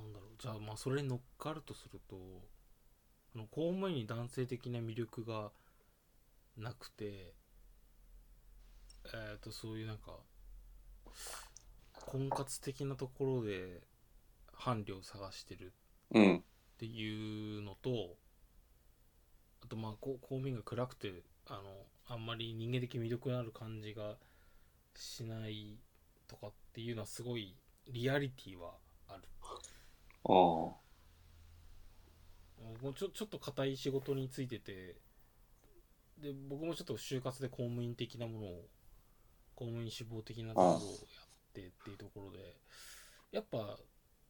[0.00, 0.02] い。
[0.02, 0.30] なんだろう。
[0.36, 2.16] じゃあまあそれに乗っかるとすると
[3.34, 5.50] あの公務員に男性的な魅力が
[6.56, 7.34] なくて
[9.12, 10.16] えっ、とそういうなんか
[11.92, 13.82] 婚活的なところで
[14.52, 15.72] 伴侶を探してる
[16.12, 16.36] うん。
[16.36, 18.16] っていうのと
[19.62, 21.60] あとまあ公務員が暗くてあの
[22.06, 24.16] あんまり人間的魅力のある感じが
[24.96, 25.78] しない
[26.26, 27.56] とかっていうのはすごい
[27.88, 28.72] リアリティは
[29.08, 29.22] ある。
[30.26, 30.83] ああ
[32.82, 34.96] もうちょちょっと硬い仕事についてて
[36.18, 38.68] で僕もちょっと就活で公務員的なものを
[39.54, 40.80] 公務員志望的なところをやっ
[41.52, 42.56] てっていうところで
[43.32, 43.78] やっぱ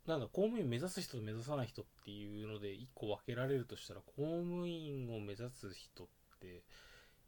[0.06, 6.06] なんだ公務員目指す人と目指さない人っていうので一個分けられるとしたら公務員を目指す人っ
[6.40, 6.62] て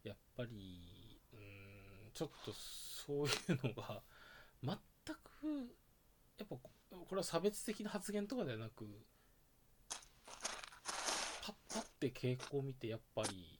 [0.03, 1.39] やっぱりうー
[2.09, 4.01] んちょっとそういうのが
[4.63, 4.79] 全く
[6.37, 6.59] やっぱこ
[6.89, 8.85] これは差別的な発言とかではなく
[11.77, 13.59] パッパって傾向を見てやっぱり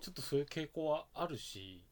[0.00, 1.84] ちょっとそういう傾向はあるし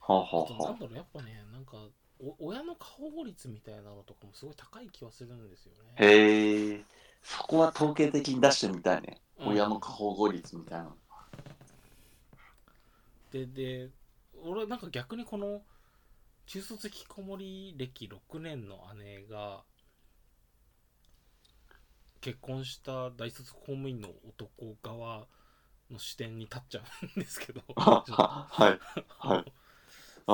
[0.00, 1.76] はあはあはなんだろうやっぱねなんか
[2.20, 5.92] お親の過保護率みたいなのとかもすごい高い気はするんですよね。
[5.96, 6.84] あへえ。
[7.22, 9.48] そこは統計的に出してみたいね、うん。
[9.50, 10.88] 親の過保護率みたいな
[13.30, 13.90] でで
[14.42, 15.60] 俺はなんか逆にこの
[16.46, 19.62] 中卒引きこもり歴6年の姉が
[22.28, 25.26] 結婚した大卒公務員の男側
[25.90, 26.82] の視点に立っちゃ
[27.16, 27.62] うんですけど。
[27.74, 28.04] は
[28.50, 28.78] はい。
[29.18, 29.52] はい。
[30.28, 30.32] う。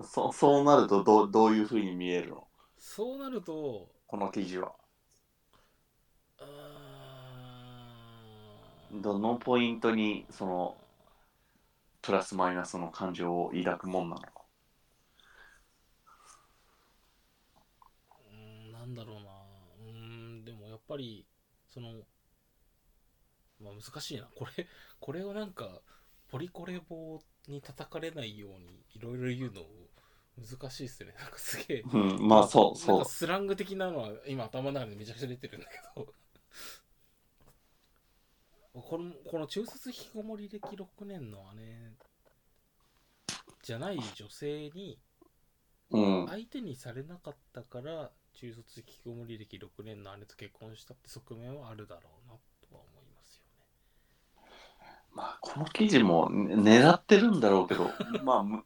[0.00, 2.48] んそそうなるとどうどういうふうに見えるの？
[2.78, 4.72] そうなるとこの記事は。
[9.02, 10.76] どのポイントにその
[12.02, 14.32] プラスマイナスの感情を抱くもんなのか。
[18.30, 19.27] うーんなんだろうな
[20.88, 21.26] ぱり
[21.68, 22.06] その
[23.60, 24.66] まあ難しいなこれ
[25.00, 25.80] これをなんか
[26.30, 29.62] ポリコレ棒に叩かれないようにいろいろ言うの
[30.46, 33.04] 難しいっすねなんかすげえうん、まあそうそうか。
[33.04, 36.14] スラング的なのは今頭の中でめちゃくちゃ出てるんだけど
[38.72, 41.92] このこの中卒引きこもり歴6年の姉
[43.62, 44.98] じゃない女性に
[45.90, 46.26] うん。
[46.28, 48.10] 相手にされなかったから
[48.40, 52.34] 中卒引きこもり歴6年の姉と結婚したって側面はあるだろうな
[52.70, 53.42] とは思いますよ
[54.46, 54.52] ね。
[55.12, 57.90] まあこの記事もね狙ってるんだろうけど、
[58.22, 58.62] まあむ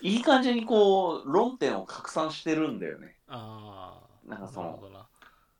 [0.00, 3.16] いい感じにこう論点を拡散してるんだよね。
[3.28, 4.80] ああなんかその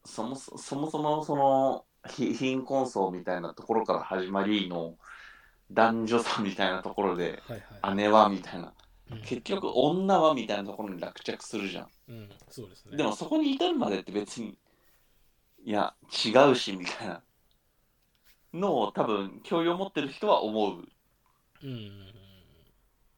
[0.04, 4.98] そもそそもそもそのひ貧困層みたいなところから始まりの
[5.70, 8.66] 男女差みたいなところではいはい、姉はみたいな。
[8.66, 8.77] うん
[9.24, 11.88] 結局女はみたいなところに落着するじゃん。
[12.08, 12.96] うん、そうですね。
[12.96, 14.58] でもそこに至るまでって別に
[15.64, 15.94] いや
[16.24, 17.22] 違うしみたいな
[18.52, 20.84] のを多分教養を持ってる人は思う。
[21.62, 22.18] うん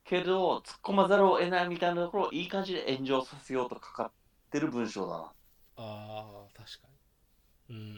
[0.04, 4.10] けど突っ込まざるを得ないみたいなところをいい感じで炎上させようとかかっ
[4.50, 5.18] てる文章だな。
[5.18, 5.32] あ
[5.76, 6.88] あ確か
[7.68, 7.76] に。
[7.76, 7.94] うん。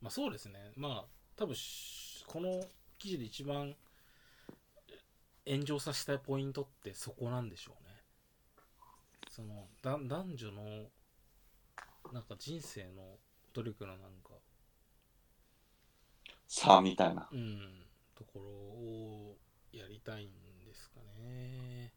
[0.00, 0.72] まあそうですね。
[0.76, 1.04] まあ
[1.36, 2.64] 多分しこの
[2.98, 3.76] 記事で一番
[5.46, 7.90] 炎上させたいポイントってそこなんでしょうね。
[9.28, 10.62] そのだ男女の
[12.12, 13.18] なんか人生の
[13.52, 14.34] 努力のなんか。
[16.46, 17.28] さあみたいな。
[17.32, 17.86] うん。
[18.14, 19.36] ところを
[19.72, 20.28] やりたいん
[20.64, 21.92] ですかね。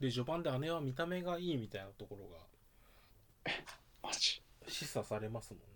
[0.00, 2.38] で序盤で姉は見た目がいいみたいなところが
[4.00, 4.40] マジ？
[4.68, 5.66] 示唆されますもんね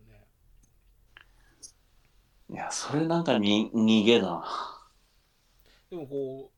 [2.52, 4.44] いや、それなんかに逃げだな。
[5.90, 6.50] でもこ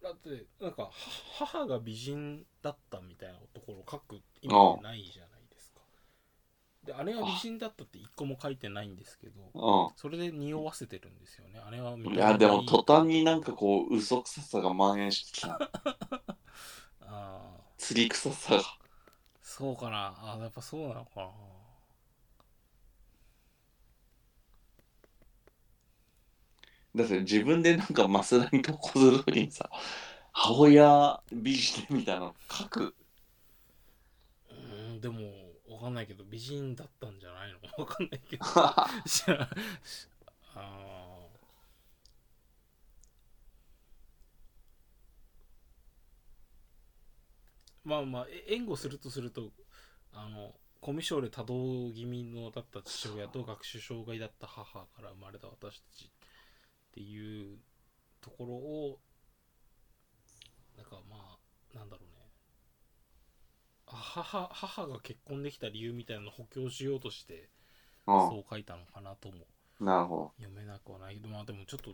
[0.00, 0.90] うだってなんかは
[1.38, 5.80] 母が美人だったみたいなところを書く意味ないじゃないですか。
[6.84, 11.60] で姉は美人だったって一個も書いてないんですけどうそれで匂わせてるんですよね。
[11.70, 12.16] 姉は見い。
[12.16, 15.58] や、でもい途端になんかこう、嘘くささが蔓延してきた。
[17.00, 17.60] ああ。
[17.78, 18.62] 釣り臭さが。
[19.42, 20.14] そうかな。
[20.22, 21.30] あやっぱそうなのかな
[26.94, 29.70] だって自分でなんかマスダに投稿すにさ、
[30.32, 32.94] 母親美人みたいなの書く。
[34.50, 35.18] うーんでも
[35.68, 37.58] わかんないけど美人だったんじゃないの？
[37.84, 38.44] わかんないけど。
[39.06, 39.48] 知 ら
[40.54, 41.30] あー。
[47.84, 49.52] まあまあえ援護するとすると
[50.12, 56.10] あのコミュ障で多動気味のだった父親と学習障害だった母から生まれた私たち
[56.90, 57.58] っていう
[58.20, 58.98] ところを
[60.76, 61.38] なんかま
[61.74, 62.26] あなんだろうね。
[63.86, 67.48] あ母母が結婚できた理由みたいなのを補強しようとして
[68.06, 69.84] うそう書いたのかなともん。
[69.84, 71.14] なるほ読めなくはない。
[71.16, 71.90] けどまあでもちょっと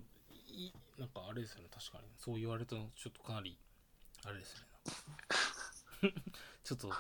[0.49, 1.69] いなんかあれですよね。
[1.73, 2.09] 確かに。
[2.19, 3.59] そう言われたのちょっとかなり
[4.25, 4.59] あれですよ
[6.11, 6.15] ね。
[6.65, 6.91] ちょっと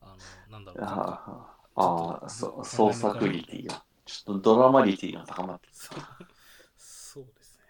[0.00, 0.16] あの
[0.50, 0.82] なんだろど。
[0.82, 3.84] うなああ、ああ、そ創作リティが。
[4.04, 5.98] ちょっとドラマリティが高まってそう
[6.76, 7.64] そうですね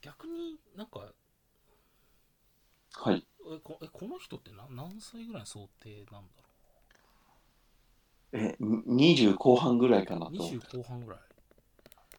[0.00, 1.00] 逆になんか
[2.94, 3.26] はい。
[3.50, 6.48] えこえこの人って何何歳ぐらいの想定なんだろ
[8.32, 8.56] え、
[8.96, 10.76] に20後半ぐらいかなうと思って。
[10.78, 11.20] 20後半ぐらい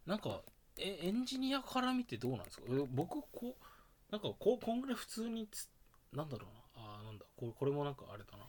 [0.06, 0.16] な。
[0.16, 0.42] んか
[0.78, 2.64] えエンジニアから見てどうなんですか？
[2.70, 5.70] え僕こうなんかこうこんぐらい普通につ
[6.14, 6.84] なんだろうな。
[6.98, 7.26] あーなんだ。
[7.38, 8.46] これこれもなんかあれだな。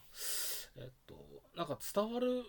[0.77, 1.15] えっと
[1.55, 2.45] なんか伝わる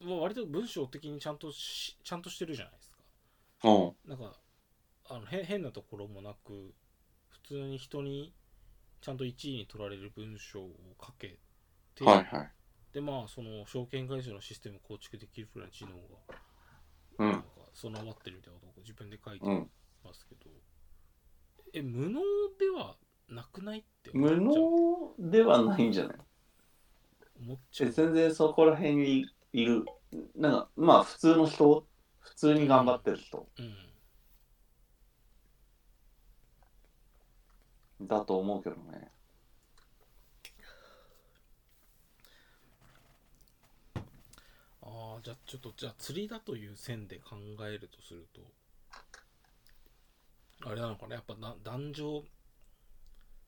[0.00, 2.98] まあ割と文章的にちゃんとしちゃんとしてるじゃないですか。
[3.64, 3.96] うん。
[4.04, 4.38] なんか
[5.10, 6.74] あのへ変なところもなく
[7.28, 8.32] 普通に人に
[9.00, 10.70] ちゃんと1位に取られる文章を
[11.00, 11.38] 書け
[11.94, 12.50] て、はいはい。
[12.92, 16.34] でまあその証券会社のシステムを構築できるくらいの知能が
[17.18, 17.44] うん。
[17.74, 19.70] 備わってるみたいなことを自分で書いてうん。
[20.04, 20.50] ますけど、
[21.72, 22.20] え無能
[22.58, 22.96] では
[23.28, 26.16] なくないって思無能ではないんじゃない？
[27.40, 29.84] 思っちゃうえ全然そこら辺にいる。
[30.34, 31.86] なんか、まあ普通の人、
[32.20, 33.87] 普通に頑張ってる人うん
[38.00, 39.10] だと思うけどね。
[44.82, 48.40] ああじゃあちょっとじゃあ釣りだという線で考えるとすると
[50.66, 52.22] あれなのかなやっぱな男女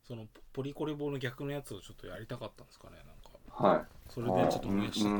[0.07, 3.31] そのポポリコレ棒の逆のやつをちょっとやりたかったんですかねなんか
[3.69, 3.83] はい。
[4.09, 5.17] それでちょっと増やしちゃっ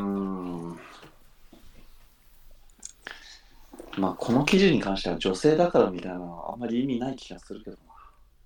[3.95, 7.83] たまあこの記事に関しては女性だからみたいなのはあんまり意味ない気がするけどな。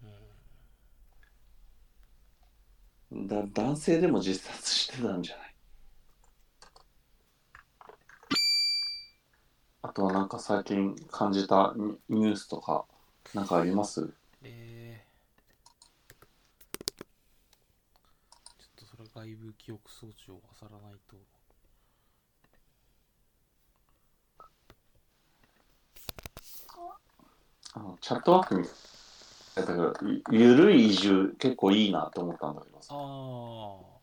[0.05, 0.11] うん
[3.15, 5.55] だ男性でも自殺してたんじゃない？
[9.83, 12.85] あとはなんか最近感じたニニュースとか
[13.33, 14.13] なんかあります？
[14.43, 16.13] えー、
[18.61, 21.17] ちょっとそれ外部記憶装置を漁らないと。
[27.77, 28.73] あのチャットワークみたい
[29.55, 32.95] だからゆゆるい移住結構いいなと思ったんだけどさ。
[32.95, 33.95] ああ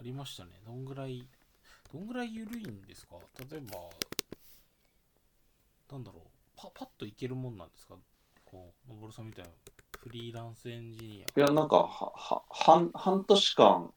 [0.00, 0.50] ありましたね。
[0.66, 1.24] どんぐらい
[1.92, 3.16] どんぐらい緩いんですか？
[3.50, 3.78] 例えば
[5.92, 6.22] なんだろう。
[6.56, 7.94] パパッといけるもんなんですか？
[8.44, 9.50] こうのぼるさんみたいな
[10.00, 13.92] フリーランスエンジニいやなんかはは半半年間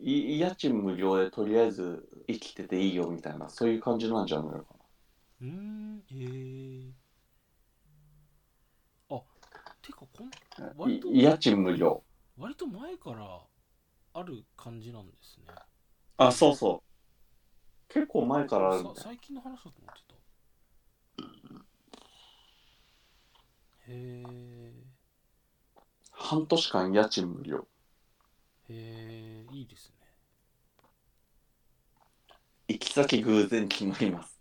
[0.00, 4.80] い家賃無料でとりあえず生きてていいよみたいなそういう感じなんじゃないのかな。
[4.80, 4.81] ア
[5.42, 6.92] うーんえー、
[9.10, 9.22] あ
[9.82, 10.30] てかこん
[10.76, 12.04] 割とい家賃無料。
[12.38, 13.40] 割と前から
[14.14, 15.46] ある感じなんですね。
[16.16, 16.82] あそうそ
[17.90, 17.92] う。
[17.92, 18.94] 結構前からあるんだよ。
[18.94, 20.14] さ最近の話だと思ってた。
[23.88, 24.72] へえ
[26.12, 27.66] 半年間家賃無料。
[28.68, 29.96] へえいいですね。
[32.68, 34.31] 行き先偶然決まります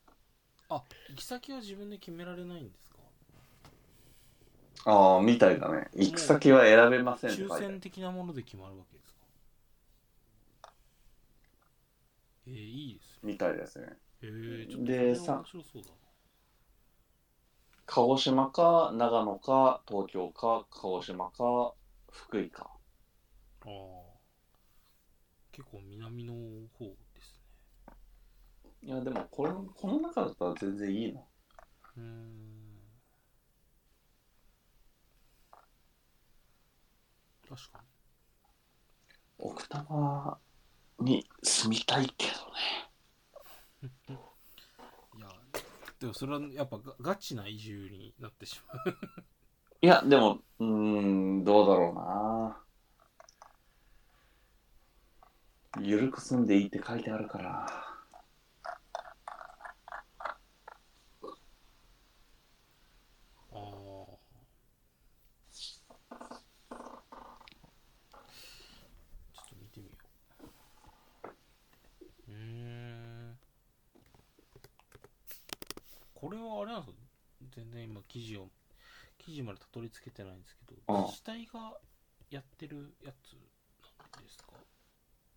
[0.74, 2.96] あ行き先は自分で決められないんですか？
[4.86, 5.90] ああみたいだね。
[5.94, 7.54] 行く先は選べませんって書いて。
[7.54, 10.74] ある抽選的なもので決まるわけですか？
[12.48, 13.34] えー、いいですね。
[13.34, 13.88] みたいですね。
[14.24, 14.28] へ
[14.64, 15.96] えちょっとでそれはさ面白そうだな。
[17.86, 21.74] 鹿児島か長野か東京か鹿児島か
[22.10, 22.72] 福井か。
[23.66, 23.70] ああ
[25.52, 26.34] 結構南の
[26.80, 26.96] 方
[28.84, 31.22] いやでもこれこの中だったら全然いいな。
[31.98, 32.42] うーん。
[37.48, 37.84] 確か
[39.38, 40.40] 奥多摩
[41.00, 42.34] に住みたいけど
[43.84, 43.90] ね。
[44.10, 44.16] に
[45.18, 45.28] いや
[46.00, 48.96] でもそれはやっぱガガチな移住になってしまう。
[49.82, 50.66] いやでもうー
[51.42, 52.58] んどうだろうな。
[55.80, 57.66] ゆるく住んでいいって書いてあるからあ
[63.54, 64.18] あちょ
[69.42, 69.92] っと見てみよ
[72.28, 73.38] ううーん
[76.22, 77.00] これはあれなんですか？
[77.56, 78.48] 全然今記事を
[79.18, 81.74] 記事までたどり着けてないんですけど自治体が
[82.30, 83.34] やってるやつ
[84.14, 84.54] なんですか？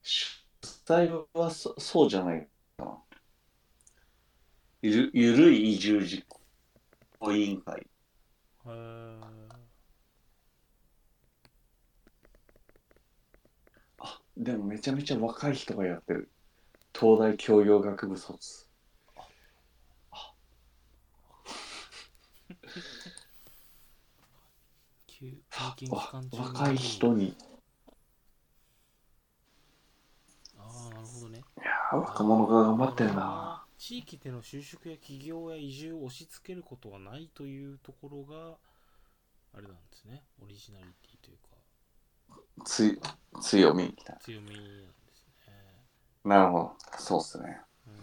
[0.02, 0.44] 主
[0.84, 2.46] 体はそそうじゃない
[2.76, 2.98] かな。
[4.82, 6.26] ゆるゆるい移住実
[7.18, 7.80] 行委員会。
[7.80, 7.86] へ
[8.66, 9.18] え
[14.00, 16.30] あでもめちゃめちゃ若い人がやってる。
[16.92, 18.68] 東大教養学部卒
[19.16, 19.40] 休経験
[20.10, 20.32] 期わ間
[22.46, 22.56] 中の
[26.32, 27.36] 若い人に
[30.58, 31.42] ああなるほどね
[31.92, 38.56] や若者が頑張ってんな地域での就職や起業や移住を押し付けることはないというところが
[39.56, 41.54] あれなんですねオリジナリティというか
[43.40, 44.64] 強み強みなんで
[45.14, 45.52] すね
[46.24, 47.94] なるほどそうっすねうん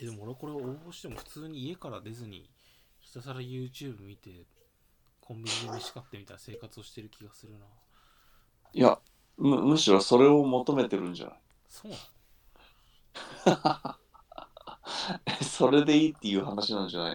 [0.00, 2.48] えでも俺これ応募しても普通に家から出ずに
[3.00, 4.46] ひたすら YouTube 見て
[5.20, 7.66] コンビニで飯買ってみたいな生活をしてる気がするな。
[8.72, 8.98] いや
[9.36, 11.36] むむしろそれを求めてるんじゃない？
[11.68, 11.92] そう
[13.46, 13.96] な
[15.06, 15.16] の？
[15.26, 17.14] えそれでいいっていう話なんじゃない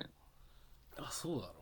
[0.98, 1.06] の？
[1.08, 1.54] あそうだろ。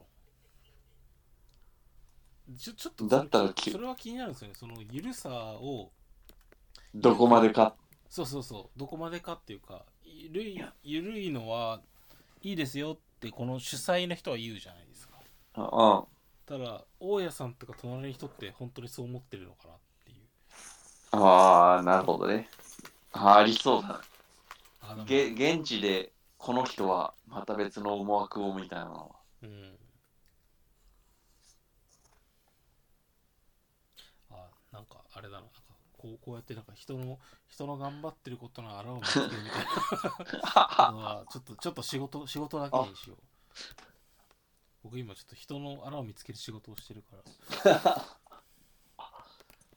[2.51, 4.55] うちょちょっとだったらそれきそれは気になるんですよね。
[4.55, 5.91] そのゆるさを
[6.93, 7.75] どこまでか。
[8.09, 8.79] そうそうそう。
[8.79, 9.93] どこまでかっていうかゆ
[10.29, 11.81] るいゆるいのは
[12.41, 15.19] いいですよってこの主催の人は言うじゃないですか。
[15.55, 16.03] あ
[16.45, 20.17] ただ大家さんとか隣の人って本当にそう思ってるのかなっていう。
[21.11, 22.49] ああなるほどね。
[23.13, 24.01] あありそうだ
[24.81, 29.09] あでもげ現地でこの人はまた別の思惑をみたいなのは。
[29.43, 29.77] うん。
[34.31, 35.52] あなんかあれだな
[36.03, 37.17] こうこうやってなんか人の
[37.47, 40.91] 人の頑張ってることのあらを見つけるみたいな。
[40.91, 43.17] のはちょっとちょっと仕事仕事だけにしよう。
[44.84, 47.15] 僕今ちょっと人のあらを見つける仕事をしてるか
[47.63, 48.05] ら。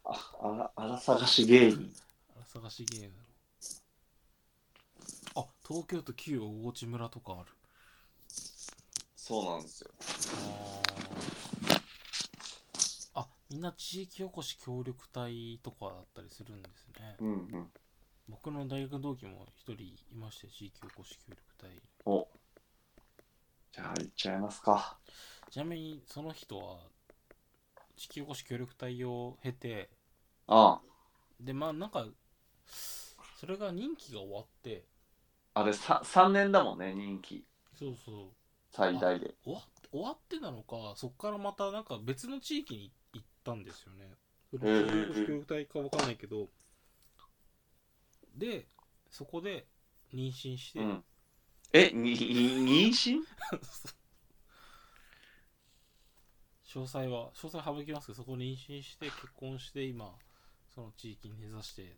[0.03, 1.95] ああらあら探し芸人
[2.35, 3.23] あら探しゲームだ
[5.35, 5.43] ろ。
[5.43, 7.53] あ東京都旧大内村とかある。
[9.15, 9.91] そうなんですよ。
[10.01, 11.06] あー。
[11.06, 11.06] あ
[13.51, 17.71] みんな地域おこし協力隊とかだったりするんですねうんうん。
[18.29, 21.71] 僕の大学同期も一人いまして地域おこし協力隊
[22.05, 22.27] お。
[23.73, 24.99] じゃあ行っちゃいますか。
[25.51, 26.79] ちなみにその人は
[27.97, 29.91] 地域おこし協力隊を経て
[30.49, 30.81] あ
[31.41, 32.07] でまあなんか
[33.39, 34.85] それが任期が終わって
[35.55, 35.61] あ。
[35.61, 37.45] あれさ3年だもんね、任期。
[37.79, 38.17] そうそう
[38.73, 39.35] 最大で。
[39.45, 39.61] 終わ
[39.91, 42.95] 終わってなのかそこからまたなんか別の地域に行っ
[43.47, 44.13] たんですよね。
[44.51, 46.49] それへー地域おこし協力隊かわかんないけど
[48.37, 48.67] で
[49.11, 49.67] そこで
[50.13, 51.05] 妊娠して、うん。
[51.73, 52.17] え、に、に
[52.67, 53.21] 妊娠？
[56.67, 60.15] 詳細は詳細省きますけどそこ妊娠して結婚して今
[60.75, 61.97] その地域に根ざして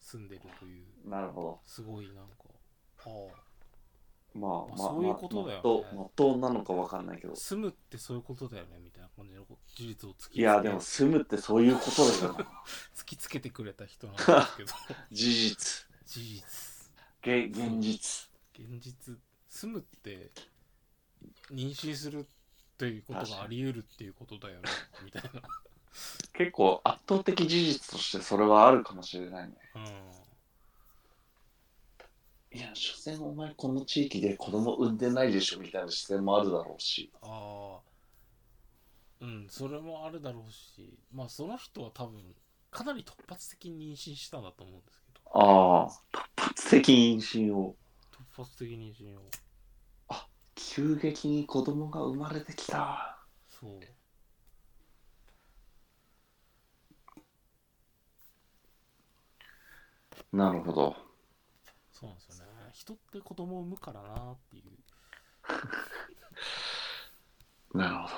[0.00, 0.86] 住んでるという。
[1.08, 2.34] なるほすごいなんか
[2.98, 3.04] ああ。
[3.04, 3.47] ど。
[4.38, 7.36] まあ、まあまあ、そういうことだよねまあもっとなのかわかんないけど。
[7.36, 9.42] 住むってそういうことだよねみたいな感じの
[9.76, 12.52] 事実を突きつけいや、でも住むってそういうことだよな。
[12.96, 14.72] 突きつけてくれた人なんですけど
[15.12, 15.88] 事実。
[16.06, 16.90] 事実
[17.22, 18.28] げ現実。
[18.54, 20.30] 現実住むって
[21.50, 22.26] 妊娠する
[22.76, 24.68] ということがあり得るっていうことだよね
[25.04, 25.42] みたいな
[26.32, 29.56] 結構圧倒的事実としてそれはあるかもしれないね。
[29.74, 30.17] うん
[32.58, 37.12] いや、所詮お前この地域で子供産んでないでしょみたいな視線もあるだろうし。
[37.22, 37.78] ああ
[39.20, 42.20] うんそれもあるだろうしまあその人は多分
[42.70, 47.76] かなり突発的に妊娠したんだと思うんですけどああ、突発的妊娠を。
[48.36, 49.22] 突発的妊娠を
[50.56, 53.18] 急激に子供が生まれてきた。
[53.48, 53.80] そ
[60.32, 61.07] うなるほど。
[62.88, 64.64] 人って子供を産むからなっていう
[67.76, 68.14] なるほど。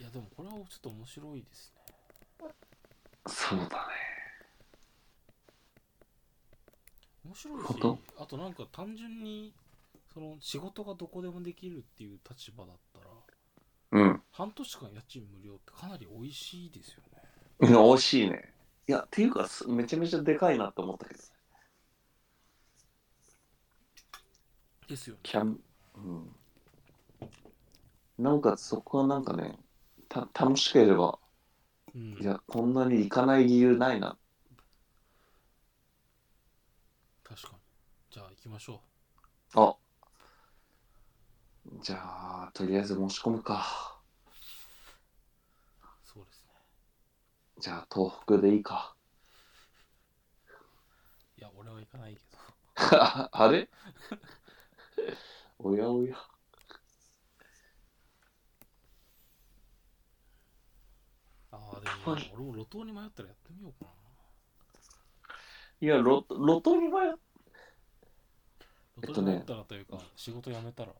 [0.00, 1.72] いやでもこれはちょっと面白いです
[2.40, 2.48] ね
[3.26, 3.68] そうだね。
[7.26, 9.52] 面白いしあとなんか単純に
[10.14, 13.00] その仕事がどこでもできるっていう立場だった
[14.00, 14.22] らうん。
[14.32, 17.22] 半年間家賃無料ってかなり美味しいですよね
[17.60, 18.57] うん美味しいね。
[18.88, 21.20] いや、っていうか、すめちゃめちゃでかいなって思ったけど。
[24.88, 25.60] ですよねキャン、
[25.96, 26.36] うん。
[28.18, 29.58] なおかつそこはなんかね、
[30.08, 31.18] た楽しければ、
[31.94, 34.16] うんいや、こんなに行かない理由ないな。
[37.22, 37.54] 確かに
[38.10, 38.80] じゃあ行きましょ
[39.54, 39.76] あ
[41.82, 43.98] じゃあ、とりあえず申し込むか。
[46.06, 46.52] うそうですね
[47.60, 48.94] じゃあ、東北でいいか。
[51.38, 52.38] いや俺は行かないけど。
[53.32, 53.68] あれ？
[55.58, 56.16] おやおや。
[61.50, 63.90] ああでも、はい俺も路頭に迷ったらやってみようか
[65.80, 67.16] いや、ロロトに迷っ
[68.96, 69.22] なえっとね。
[69.22, 70.94] 路頭に迷ったらというか、仕事辞めたら。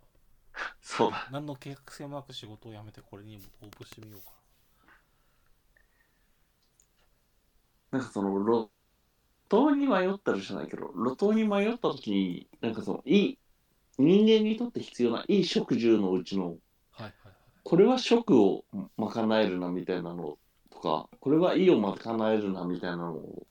[0.83, 1.29] そうだ。
[1.31, 4.38] 何の計画性もなく仕事を辞めてこれにも応募してみようかな
[7.99, 8.71] んかその、路
[9.49, 13.39] 頭に迷ったらじゃないけど、路頭に迷った時に、なんかその、いい、
[13.99, 17.35] 人間にとって必要ないい食住のうちの、なはいはいはい。
[17.65, 18.65] これは食を
[18.97, 20.39] 賄えるなみたいなの
[20.71, 23.47] とか、これは意を賄えるなみたいなのを、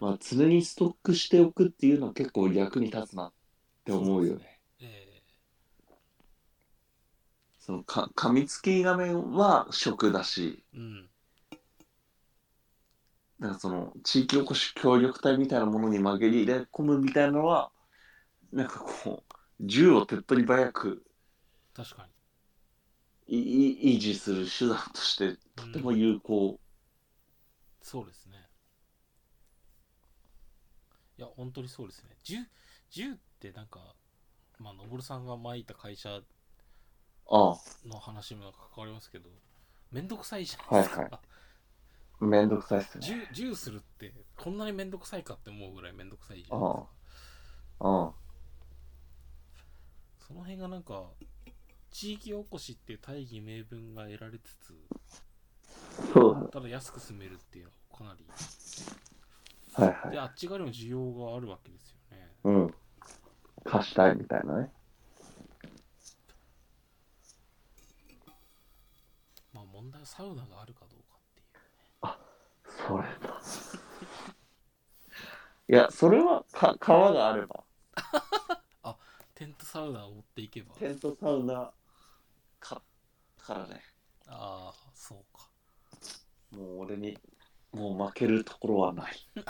[0.00, 3.32] まあ、常にストックしておくっていうのは結構役に立つなっ
[3.84, 4.60] て思うよね。
[4.80, 5.22] え
[7.58, 11.10] そのか、噛みつき画面は食だし、えうん
[13.38, 17.70] なんかその、地域おこし協力隊みたいなものに紛れ入れ込むみたいなのは、
[18.52, 21.04] なんかこう、銃を手っ取り早く
[21.74, 22.12] 確かに。
[23.28, 26.58] いい維持する手段としてとても有効。
[27.82, 28.48] そうですね。
[31.18, 32.10] いや本当にそうですね。
[32.22, 32.36] 銃
[32.90, 33.94] 銃ってなんか
[34.58, 36.20] まあのぼるさんが前いた会社
[37.86, 39.30] の話も関わりますけど
[39.90, 41.20] めんどくさいじゃないですか、はいは
[42.20, 43.06] めんどくさいっすね。
[43.06, 46.88] 銃銃するってこんなにめんどくさいかって思うぐらいめんどくさいじゃないですか
[47.80, 48.12] あ
[50.26, 51.04] その辺がなんか
[51.90, 54.74] 地域おこしっていう大義名分が得られつつ
[56.00, 56.48] あ、そうだ。
[56.48, 58.24] ただ安く住めるっていうのはかなり
[59.74, 60.18] はいはいで。
[60.20, 62.74] あっち側にも需要があるわけですよねうん。
[63.64, 64.70] 貸したいみたいなね。
[69.52, 70.85] まあ問題はサウナがあるか
[72.86, 73.08] それだ。
[75.68, 77.64] いや、それはか川があれば。
[79.34, 81.70] テントサウナを持っていけばテントサウナ
[82.58, 82.80] か
[83.38, 83.82] からね。
[84.26, 85.50] ああそうか
[86.52, 87.18] もう俺に、
[87.72, 89.12] もう負けるところはない。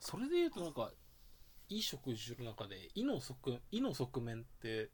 [0.00, 0.90] それで言うとなんか
[1.68, 4.90] いい食事の中で胃の側胃の側面って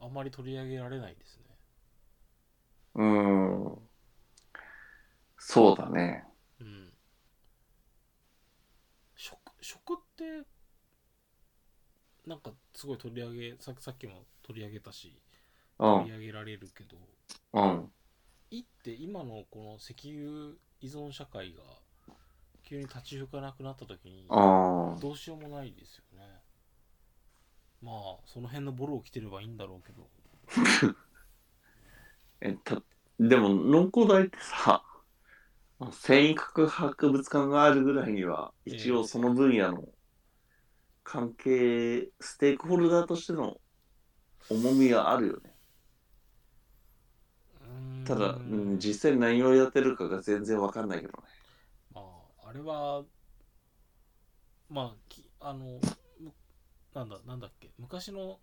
[0.00, 1.44] あまり取り上げられないですね
[2.94, 3.88] うーん。
[5.38, 6.24] そうだね。
[6.60, 6.92] うん
[9.16, 10.46] 食食って
[12.26, 15.22] なんかすごい取り上げささっきも取り上げたし
[15.78, 16.00] うん。
[16.00, 16.96] 取り上げられるけど
[17.52, 17.92] うん。
[18.50, 21.62] 胃って今のこの石油依存社会が
[22.68, 24.26] 急に立ち行かなくなった時に。
[24.28, 26.24] どうしようもないですよね。
[27.80, 30.08] まあその辺のボロを着てればいいんだろうけど。
[32.40, 32.82] えた
[33.18, 34.82] でも農工大ってさ
[35.90, 39.88] 繊維科博物館があるぐらいには一応その分野の
[41.02, 43.60] 関係ステークホルダーとしての
[44.50, 45.54] 重みはあるよね。
[48.04, 51.35] ただ、うん、実際何をやってるかが全然わかんないけどね
[52.56, 53.04] れは
[54.68, 55.80] まあきあの
[56.20, 56.32] む
[56.94, 58.40] なんだなんだっけ昔の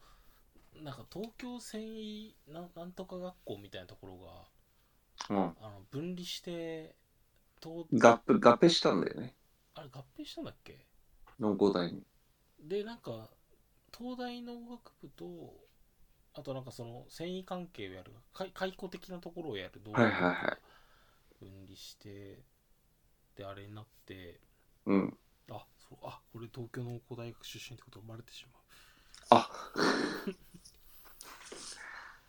[0.84, 4.49] なんか東京繊維なんなんとか学校みたいなところが
[5.30, 5.56] うん。
[5.57, 6.95] あの分離して
[7.61, 9.34] 東合併合併したんだよね。
[9.76, 10.88] あれ合併したんだっけ？
[11.40, 12.03] 農工大に。
[12.60, 13.30] でなんか
[13.98, 15.26] 東大農学部と
[16.35, 20.73] あとなんかその繊維関係をやる解解雇的なところをやる動はいはいはい
[23.38, 24.40] 分離してであれになって
[24.86, 25.18] うん。
[25.52, 28.64] あそうあ俺東京農工大学出身ってことがバレてしまう。
[29.30, 29.50] あ。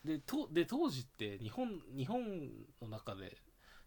[0.04, 2.50] でとで当時って日本日本
[2.82, 3.38] の中で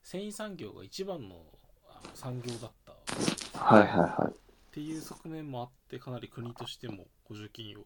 [0.02, 1.46] 繊維産業が一番の
[1.90, 2.92] あの産業だった。
[2.92, 2.96] っ
[3.54, 4.36] はいはいはい。
[4.74, 7.86] ていう側面もあってかなり国としても補助金を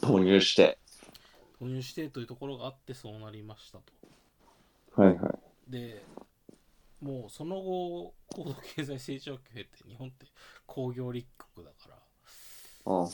[0.00, 0.78] 投入して。
[1.58, 5.02] 投入してというところがあってそうなりましたと。
[5.02, 5.70] はいはい。
[5.70, 6.02] で
[7.00, 10.26] もうその後高度経済成長期を経て日本って
[10.66, 11.94] 工業立国だから、
[12.86, 13.08] あまあ、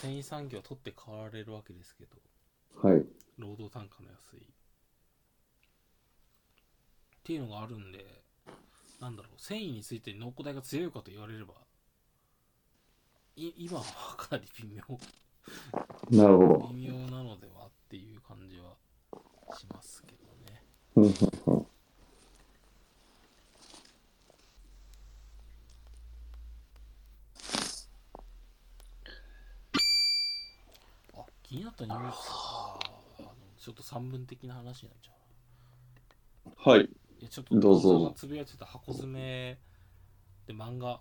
[0.00, 2.16] 繊維産業を取って代わられるわけですけど
[2.88, 3.04] はい。
[3.38, 4.40] 労働単価の安い。
[4.40, 4.42] っ
[7.22, 8.04] ていうのがあるんで
[9.00, 11.54] なんだろう繊維について農工大が強いかと言われれば
[13.36, 13.84] い今は
[14.16, 14.82] かなり微妙。
[16.10, 18.74] なるほ微妙なのではっていう感じは
[19.56, 20.62] しますけどね
[20.94, 21.66] どうんうんうん
[31.14, 31.24] あ
[31.56, 33.64] 気になったニュース。
[33.64, 35.12] ちょっと三分的な話になっちゃ
[36.66, 36.70] う。
[36.70, 36.82] はい。
[36.82, 36.88] い
[37.22, 39.58] やちょっとどうぞつぶやいてた箱詰め
[40.46, 41.00] で漫画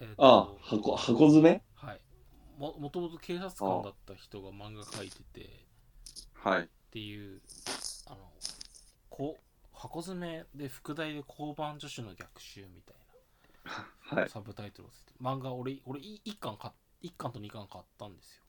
[0.00, 1.62] えーとあ箱箱詰め？
[1.74, 2.00] はい。
[2.58, 5.40] ももともと警察官だった人が漫画描いてて。
[5.42, 5.44] っ
[6.34, 6.68] はい。
[6.90, 7.40] ていう
[8.08, 8.16] あの
[9.08, 9.42] こう
[9.72, 12.96] 箱詰めで副題で交番助手の逆襲みたい
[14.00, 14.28] はない。
[14.28, 18.42] サブタイトルをつけて漫画俺俺1巻買っ一巻と2巻買ったんですよ。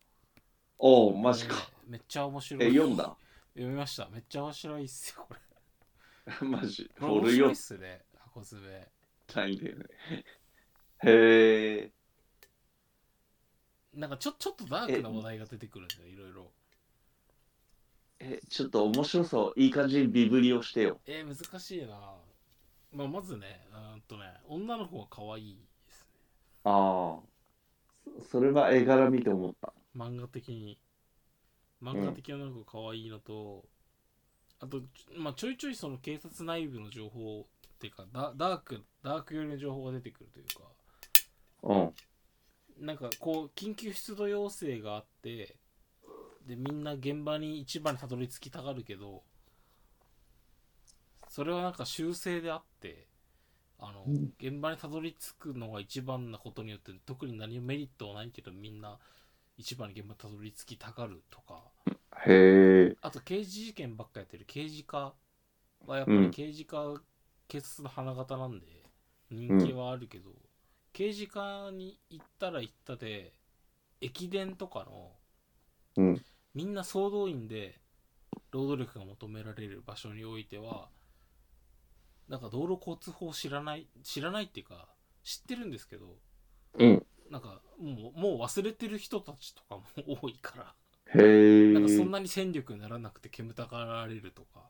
[0.79, 1.55] おおマジか。
[1.87, 2.63] めっちゃ面白い。
[2.65, 3.15] え読んだ？
[3.53, 4.07] 読みました。
[4.09, 5.39] めっちゃ面白いっすよこれ。
[6.47, 6.89] マジ。
[6.99, 8.91] これ面白っすね箱詰め。
[9.33, 9.85] だいんだよね。
[11.05, 11.91] へえ
[13.93, 16.51] なんかちょちょっとダークな話題が出てくるんだよいろいろ
[18.19, 19.59] えちょっと面白そう。
[19.59, 20.99] いい感じにビブリをしてよ。
[21.05, 22.15] えー、難しいな、
[22.91, 26.09] まあ、まずねうーんとね女の子が可愛いですね。
[26.63, 27.32] ああ
[28.05, 29.73] そそれは絵柄見て思った。
[29.95, 30.79] 漫画的に。
[31.81, 33.65] 漫画的な女の子が可愛いのと、
[34.59, 34.85] あと、ち
[35.17, 40.63] まあ、ちょいちょいその警察内部の情報っていうかダダークダーク寄りの情報が出てくるというか。
[41.63, 41.93] うん。
[42.85, 45.55] なんかこう緊急出動要請があって
[46.47, 49.23] でみんな現場に一番にたどり着きたがるけど
[51.29, 53.07] それはなんか修正であって
[53.85, 54.33] あの、うん。
[54.39, 58.97] 現場にたどり着くのが一番なことによって特に何もメリットはないけどみんな
[59.57, 61.61] 一番に現場にたどり着きたがるとか。
[62.25, 64.45] へえあと刑事事件ばっかやってる。
[64.47, 65.13] 刑事課
[65.85, 66.31] はやっぱりうん。
[66.31, 67.01] 刑事課、
[67.47, 68.67] 警察の花形なんで
[69.29, 70.31] 人気はあるけど、
[70.93, 73.33] 刑事課に行ったら行ったで
[74.01, 75.11] 駅伝とかの
[75.97, 76.25] うん。
[76.53, 77.79] みんな総動員で
[78.51, 80.89] 労働力が求められる場所においては
[82.27, 84.87] なんか道路交通法を知らない知らないっていうか
[85.23, 86.17] 知ってるんですけど
[86.77, 87.05] うん。
[87.29, 89.83] なんかもうもう忘れてる人たちとかも
[90.21, 90.75] 多いから。
[91.07, 91.17] へ
[91.73, 92.11] なんかそんえ。
[92.11, 94.69] なに戦力にならなくて煙たがられるとか。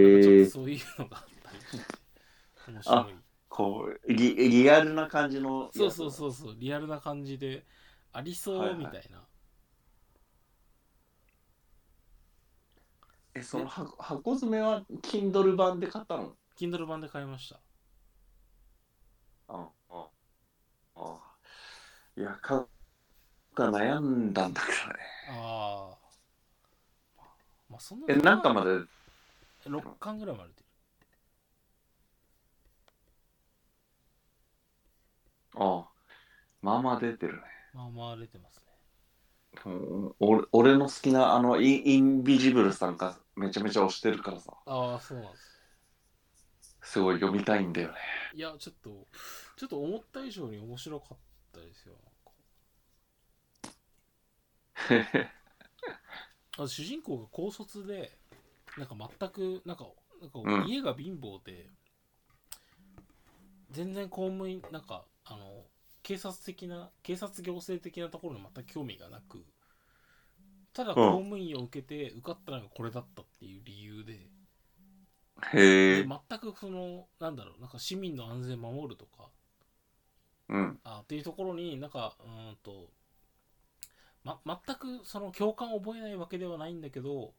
[0.00, 0.44] なんかちょっと。
[0.44, 1.98] そういうのがあったりして
[2.66, 3.14] 面白い。
[3.48, 5.70] こうリ、リアルな感じの。
[5.72, 6.56] そうそうそうそう。
[6.58, 7.66] リアルな感じで
[8.12, 9.10] ありそはいうはいみたい。
[9.10, 9.26] な、
[13.34, 16.36] え、その箱箱詰めは Kindle 版で買ったの？
[16.56, 17.60] Kindle 版で買いました
[19.48, 20.08] ああ。
[20.96, 21.18] あ
[22.16, 22.66] いや、買う
[23.54, 24.94] か悩んだんだけどね。
[25.30, 25.98] ああ
[27.70, 28.70] まあそんなえ、なんかまで、
[29.66, 30.66] 6巻ぐらいまで出る
[35.54, 35.88] ああ。
[36.60, 37.40] まあまあ出てるね。
[37.72, 38.66] まあまあ出てますね
[39.64, 45.51] うん俺俺の好きなあのインインビジブルさんがめちゃめちゃ推してるからさああそうなんです
[46.92, 47.94] すごい読みたいんだよね。
[48.34, 49.06] いやちょっと
[49.56, 51.18] ちょっと思った以上に面白かっ
[51.50, 51.94] たですよ。
[56.58, 58.18] あ主人公が高卒で
[58.76, 59.86] なんか全くなんか
[60.20, 60.68] なんかうん。
[60.68, 61.70] 家が貧乏で、
[63.70, 65.64] 全然公務員なんかあの
[66.02, 69.46] 警察的な警察行政的なところに全く興味がなく
[70.74, 74.28] ただ公務員を受けて受かったのがこれだったっていう理由で,、
[75.54, 79.28] へえで全くそのなんだろうなんか市民の安全守るとか
[80.48, 80.78] うん。
[80.84, 82.90] あっていうところになんかうーんと、
[84.24, 87.32] ま、全くその共感を覚えないわけではないんだけど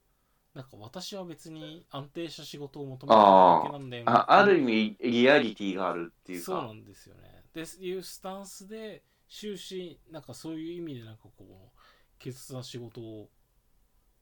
[0.53, 6.45] なんか私は別に安定した仕事を求めてるだけなんだよねあある意味リアリティがあるっていうか。
[6.45, 7.44] そうなんですよね。
[7.53, 11.80] でいうスタンスで終始なんかそういう意味でなんかこう
[12.19, 13.30] 傑出な仕事を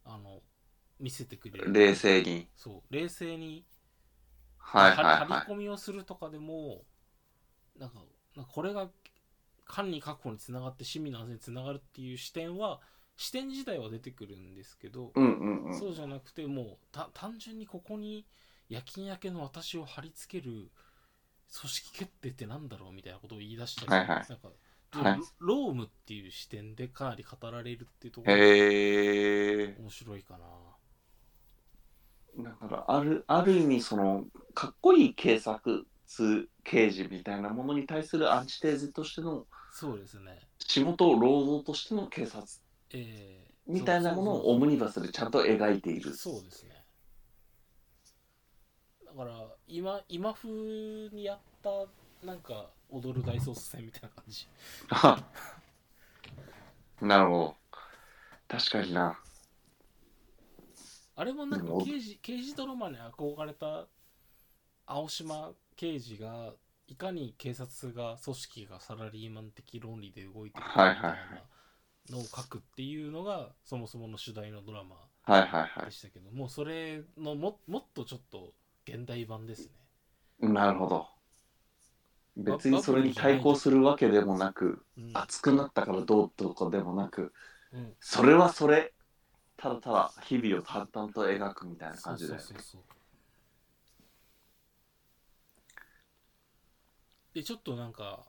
[0.06, 0.42] あの
[1.00, 2.48] 見せてくれる冷静に。
[2.56, 3.66] そう冷静に
[4.62, 6.84] はいはい張り張りは込みをするとかでも
[7.78, 7.96] なんか
[8.36, 8.90] なんかこれが
[9.66, 12.80] 管理確保につながって市民の安全につながるっていう視点は
[13.18, 15.80] 視点自体は出てくるんですけど、いうんうんうん。
[15.80, 18.26] そうじゃなくてもうた単純にここに
[18.70, 20.72] 夜勤明けの私を貼り付ける組
[21.70, 24.26] 織決定ってなんだろうみたいなことを言い出したり、はいはい。
[24.30, 24.50] なんか
[24.92, 25.20] はい。
[25.20, 30.46] ロロームっていう視点でかなり語られるっていうところが面白いかな。
[32.40, 35.86] だからあるある意味そのかっこいい警察
[36.64, 40.40] 刑事みたいなものに対するアンチテーゼとしてのそうですね。
[40.60, 42.44] 仕事労働としての警察
[42.92, 46.14] えーみたいなものをオムニバスでちゃんと描いている。
[46.14, 46.86] そうですね。
[49.06, 49.34] だから
[49.68, 51.70] 今今風にやった
[52.26, 54.48] なんか踊る大捜査線みたいな感じ。
[54.90, 55.24] あ
[57.02, 57.56] なるほど。
[58.48, 59.18] 確かにな
[61.22, 63.86] あれもなんか刑事刑事ドラマに憧れた
[64.88, 66.56] 青島刑事が
[66.88, 71.12] いかに警察が組織がサラリーマン的論理で動いてるかみたい
[72.10, 74.96] なのを書くっていうのがそもそもの主題のドラマ
[75.86, 78.54] でしたけどもうそれのももっとちょっと
[78.88, 79.74] 現代版ですね。
[80.42, 81.06] いなるほど。
[82.36, 85.12] 別にそれに対抗するわけでもなくうん。
[85.14, 87.32] 熱くなったからどうとかでもなく
[87.72, 87.94] うん。
[88.00, 88.96] それはそれ
[89.62, 92.30] ただただ日々を淡々と描くみたいな感じで。
[92.30, 92.62] そうそうそう。
[92.64, 92.82] そう
[97.34, 98.26] でちょっとなんか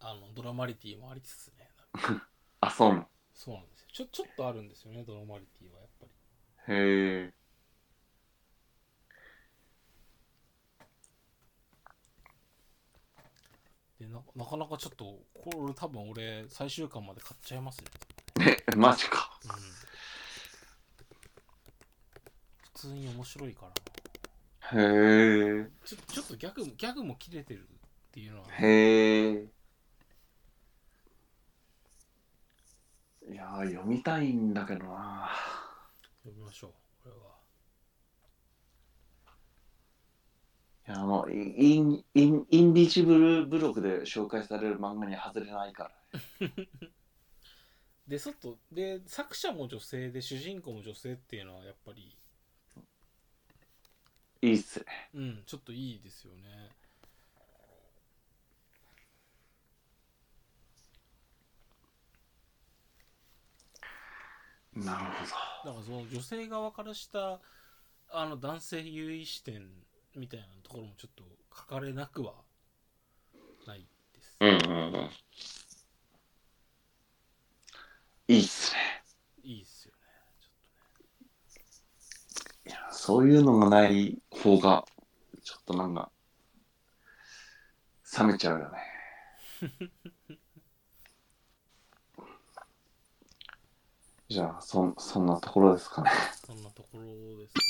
[0.00, 1.68] あのドラマリティもありつつね。
[2.60, 3.08] あそうなの？
[3.34, 3.88] そうなんですよ。
[3.92, 6.12] ちょちょっとあるんですよねドラマリティはやっぱり。
[6.74, 7.34] へえ。
[14.00, 15.04] でななかなかちょっと
[15.34, 17.80] これ多分俺最終巻まで買っちゃいます
[18.38, 19.38] ね えマジか。
[19.44, 19.50] うん。
[19.52, 19.91] 普
[22.82, 23.66] 通に面白いか
[24.72, 24.78] ら。
[24.78, 27.62] なへえちょちょっとギャグもギャグも切れてるっ
[28.10, 28.48] ていうのは。
[28.48, 29.46] へえ
[33.30, 35.30] いやー読みたいんだけどな。
[36.24, 36.70] 読みましょう
[37.04, 37.32] これは。
[40.88, 46.48] いやあのインインインビジブルブログで紹介される漫画に外れないから
[48.08, 52.18] で外で作者も女性で主人公も女性っていうのはやっぱり
[54.42, 54.84] いいっすね。
[55.14, 56.70] うんちょっといいですよね。
[64.74, 67.40] なるほだからその女性側からした
[68.10, 69.68] あの男性優位視点
[70.16, 71.24] みたいなところもちょっと
[71.54, 72.32] 書かれなくは
[73.66, 75.10] ないです、どうんうんうん。
[78.28, 79.02] いいっすね。
[79.44, 79.98] いいっすよね
[80.40, 80.48] ちょ
[82.70, 84.84] っいやそういうのがない方が
[85.44, 86.10] ちょっとなんか
[88.18, 88.78] 冷めちゃうよね。
[94.28, 96.10] じゃあそんそんなところですかね。
[96.44, 97.66] そんなところですかね。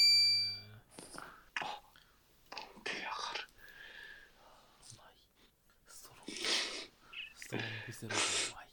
[2.84, 3.48] 手上がる。
[4.94, 5.14] うまい。
[5.88, 6.32] ストロング。
[7.36, 8.20] ストロングゼロがう
[8.56, 8.68] まい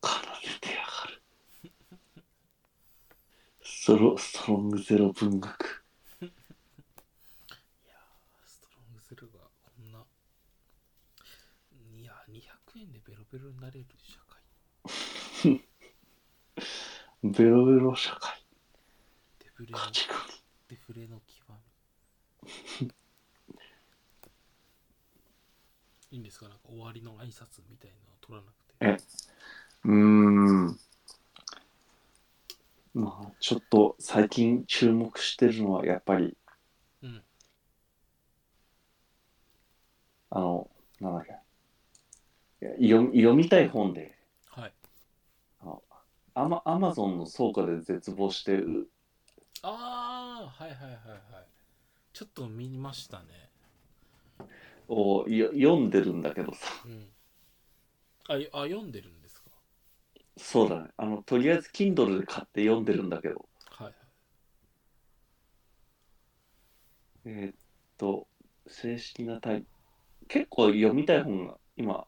[0.00, 1.22] 体で手上がる
[3.82, 5.84] ストロストロングゼロ文学。
[6.20, 6.30] いやー
[8.46, 9.98] ストロングゼロがこんな。
[12.00, 14.40] いや200円でベロベロになれる社会。
[17.24, 18.40] ベロベロ社会。
[19.40, 19.78] デフレの
[20.68, 21.48] デフレの極
[22.80, 22.86] み。
[26.12, 26.48] いいんですか？
[26.48, 28.74] なんか終わりの挨拶みたいなのを取らなくて。
[28.78, 28.96] え
[29.86, 30.78] うーん
[32.94, 36.36] まあちょっと最近注目してるのはやっぱり
[37.02, 37.22] うん。
[40.30, 40.70] あの
[41.00, 42.66] なんだっけ。
[42.66, 44.16] いや読読みたい本で
[44.46, 44.72] はい。
[46.34, 48.86] アマアマゾンの倉庫で絶望してう
[49.62, 51.46] ああはいはいはいはい。
[52.12, 53.50] ちょっと見ましたね。
[54.88, 56.68] をよ読んでるんだけどさ。
[56.84, 57.08] うん。
[58.28, 59.21] あよあ読んでるんですか
[60.36, 60.88] そうだね。
[60.96, 63.48] あのとりあえず Kindle で買って読んでるんだけど。
[63.70, 63.86] はい。
[63.86, 63.94] はい
[67.24, 67.54] えーっ
[67.98, 68.26] と
[68.66, 69.64] 正式なタイ
[70.28, 72.06] 結構読みたい本が今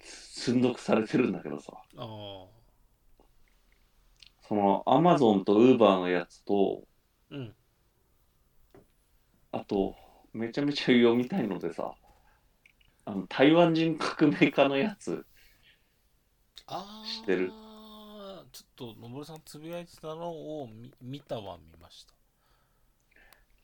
[0.00, 1.72] 積んどくされてるんだけどさ。
[1.96, 2.46] ああ
[4.46, 6.84] その Amazon と Uber のやつと
[7.30, 7.56] うん。
[9.52, 9.96] あと
[10.32, 11.94] めちゃめちゃ読みたいのでさ
[13.06, 15.26] あの台湾人革命家のやつ
[16.66, 17.52] ああ知ってる
[18.52, 22.14] ちょっとのぼるさんつぶやいてたのを見見たは見ました。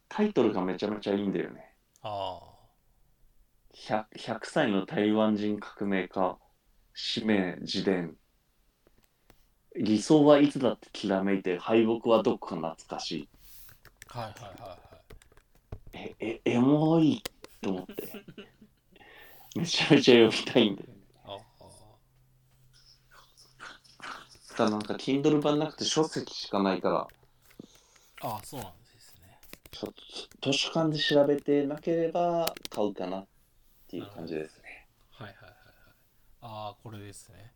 [0.09, 1.75] タイトルがめちゃめちゃいいんだよね。
[2.03, 2.41] あ
[3.75, 6.37] 100, 100歳の台湾人革命家
[6.95, 8.17] 使命自伝。
[9.77, 13.29] 理想はいつだってきらめいて敗北はどこか懐かしい。
[14.09, 16.15] あはいはいはいはい。
[16.21, 17.23] ええエモい
[17.61, 18.25] と思って。
[19.57, 20.95] めちゃめちゃ読みたいんだよね
[21.25, 21.39] あ
[24.69, 27.09] なんか Kindle 版なくて書籍しかないから
[28.23, 29.39] あああそうなんですね。
[29.71, 29.95] ちょっ
[30.41, 33.27] と図書館で調べてなければ買うかなっ
[33.89, 34.87] ていう感じですね。
[35.11, 35.55] はいはいはいはい。
[36.43, 37.53] ああこれですね。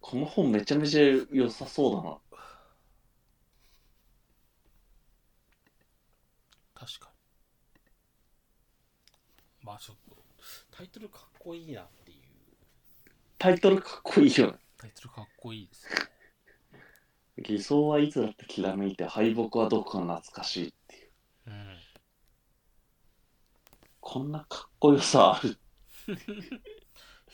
[0.00, 2.18] この本めちゃめちゃ良さそうだな。
[6.74, 7.14] 確かに。
[9.66, 10.16] まあちょっと
[10.70, 11.86] タイトルかっこいいな
[13.38, 14.58] タイトルかっこいいよね。
[14.78, 15.90] タイトルかっこいいですね。
[17.38, 21.10] 理想はいつだってきらめいて敗北はどこか懐かしいっていう。
[21.48, 21.78] うん。
[24.00, 25.58] こんなかっこよさある。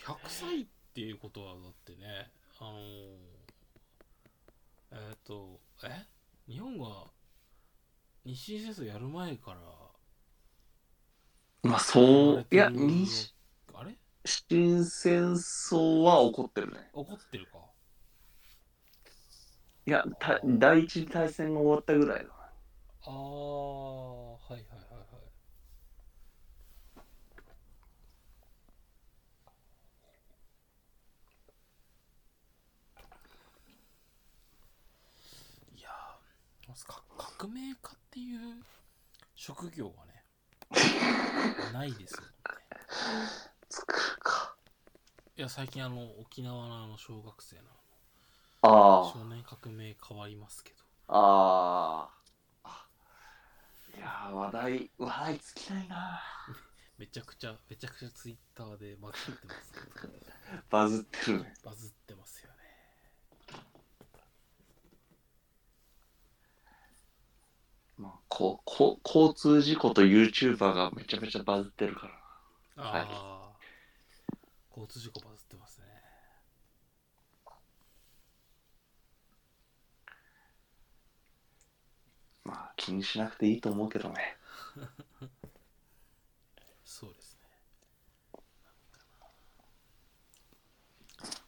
[0.04, 3.16] 100歳っていうことはだってねあのー
[4.92, 6.06] えっ、とえ？
[6.48, 7.10] 日本が
[8.24, 9.60] 日清戦争やる前から
[11.62, 13.34] まあそういや日
[14.24, 16.90] あれ清戦争は起こってるね。
[16.92, 17.58] 怒ってるか。
[19.86, 22.30] いやた第一次大戦が終わったぐらいだ
[23.02, 24.64] ああはいはいはい
[25.12, 25.18] は
[35.74, 35.78] い。
[35.78, 35.88] いや
[37.16, 38.64] 革命家っていう
[39.34, 40.24] 職業がね
[41.72, 42.32] ないですよね
[45.40, 47.62] いや最近あの沖縄のあの小学生の
[48.60, 50.76] あ少年革命変わりますけど。
[51.08, 52.10] あ
[52.62, 52.68] あ。
[52.68, 52.86] あ
[53.96, 56.20] いやー話題話題尽きないな。
[56.98, 60.12] めちゃくちゃめちゃくちゃツイッターで まくってますけど。
[60.68, 61.54] バズってるね。
[61.64, 62.56] バズってますよね。
[67.96, 72.08] まあこうこう交通事故と YouTuber がめちゃめちゃバズってるか
[72.76, 72.84] ら。
[72.84, 73.39] あはいあ、
[74.80, 75.84] 交通事故バズってますね。
[82.44, 84.38] まあ気にしなくていいと思うけどね。
[86.82, 87.40] そうですね。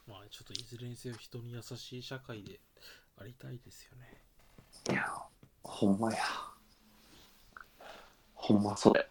[0.05, 2.59] まあちょっといずれにせよ人に優しい社会で
[3.17, 4.23] ありたいですよね。
[4.91, 5.11] いや
[5.63, 6.23] ほんまや。
[8.35, 9.09] ほんまそれ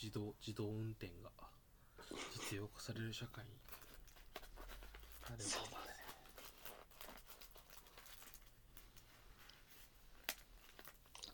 [0.00, 1.30] 自動自動運転が
[2.34, 3.50] 実用化される社会に
[5.22, 5.56] なればいいです。
[5.56, 5.62] ね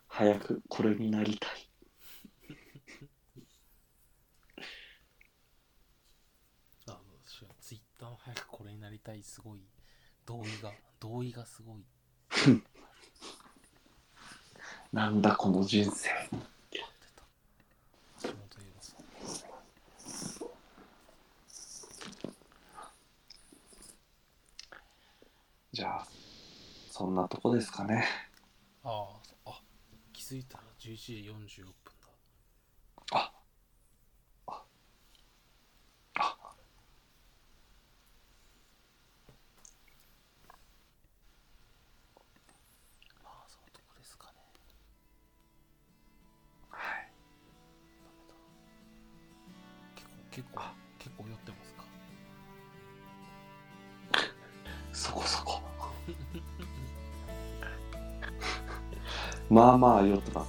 [0.09, 1.51] 早くこれになりたい。
[7.26, 9.60] しいツイッターも早くこれになりたいすごい
[10.26, 11.84] 同意が同意がすごい。
[14.93, 16.10] なんだこの人生
[16.70, 16.78] 出
[17.16, 17.24] た
[18.22, 18.97] 橋本優馬さん
[25.73, 26.07] じゃあ
[26.90, 28.05] そんなとこですかね。
[28.85, 29.62] ああ
[30.12, 31.12] 気づいたら11時
[31.62, 31.91] 46分。
[59.53, 60.47] まあまあ酔ってああ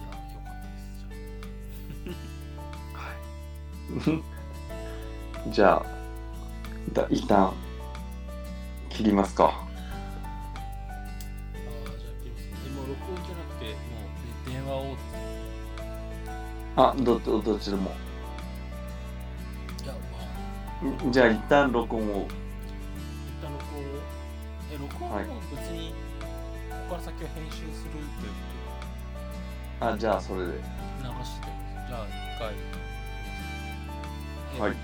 [0.00, 1.06] いやよかったです。
[2.02, 3.06] じゃは
[5.46, 5.86] い じゃあ
[6.92, 7.52] だ一旦
[8.88, 9.44] 切りますか。
[9.44, 9.54] あああ
[12.00, 14.96] じゃあ切りますでも録音じゃなくてもうで電話を。
[16.76, 17.92] あどどどっちでも。
[21.12, 22.26] じゃあ一旦録音を。
[22.26, 22.28] 一
[23.40, 23.86] 旦録音を。
[24.72, 25.94] え録音ははい別にこ
[26.90, 28.32] こから先は編集するっていう。
[29.80, 30.52] あじゃあそれで。
[30.52, 31.46] 流して。
[31.88, 32.10] じゃあ一
[32.40, 32.54] 回。
[34.56, 34.76] えはい。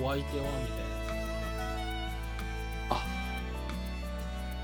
[0.00, 0.94] お相手はみたいな。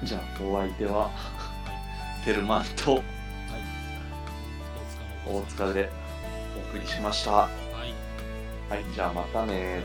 [0.02, 1.10] じゃあお相手はは
[2.24, 3.04] テルマンといはい。
[5.26, 5.90] 大塚で
[6.56, 7.32] お送りしました。
[7.32, 8.72] はい。
[8.72, 9.82] はいじゃあまたね